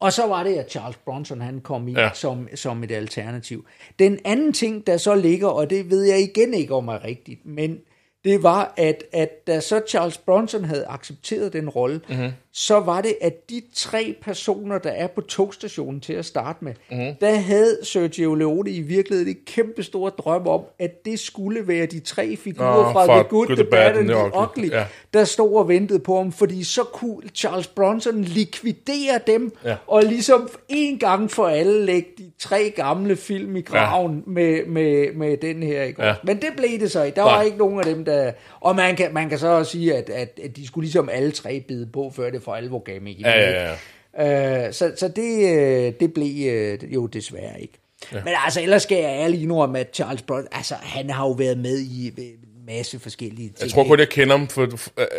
[0.00, 1.92] Og så var det, at Charles Bronson han kom i.
[1.92, 2.10] Ja.
[2.14, 3.66] som, som et alternativ.
[3.98, 7.46] Den anden ting, der så ligger, og det ved jeg igen ikke om er rigtigt,
[7.46, 7.78] men
[8.24, 12.30] det var, at, at da så Charles Bronson havde accepteret den rolle, mm-hmm.
[12.52, 16.72] Så var det, at de tre personer, der er på togstationen til at starte med,
[16.90, 17.14] mm-hmm.
[17.20, 21.86] der havde Sergio Leone i virkeligheden et kæmpe stort drøm om, at det skulle være
[21.86, 24.84] de tre figurer Nå, fra The Good, The Bad and The Ugly, ja.
[25.14, 29.76] der stod og ventede på ham, fordi så kunne Charles Bronson likvidere dem, Ja.
[29.86, 34.32] og ligesom en gang for alle lægge de tre gamle film i graven ja.
[34.32, 35.82] med, med, med den her.
[35.82, 36.04] Ikke?
[36.04, 36.14] Ja.
[36.24, 37.16] Men det blev det så ikke.
[37.16, 38.32] Der var ikke nogen af dem, der...
[38.60, 41.30] Og man kan, man kan så også sige, at, at, at de skulle ligesom alle
[41.30, 43.20] tre bide på, før det for alvor gav mening.
[43.20, 43.76] Ja, ja,
[44.18, 44.66] ja.
[44.66, 47.78] Øh, så så det, øh, det blev øh, jo desværre ikke.
[48.12, 48.24] Ja.
[48.24, 51.58] Men altså, ellers skal jeg ærligt indrømme, at Charles Bronson, altså, han har jo været
[51.58, 53.60] med i øh, en masse forskellige ting.
[53.60, 54.68] Jeg tror kun, jeg kender ham for...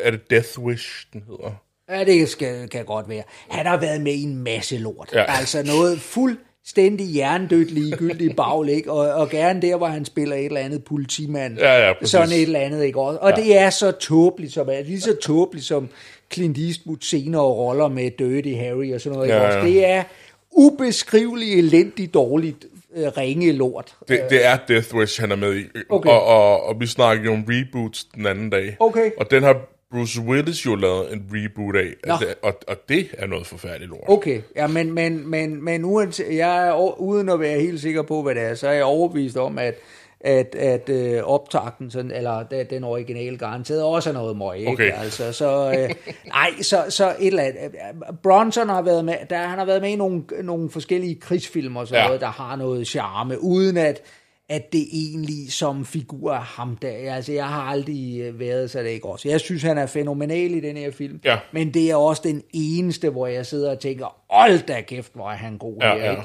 [0.04, 1.52] Er det Death Wish, den hedder?
[1.90, 3.24] Ja, det skal, kan godt være.
[3.50, 5.10] Han har været med i en masse lort.
[5.14, 5.38] Ja.
[5.40, 10.62] Altså noget fuldstændig hjernedødt ligegyldigt baglæg, og, og gerne der, hvor han spiller et eller
[10.62, 11.58] andet politimand.
[11.58, 12.12] Ja, ja, præcis.
[12.12, 13.20] Sådan et eller andet, ikke også?
[13.20, 13.36] Og ja.
[13.36, 15.90] det er så tåbeligt, som er lige så tåbeligt som
[16.32, 19.30] Clint Eastwood senere roller med Dirty Harry og sådan noget.
[19.30, 19.66] Ja, ja.
[19.66, 20.04] Det er
[20.52, 23.96] ubeskriveligt, elendigt, dårligt, øh, ringe lort.
[24.08, 25.64] Det, det er Death Wish, han er med i.
[25.90, 26.10] Okay.
[26.10, 28.76] Og, og, og vi snakkede jo om reboots den anden dag.
[28.80, 29.12] Okay.
[29.18, 29.58] Og den har
[29.92, 31.94] Bruce Willis jo lavet en reboot af.
[32.06, 32.14] Nå.
[32.14, 34.04] Altså, og, og det er noget forfærdeligt lort.
[34.08, 38.22] Okay, ja, men, men, men, men uanset, jeg er uden at være helt sikker på,
[38.22, 39.76] hvad det er, så er jeg overbevist om, at
[40.24, 44.72] at, at øh, optakten, sådan, eller den originale garanteret også er noget møg, ikke?
[44.72, 44.92] Okay.
[45.04, 45.90] Altså, så, øh,
[46.28, 47.58] nej, så, så et eller andet.
[47.64, 51.76] øh, Bronson har været med, der, han har været med i nogle, nogle forskellige krigsfilm
[51.78, 52.08] og sådan Ja.
[52.08, 54.02] noget, der har noget charme, uden at,
[54.50, 57.14] at det egentlig som figur er ham der.
[57.16, 59.30] Altså, jeg har aldrig øh, været så det ikke også.
[59.30, 61.38] Jeg synes, han er fænomenal i den her film, Ja.
[61.52, 65.30] men det er også den eneste, hvor jeg sidder og tænker, hold da kæft, hvor
[65.32, 66.12] er han god Ja, her, ja.
[66.12, 66.24] ikke?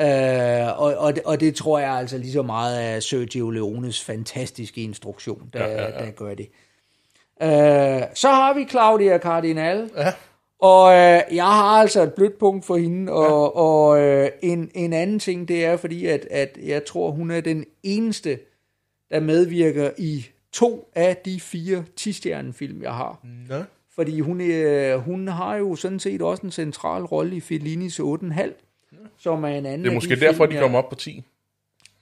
[0.00, 4.04] Øh, og, og, det, og det tror jeg altså lige så meget af Sergio Leones
[4.04, 6.04] fantastiske instruktion, der, ja, ja, ja.
[6.04, 6.48] der gør det.
[7.42, 9.90] Øh, så har vi Claudia Cardinal.
[9.96, 10.12] Ja.
[10.58, 13.60] Og øh, jeg har altså et blødt punkt for hende, og, ja.
[13.60, 17.40] og øh, en, en anden ting, det er fordi, at, at jeg tror, hun er
[17.40, 18.38] den eneste,
[19.10, 23.20] der medvirker i to af de fire 10-stjernefilm, jeg har.
[23.48, 23.62] Nå.
[23.94, 28.71] Fordi hun, øh, hun har jo sådan set også en central rolle i Fellinis 8,5,
[29.22, 31.24] som er en anden Det er måske de derfor, film, de kommer op på 10.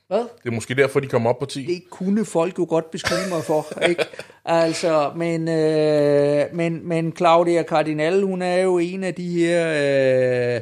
[0.08, 0.18] Hvad?
[0.18, 1.66] Det er måske derfor, de kommer op på 10.
[1.66, 4.04] det kunne folk jo godt beskrive mig for, ikke?
[4.44, 10.60] Altså, men, øh, men, men Claudia Cardinal, hun er jo en af de her,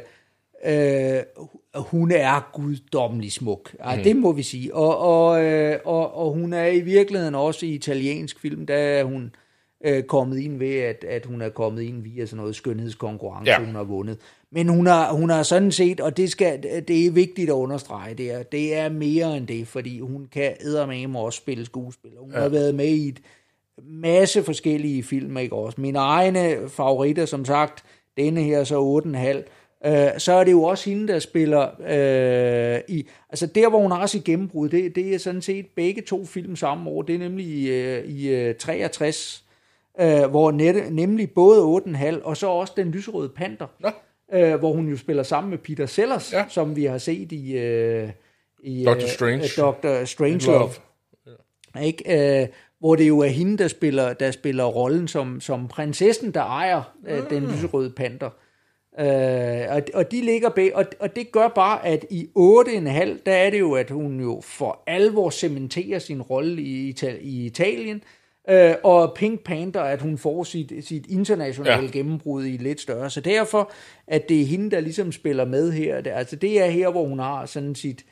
[0.65, 1.23] øh, øh,
[1.75, 3.75] hun er guddommelig smuk.
[3.85, 4.03] Ja, mm.
[4.03, 4.75] Det må vi sige.
[4.75, 9.05] Og, og, øh, og, og hun er i virkeligheden også i italiensk film, der er
[9.05, 9.35] hun
[9.85, 13.65] øh, kommet ind ved, at, at hun er kommet ind via sådan noget skønhedskonkurrence, ja.
[13.65, 14.19] hun har vundet.
[14.53, 18.15] Men hun har, hun har sådan set, og det, skal, det er vigtigt at understrege,
[18.15, 22.11] det er, det er mere end det, fordi hun kan eddermame også spille skuespil.
[22.21, 22.41] Hun ja.
[22.41, 23.21] har været med i et
[23.83, 25.81] masse forskellige film, ikke også?
[25.81, 27.85] Mine egne favoritter, som sagt,
[28.17, 33.09] denne her så 8,5, øh, så er det jo også hende, der spiller øh, i...
[33.31, 36.57] Altså der, hvor hun har sit gennembrud, det, det er sådan set begge to film
[36.57, 37.03] samme år.
[37.03, 39.45] Det er nemlig i, øh, i øh, 63,
[40.01, 43.91] øh, hvor net, nemlig både 8,5 og så også Den lyserøde panter, ja.
[44.33, 46.45] Øh, hvor hun jo spiller sammen med Peter Sellers, ja.
[46.49, 47.57] som vi har set i...
[47.57, 48.11] Øh,
[48.63, 49.07] i Dr.
[49.07, 49.43] Strange.
[49.43, 50.05] Øh, Dr.
[50.05, 50.71] Strange Love.
[51.75, 51.81] Ja.
[51.81, 52.43] Ikke?
[52.43, 52.49] Øh,
[52.79, 56.95] hvor det jo er hende, der spiller, der spiller rollen som, som prinsessen, der ejer
[57.07, 57.53] øh, den mm.
[57.53, 58.31] lyserøde panter.
[59.01, 62.39] Øh, og, og de ligger bag, og, og det gør bare, at i 8,5,
[63.27, 67.97] der er det jo, at hun jo for alvor cementerer sin rolle i, i Italien,
[67.97, 68.18] øh,
[68.85, 71.91] og Pink Panther, at hun får sit, sit internationale ja.
[71.91, 73.11] gennembrud i lidt større.
[73.11, 73.73] Så derfor,
[74.07, 77.07] at det er hende, der ligesom spiller med her, det, altså det er her, hvor
[77.07, 78.05] hun har sådan sit,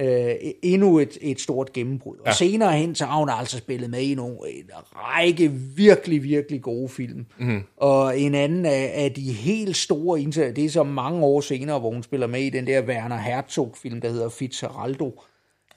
[0.00, 0.30] øh,
[0.62, 2.16] endnu et, et stort gennembrud.
[2.16, 2.32] Og ja.
[2.32, 6.88] senere hen, så har hun altså spillet med i nogle, en række virkelig, virkelig gode
[6.88, 7.26] film.
[7.38, 7.62] Mm.
[7.76, 11.78] Og en anden af, af de helt store indsatte, det er så mange år senere,
[11.78, 15.20] hvor hun spiller med i den der Werner Herzog-film, der hedder Fitzcarraldo.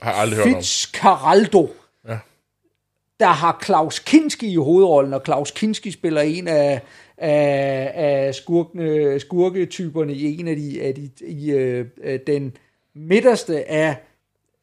[0.01, 0.61] Har aldrig hørt om.
[0.61, 1.69] Fitzcarraldo.
[3.21, 6.81] Der har Klaus Kinski i hovedrollen, og Klaus Kinski spiller en af,
[7.17, 11.85] af, af skurkene, skurketyperne i en af de, af de i, øh,
[12.27, 12.57] den
[12.93, 13.95] midterste af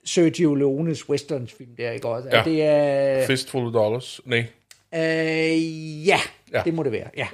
[0.04, 2.28] Sergio Leones westerns film der, ikke også?
[2.32, 2.42] Ja.
[2.44, 3.26] Det er...
[3.26, 4.20] Fistful of Dollars?
[4.24, 4.44] Nej.
[4.94, 6.18] Øh, ja,
[6.52, 7.28] ja, det må det være, ja.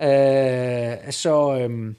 [0.00, 0.96] ja.
[1.02, 1.96] Øh, så, øhm,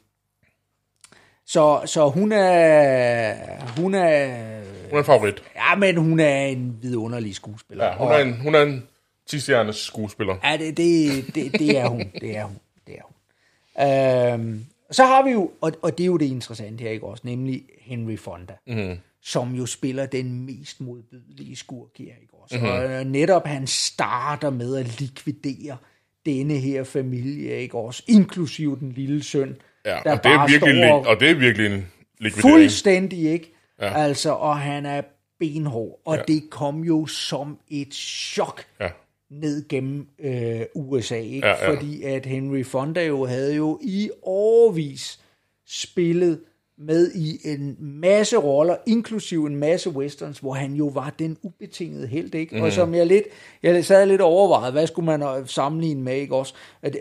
[1.46, 3.36] så, så hun er...
[3.82, 4.62] Hun er...
[4.92, 5.44] Hun er en favorit.
[5.56, 7.86] Ja, men hun er en vidunderlig skuespiller.
[7.86, 8.88] Ja, hun er en, hun er en
[9.28, 10.36] tistjernes skuespiller.
[10.44, 12.00] Ja, det, det, det, det er hun.
[12.22, 12.58] Det er hun.
[12.88, 14.44] Det er hun.
[14.44, 17.22] Øhm, så har vi jo, og, og det er jo det interessante her, ikke også,
[17.26, 18.54] nemlig Henry Fonda.
[18.68, 22.56] Mm som jo spiller den mest modbydelige skurk her, ikke også?
[22.56, 22.96] Mm-hmm.
[22.96, 25.78] Og netop han starter med at likvidere
[26.26, 28.04] denne her familie, ikke også?
[28.08, 29.56] Inklusiv den lille søn,
[29.86, 31.88] ja, der og det er virkelig, står og det er virkelig en
[32.20, 32.54] likvidering.
[32.54, 33.54] Fuldstændig, ikke?
[33.82, 33.94] Ja.
[33.98, 35.02] Altså, og han er
[35.40, 36.22] benhård, og ja.
[36.28, 38.90] det kom jo som et chok ja.
[39.30, 41.48] ned gennem øh, USA, ikke?
[41.48, 41.70] Ja, ja.
[41.70, 45.20] Fordi at Henry Fonda jo havde jo i årvis
[45.68, 46.40] spillet
[46.78, 52.08] med i en masse roller, inklusiv en masse westerns, hvor han jo var den ubetingede
[52.08, 52.56] held, ikke?
[52.56, 52.62] Mm.
[52.62, 52.76] Og mhm.
[52.76, 53.24] som jeg lidt,
[53.64, 56.54] jeg sad lidt overvejet, hvad skulle man øh, sammenligne med, ikke også?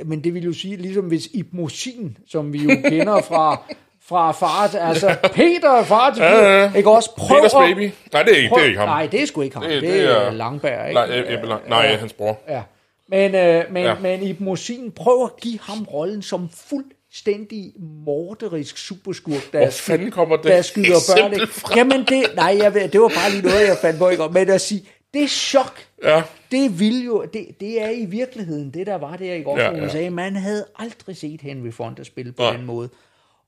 [0.05, 3.74] Men det vil jo sige, ligesom hvis Ibmosin, som vi jo kender fra,
[4.11, 6.73] fra far, altså Peter er far til ja, ja, ja.
[6.77, 7.11] ikke også?
[7.16, 7.91] Prøv Peters at, baby.
[8.12, 8.89] Nej, det er ikke, prøv, det er ikke ham.
[8.89, 9.65] Nej, det er sgu ikke ham.
[9.65, 11.01] Det, det, det er Langberg, ikke?
[11.01, 12.39] Nej, Ebbe Lang, nej, hans bror.
[12.49, 12.62] Ja.
[13.09, 13.95] Men, øh, men, ja.
[14.01, 17.73] men Ibn Mosin, prøv at give ham rollen som fuld fuldstændig
[18.05, 21.49] morderisk superskurk, der, fanden kommer det der skyder børn.
[21.49, 21.77] Fra?
[21.77, 24.28] Jamen det, nej, jeg ved, det var bare lige noget, jeg fandt på, ikke?
[24.28, 24.82] men at sige,
[25.15, 26.23] det chok, ja.
[26.53, 29.77] det vil jo, det, det er i virkeligheden det, der var der i går, ja,
[29.77, 29.89] ja.
[29.89, 32.53] sagde, man havde aldrig set Henry Fonda spille på ja.
[32.53, 32.89] den måde.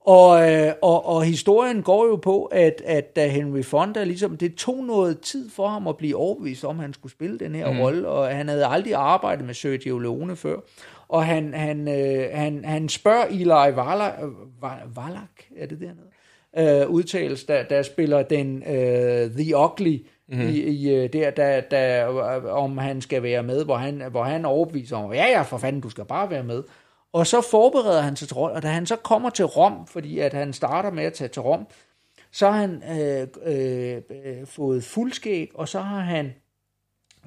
[0.05, 4.55] Og, øh, og, og historien går jo på, at, at da Henry Fonda, ligesom, det
[4.55, 7.71] tog noget tid for ham at blive overbevist om, at han skulle spille den her
[7.71, 7.79] mm.
[7.79, 10.59] rolle, og han havde aldrig arbejdet med Sergio Leone før
[11.13, 14.17] og han, han, øh, han, han spørger Eli Wallach,
[14.97, 19.97] Wallach er det dernede, øh, udtales, der, der spiller den øh, The Ugly,
[20.27, 20.47] mm-hmm.
[20.47, 22.05] i, i, øh, der, der, der,
[22.49, 25.81] om han skal være med, hvor han, hvor han overbeviser om, ja, ja, for fanden,
[25.81, 26.63] du skal bare være med.
[27.13, 30.19] Og så forbereder han sig til Rom, og da han så kommer til Rom, fordi
[30.19, 31.67] at han starter med at tage til Rom,
[32.31, 36.33] så har han øh, øh, øh fået fuldskæg, og så har han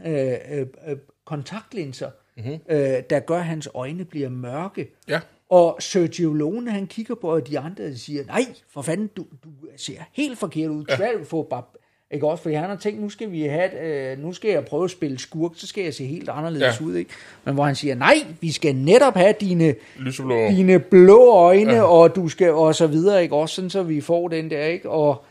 [0.07, 2.59] øh, øh, øh kontaktlinser, mm-hmm.
[2.69, 4.89] øh, der gør, at hans øjne bliver mørke.
[5.09, 5.21] Ja.
[5.49, 9.51] Og Sergio Leone, han kigger på, og de andre siger, nej, for fanden, du, du
[9.77, 10.85] ser helt forkert ud.
[10.89, 11.19] Ja.
[11.19, 11.63] Du får bare
[12.11, 12.43] ikke også?
[12.43, 15.19] Fordi han har tænkt, nu skal vi have, øh, nu skal jeg prøve at spille
[15.19, 16.87] skurk, så skal jeg se helt anderledes ja.
[16.87, 17.11] ud, ikke?
[17.45, 20.49] Men hvor han siger, nej, vi skal netop have dine, Lyseblå.
[20.49, 21.83] dine blå øjne, ja.
[21.83, 23.37] og du skal, og så videre, ikke?
[23.37, 24.91] Også sådan, så vi får den der, ikke?
[24.91, 25.25] Og,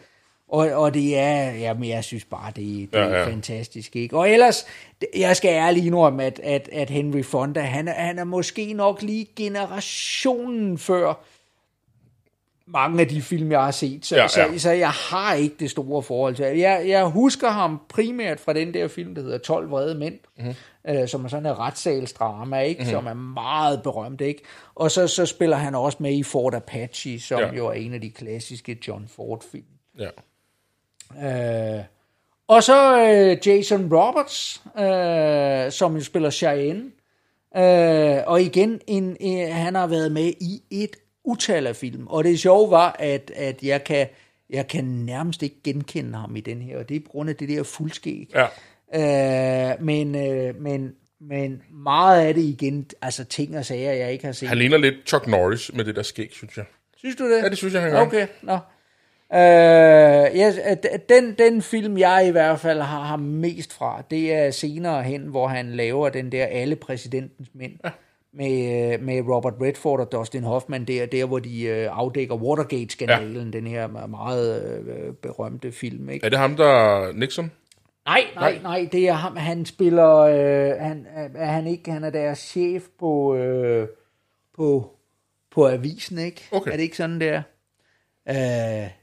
[0.49, 3.13] og, og det er, jamen jeg synes bare, det, det ja, ja.
[3.13, 3.95] er fantastisk.
[3.95, 4.17] Ikke?
[4.17, 4.65] Og ellers,
[5.15, 9.27] jeg skal ærligt indrømme, at, at, at Henry Fonda, han, han er måske nok lige
[9.35, 11.25] generationen før
[12.67, 14.05] mange af de film, jeg har set.
[14.05, 14.27] Så, Ja, ja.
[14.27, 16.45] Så, så jeg har ikke det store forhold til.
[16.45, 20.45] Jeg, jeg husker ham primært fra den der film, der hedder 12 vrede mænd, Mhm.
[20.47, 20.97] mm-hmm.
[21.01, 22.79] øh, som er sådan en retssalsdrama, ikke?
[22.79, 22.91] Mm-hmm.
[22.91, 24.21] som er meget berømt.
[24.21, 24.41] ikke.
[24.75, 27.53] Og så, så spiller han også med i Fort Apache, som ja.
[27.53, 29.63] jo er en af de klassiske John Ford-film.
[29.99, 30.09] Ja.
[31.77, 31.83] Øh,
[32.47, 36.83] og så øh, Jason Roberts, øh, som jo spiller Cheyenne.
[37.57, 40.95] Øh, og igen, en, en, han har været med i et
[41.25, 42.07] utal af film.
[42.07, 44.07] Og det sjove var, at, at jeg, kan,
[44.49, 47.35] jeg kan nærmest ikke genkende ham i den her, og det er på grund af
[47.35, 48.35] det der fuldskæg.
[48.35, 48.47] Ja.
[48.93, 50.91] Øh, men, øh, men,
[51.21, 54.49] men meget af det igen, altså ting og sager, jeg ikke har set.
[54.49, 56.65] Han ligner lidt Chuck Norris med det der skæg, synes jeg.
[56.97, 57.43] Synes du det?
[57.43, 58.01] Ja, det synes jeg, han gør.
[58.01, 58.57] Okay, nå.
[59.33, 59.39] Øh,
[60.37, 60.75] ja,
[61.09, 65.21] den, den film, jeg i hvert fald har ham mest fra, det er senere hen,
[65.21, 67.73] hvor han laver den der Alle præsidentens mænd.
[67.83, 67.89] Ja.
[68.37, 73.51] Med, øh, med Robert Redford og Dustin Hoffman der, der hvor de øh, afdækker Watergate-skandalen,
[73.51, 73.57] ja.
[73.57, 76.09] den her meget øh, berømte film.
[76.09, 76.25] Ikke?
[76.25, 77.51] Er det ham, der Nixon?
[78.05, 79.35] Nej, nej, nej, det er ham.
[79.35, 81.05] Han spiller, øh, han,
[81.35, 83.87] er han ikke, han er deres chef på, øh,
[84.55, 84.91] på,
[85.51, 86.47] på avisen, ikke?
[86.51, 86.71] Okay.
[86.71, 87.41] Er det ikke sådan der?
[88.29, 88.35] Øh,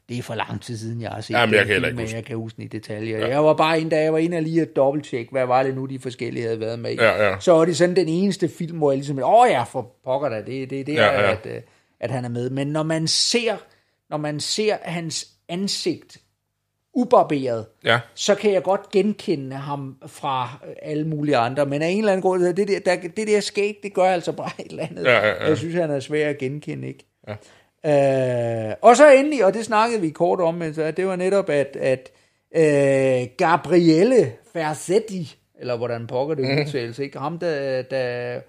[0.08, 2.16] det er for lang tid siden, jeg har set Jamen, jeg kan ikke men huske
[2.16, 3.18] jeg kan huske den i detaljer.
[3.18, 3.28] Ja.
[3.28, 5.74] Jeg var bare en dag, jeg var inde og lige at dobbelttjekke, hvad var det
[5.74, 6.94] nu, de forskellige havde været med i.
[6.94, 7.40] Ja, ja.
[7.40, 10.28] Så var det sådan den eneste film, hvor jeg ligesom, åh oh, ja, for pokker
[10.28, 11.30] da, det, det, det er, Ja, ja.
[11.32, 11.62] At, øh,
[12.00, 12.50] at han er med.
[12.50, 13.56] Men når man ser,
[14.10, 16.18] når man ser hans ansigt
[16.94, 18.00] ubarberet, Ja.
[18.14, 20.48] så kan jeg godt genkende ham fra
[20.82, 21.66] alle mulige andre.
[21.66, 24.32] Men af en eller anden grund, det der, der, det der skæg, det gør altså
[24.32, 25.04] bare et eller andet.
[25.04, 25.48] Ja, ja, ja.
[25.48, 27.06] Jeg synes, han er svær at genkende, ikke?
[27.28, 27.34] Ja.
[27.86, 31.48] Øh, og så endelig, og det snakkede vi kort om, men så det var netop,
[31.48, 32.10] at, at
[32.56, 37.18] øh, Gabriele Ferzetti, eller hvordan pokker det udtales, ikke?
[37.18, 38.40] Ham, der, der,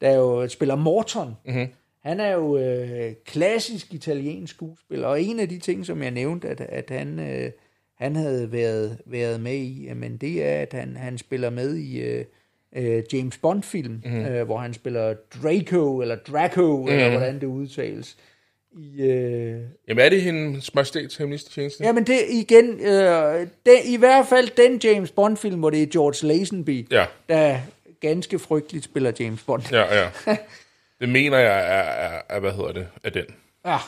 [0.00, 1.66] der jo spiller Morton, mm-hmm.
[2.02, 6.48] han er jo øh, klassisk italiensk skuespiller, og en af de ting, som jeg nævnte,
[6.48, 7.50] at, at han, øh,
[7.98, 12.00] han havde været, været med i, men det er, at han, han spiller med i
[12.00, 12.24] øh,
[12.76, 14.24] øh, James Bond-film, mm-hmm.
[14.24, 16.92] øh, hvor han spiller Draco, eller Draco, mm-hmm.
[16.92, 18.16] eller hvordan det udtales.
[18.72, 21.84] I, øh, Jamen, er det hendes majestæts hemmeligste tjeneste?
[21.84, 26.26] Jamen det igen, øh, det, i hvert fald den James Bond-film, hvor det er George
[26.26, 27.06] Lazenby, Ja.
[27.28, 27.58] der
[28.00, 29.62] ganske frygteligt spiller James Bond.
[29.72, 30.10] Ja, ja.
[31.00, 33.24] Det mener jeg er, er, er hvad hedder det, er den.
[33.66, 33.78] Ja.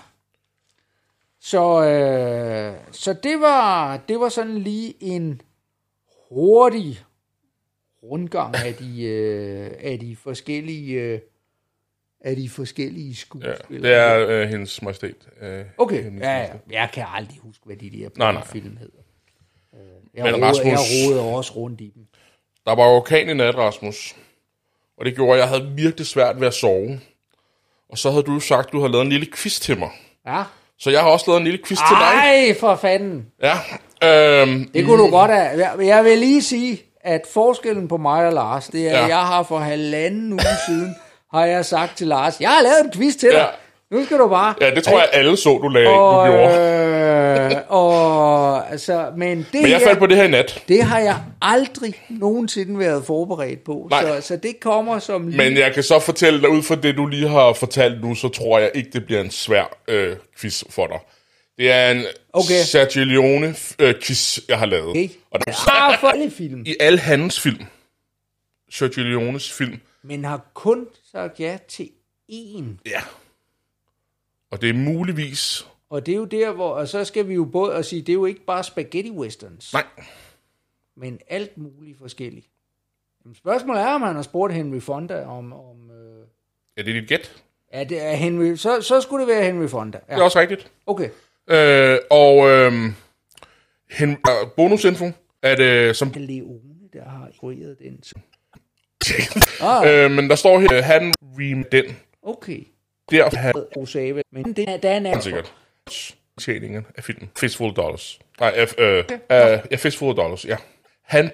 [1.41, 5.41] Så, øh, så det, var, det var sådan lige en
[6.29, 7.01] hurtig
[8.03, 11.21] rundgang af de, øh, af de forskellige øh,
[12.25, 13.15] af de forskellige Ja.
[13.15, 13.83] skuespillere.
[13.83, 15.15] Det er øh, hendes majestæt.
[15.43, 16.49] Øh, Okay, hemmeligste ja, ja.
[16.71, 18.45] jeg kan aldrig huske, hvad de der Nej, nej.
[18.47, 18.99] film hedder.
[19.75, 19.81] Øh,
[20.15, 20.79] Jeg, Men roder, Rasmus- jeg
[21.11, 22.03] roder også rundt i dem.
[22.67, 24.17] Der var orkan i nat, Rasmus.
[24.99, 27.01] Og det gjorde, at jeg havde virkelig svært ved at sove.
[27.91, 29.91] Og så havde du sagt, at du havde lavet en lille quiz til mig.
[30.27, 30.43] Ja.
[30.79, 32.49] Så jeg har også lavet en lille quiz til dig.
[32.49, 33.27] Ej, for fanden.
[33.43, 33.55] Ja.
[34.43, 35.49] Øhm, Det kunne du godt have.
[35.67, 39.03] Jeg- Jeg vil lige sige, at forskellen på mig og Lars, det er, Ja.
[39.03, 40.95] at jeg har for halvanden uge siden,
[41.35, 43.37] har jeg sagt til Lars, jeg har lavet en quiz til dig.
[43.39, 43.47] Ja.
[43.97, 44.55] Nu skal du bare.
[44.61, 46.59] ja, det tror jeg, alle så, du lagde, og, du gjorde.
[47.55, 50.63] øh, og, altså, men det, Men jeg her, faldt på det her i nat.
[50.69, 53.87] det har jeg aldrig nogensinde været forberedt på.
[53.91, 54.03] Nej.
[54.21, 55.37] Så, så det kommer som lige...
[55.37, 58.29] Men jeg kan så fortælle dig, ud fra det, du lige har fortalt nu, så
[58.29, 60.99] tror jeg ikke, det bliver en svær øh, quiz for dig.
[61.59, 62.63] Det er en Okay.
[62.65, 64.89] Sergio Leone øh, quiz, jeg har lavet.
[64.91, 65.09] Okay.
[65.31, 66.63] Og der, Ah, for alle film.
[66.67, 67.65] i alle hans film,
[68.71, 71.91] Sergio Leones film, Men har kun sagt ja til
[72.33, 72.65] én.
[72.87, 73.01] ja.
[74.51, 75.67] Og det er muligvis...
[75.91, 76.69] Og det er jo der, hvor...
[76.75, 79.73] Og så skal vi jo både at sige, det er jo ikke bare spaghetti westerns.
[79.73, 79.85] Nej,
[80.97, 82.47] men alt muligt forskelligt.
[83.25, 85.53] Jamen, spørgsmålet er, om han har spurgt Henry Fonda om...
[85.53, 86.27] om øh,
[86.77, 87.43] er det dit gæt?
[87.73, 89.99] ja, det er Henry, så, så skulle det være Henry Fonda.
[89.99, 90.25] Det er Ja.
[90.25, 90.73] også rigtigt.
[90.87, 91.09] Okay.
[91.51, 92.73] Øh, og øh,
[93.91, 94.17] hen,
[94.57, 95.05] bonusinfo,
[95.43, 96.13] at øh, som...
[96.17, 98.03] Leone, der har instrueret den.
[99.87, 101.97] Øh, men der står her, han rem den.
[102.23, 102.61] Okay.
[103.11, 104.23] Der han Osave.
[104.33, 105.21] Men det er, den er...
[105.21, 105.55] sikkert
[106.41, 107.31] tjeningen af filmen.
[107.39, 108.19] Fistful of Dollars.
[108.41, 110.57] Nej, F, øh, øh, ja, Fistful of Dollars, ja.
[111.03, 111.31] Han